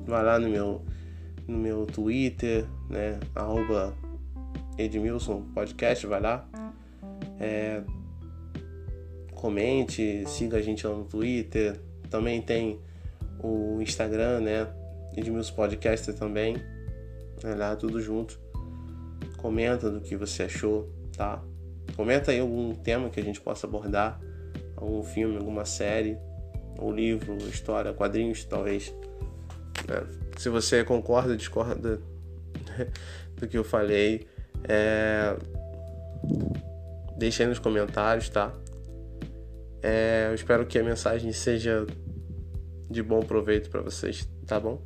Vai 0.05 0.25
lá 0.25 0.37
no 0.37 0.49
meu, 0.49 0.85
no 1.47 1.57
meu 1.57 1.87
Twitter, 1.87 2.67
né? 2.89 3.21
Arroba 3.37 3.95
Edmilson 4.77 5.43
Podcast, 5.55 6.05
vai 6.09 6.21
lá. 6.21 6.45
É, 7.39 7.81
comente, 9.33 10.25
siga 10.27 10.57
a 10.57 10.61
gente 10.61 10.85
lá 10.85 10.93
no 10.93 11.05
Twitter. 11.05 11.81
Também 12.11 12.43
tem 12.43 12.81
o 13.41 13.81
Instagram, 13.81 14.41
né? 14.41 14.67
Edmilson 15.17 15.55
Podcaster 15.55 16.13
também. 16.17 16.57
É 17.45 17.55
lá, 17.55 17.77
tudo 17.77 18.01
junto. 18.01 18.50
Comenta 19.37 19.91
do 19.91 20.01
que 20.01 20.17
você 20.17 20.45
achou, 20.45 20.89
tá? 21.17 21.43
Comenta 21.97 22.31
aí 22.31 22.41
algum 22.41 22.75
tema 22.75 23.11
que 23.11 23.21
a 23.21 23.23
gente 23.23 23.41
possa 23.41 23.67
abordar, 23.67 24.21
algum 24.77 25.03
filme, 25.03 25.37
alguma 25.37 25.65
série, 25.65 26.17
ou 26.79 26.93
livro, 26.93 27.37
história, 27.49 27.93
quadrinhos, 27.93 28.45
talvez. 28.45 28.95
Né? 29.87 30.07
Se 30.39 30.49
você 30.49 30.85
concorda, 30.85 31.37
discorda 31.37 32.01
do 33.37 33.49
que 33.49 33.59
eu 33.59 33.65
falei, 33.65 34.27
é... 34.65 35.37
deixa 37.17 37.43
aí 37.43 37.49
nos 37.49 37.59
comentários, 37.59 38.29
tá? 38.29 38.55
É... 39.83 40.29
Eu 40.31 40.35
espero 40.35 40.67
que 40.67 40.79
a 40.79 40.85
mensagem 40.85 41.33
seja 41.33 41.87
de 42.89 43.03
bom 43.03 43.21
proveito 43.21 43.71
para 43.71 43.83
vocês, 43.83 44.29
tá 44.47 44.59
bom? 44.59 44.83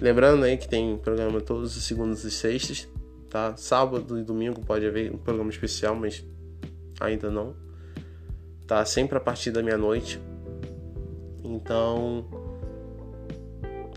Lembrando 0.00 0.44
aí 0.44 0.56
que 0.56 0.68
tem 0.68 0.96
programa 0.96 1.40
todos 1.40 1.76
os 1.76 1.84
segundos 1.84 2.24
e 2.24 2.30
sextas 2.30 2.88
tá? 3.28 3.56
Sábado 3.56 4.18
e 4.18 4.22
domingo 4.22 4.60
pode 4.64 4.86
haver 4.86 5.12
um 5.12 5.18
programa 5.18 5.50
especial, 5.50 5.94
mas 5.94 6.24
ainda 7.00 7.30
não. 7.30 7.54
Tá 8.66 8.84
sempre 8.84 9.16
a 9.16 9.20
partir 9.20 9.50
da 9.50 9.62
meia-noite. 9.62 10.20
Então 11.42 12.26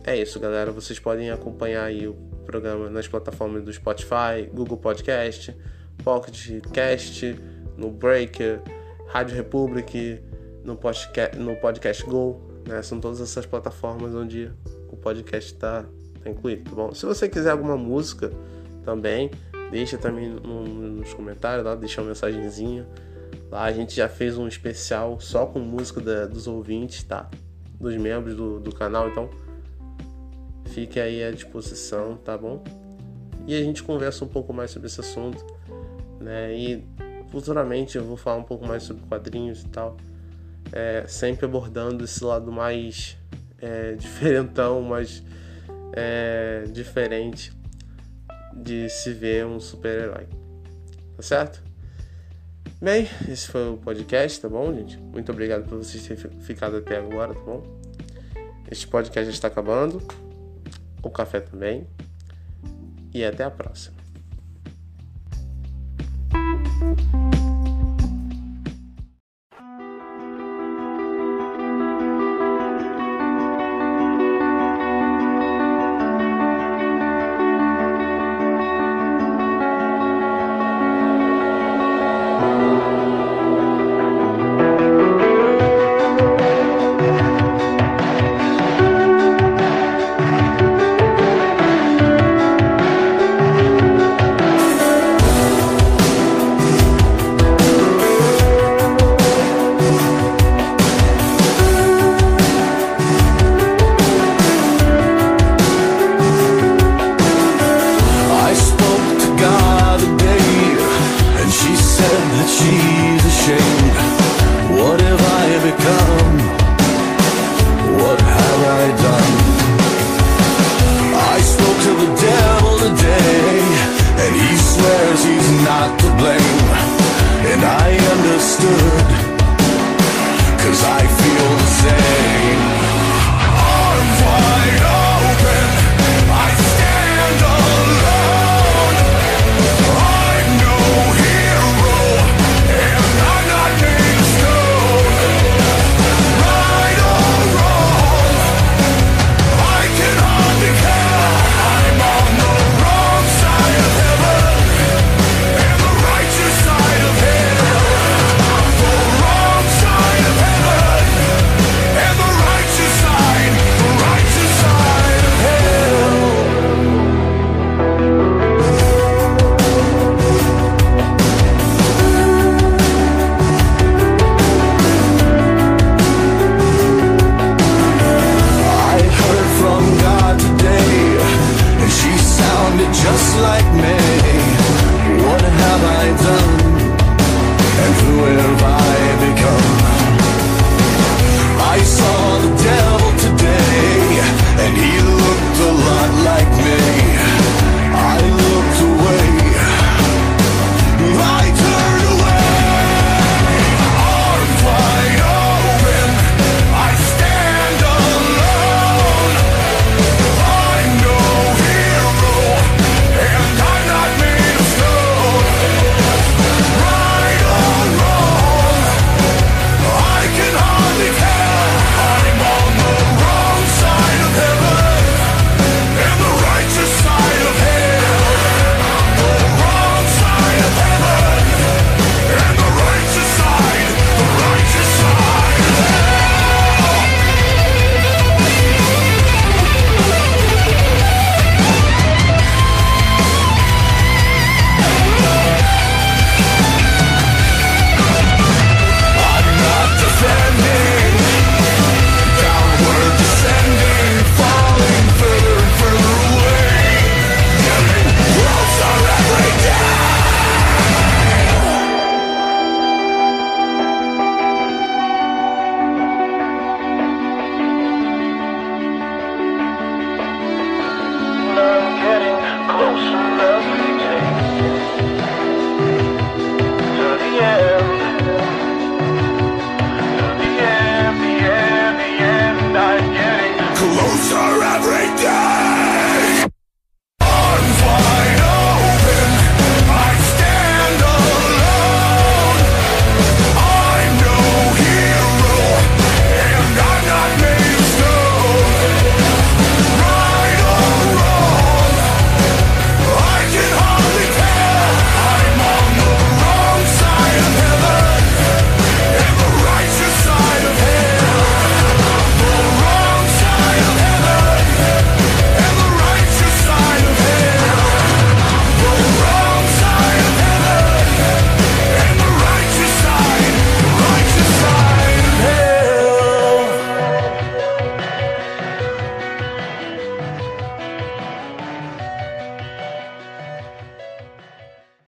é 0.03 0.17
isso, 0.17 0.39
galera. 0.39 0.71
Vocês 0.71 0.99
podem 0.99 1.29
acompanhar 1.29 1.85
aí 1.85 2.07
o 2.07 2.13
programa 2.45 2.89
nas 2.89 3.07
plataformas 3.07 3.63
do 3.63 3.71
Spotify, 3.71 4.49
Google 4.53 4.77
Podcast, 4.77 5.55
Pocket 6.03 6.61
Cast, 6.71 7.35
no 7.77 7.91
Breaker, 7.91 8.61
Rádio 9.07 9.35
Republic, 9.35 10.21
no 10.63 10.75
podcast, 10.75 11.37
no 11.37 11.55
podcast 11.57 12.03
Go. 12.05 12.41
Né? 12.67 12.81
São 12.81 12.99
todas 12.99 13.21
essas 13.21 13.45
plataformas 13.45 14.13
onde 14.13 14.51
o 14.89 14.97
podcast 14.97 15.53
está 15.53 15.85
tá 16.23 16.29
incluído, 16.29 16.69
tá 16.69 16.75
bom? 16.75 16.93
Se 16.93 17.05
você 17.05 17.27
quiser 17.27 17.51
alguma 17.51 17.77
música 17.77 18.31
também. 18.83 19.31
Deixa 19.71 19.97
também 19.97 20.29
no, 20.29 20.65
nos 20.65 21.13
comentários 21.13 21.65
lá, 21.65 21.75
deixa 21.75 22.01
uma 22.01 22.09
mensagenzinha. 22.09 22.85
Lá 23.49 23.63
a 23.63 23.71
gente 23.71 23.95
já 23.95 24.09
fez 24.09 24.37
um 24.37 24.47
especial 24.47 25.19
só 25.19 25.45
com 25.45 25.59
música 25.59 26.01
da, 26.01 26.25
dos 26.25 26.47
ouvintes, 26.47 27.03
tá? 27.03 27.29
Dos 27.79 27.95
membros 27.95 28.35
do, 28.35 28.59
do 28.59 28.73
canal, 28.73 29.09
então 29.09 29.29
fique 30.65 30.99
aí 30.99 31.23
à 31.23 31.31
disposição, 31.31 32.17
tá 32.17 32.37
bom? 32.37 32.63
E 33.47 33.55
a 33.55 33.63
gente 33.63 33.81
conversa 33.81 34.23
um 34.25 34.27
pouco 34.27 34.53
mais 34.53 34.71
sobre 34.71 34.87
esse 34.87 34.99
assunto, 34.99 35.45
né? 36.19 36.53
E 36.53 36.83
futuramente 37.29 37.97
eu 37.97 38.03
vou 38.03 38.17
falar 38.17 38.37
um 38.37 38.43
pouco 38.43 38.67
mais 38.67 38.83
sobre 38.83 39.03
quadrinhos 39.05 39.63
e 39.63 39.67
tal, 39.69 39.97
é, 40.71 41.05
sempre 41.07 41.45
abordando 41.45 42.03
esse 42.03 42.23
lado 42.23 42.51
mais 42.51 43.17
é, 43.59 43.95
diferentão, 43.99 44.81
mais 44.81 45.23
é, 45.93 46.65
diferente 46.71 47.60
de 48.55 48.89
se 48.89 49.13
ver 49.13 49.45
um 49.45 49.59
super-herói. 49.59 50.27
Tá 51.15 51.23
certo? 51.23 51.63
Bem, 52.81 53.07
esse 53.29 53.47
foi 53.47 53.69
o 53.69 53.77
podcast, 53.77 54.41
tá 54.41 54.49
bom, 54.49 54.73
gente? 54.73 54.97
Muito 54.97 55.31
obrigado 55.31 55.67
por 55.67 55.77
vocês 55.77 56.03
terem 56.03 56.41
ficado 56.41 56.77
até 56.77 56.97
agora, 56.97 57.33
tá 57.33 57.41
bom? 57.41 57.63
Este 58.71 58.87
podcast 58.87 59.25
já 59.25 59.31
está 59.31 59.47
acabando, 59.47 60.01
o 61.03 61.09
café 61.09 61.39
também, 61.39 61.85
e 63.13 63.23
até 63.23 63.43
a 63.43 63.51
próxima. 63.51 64.01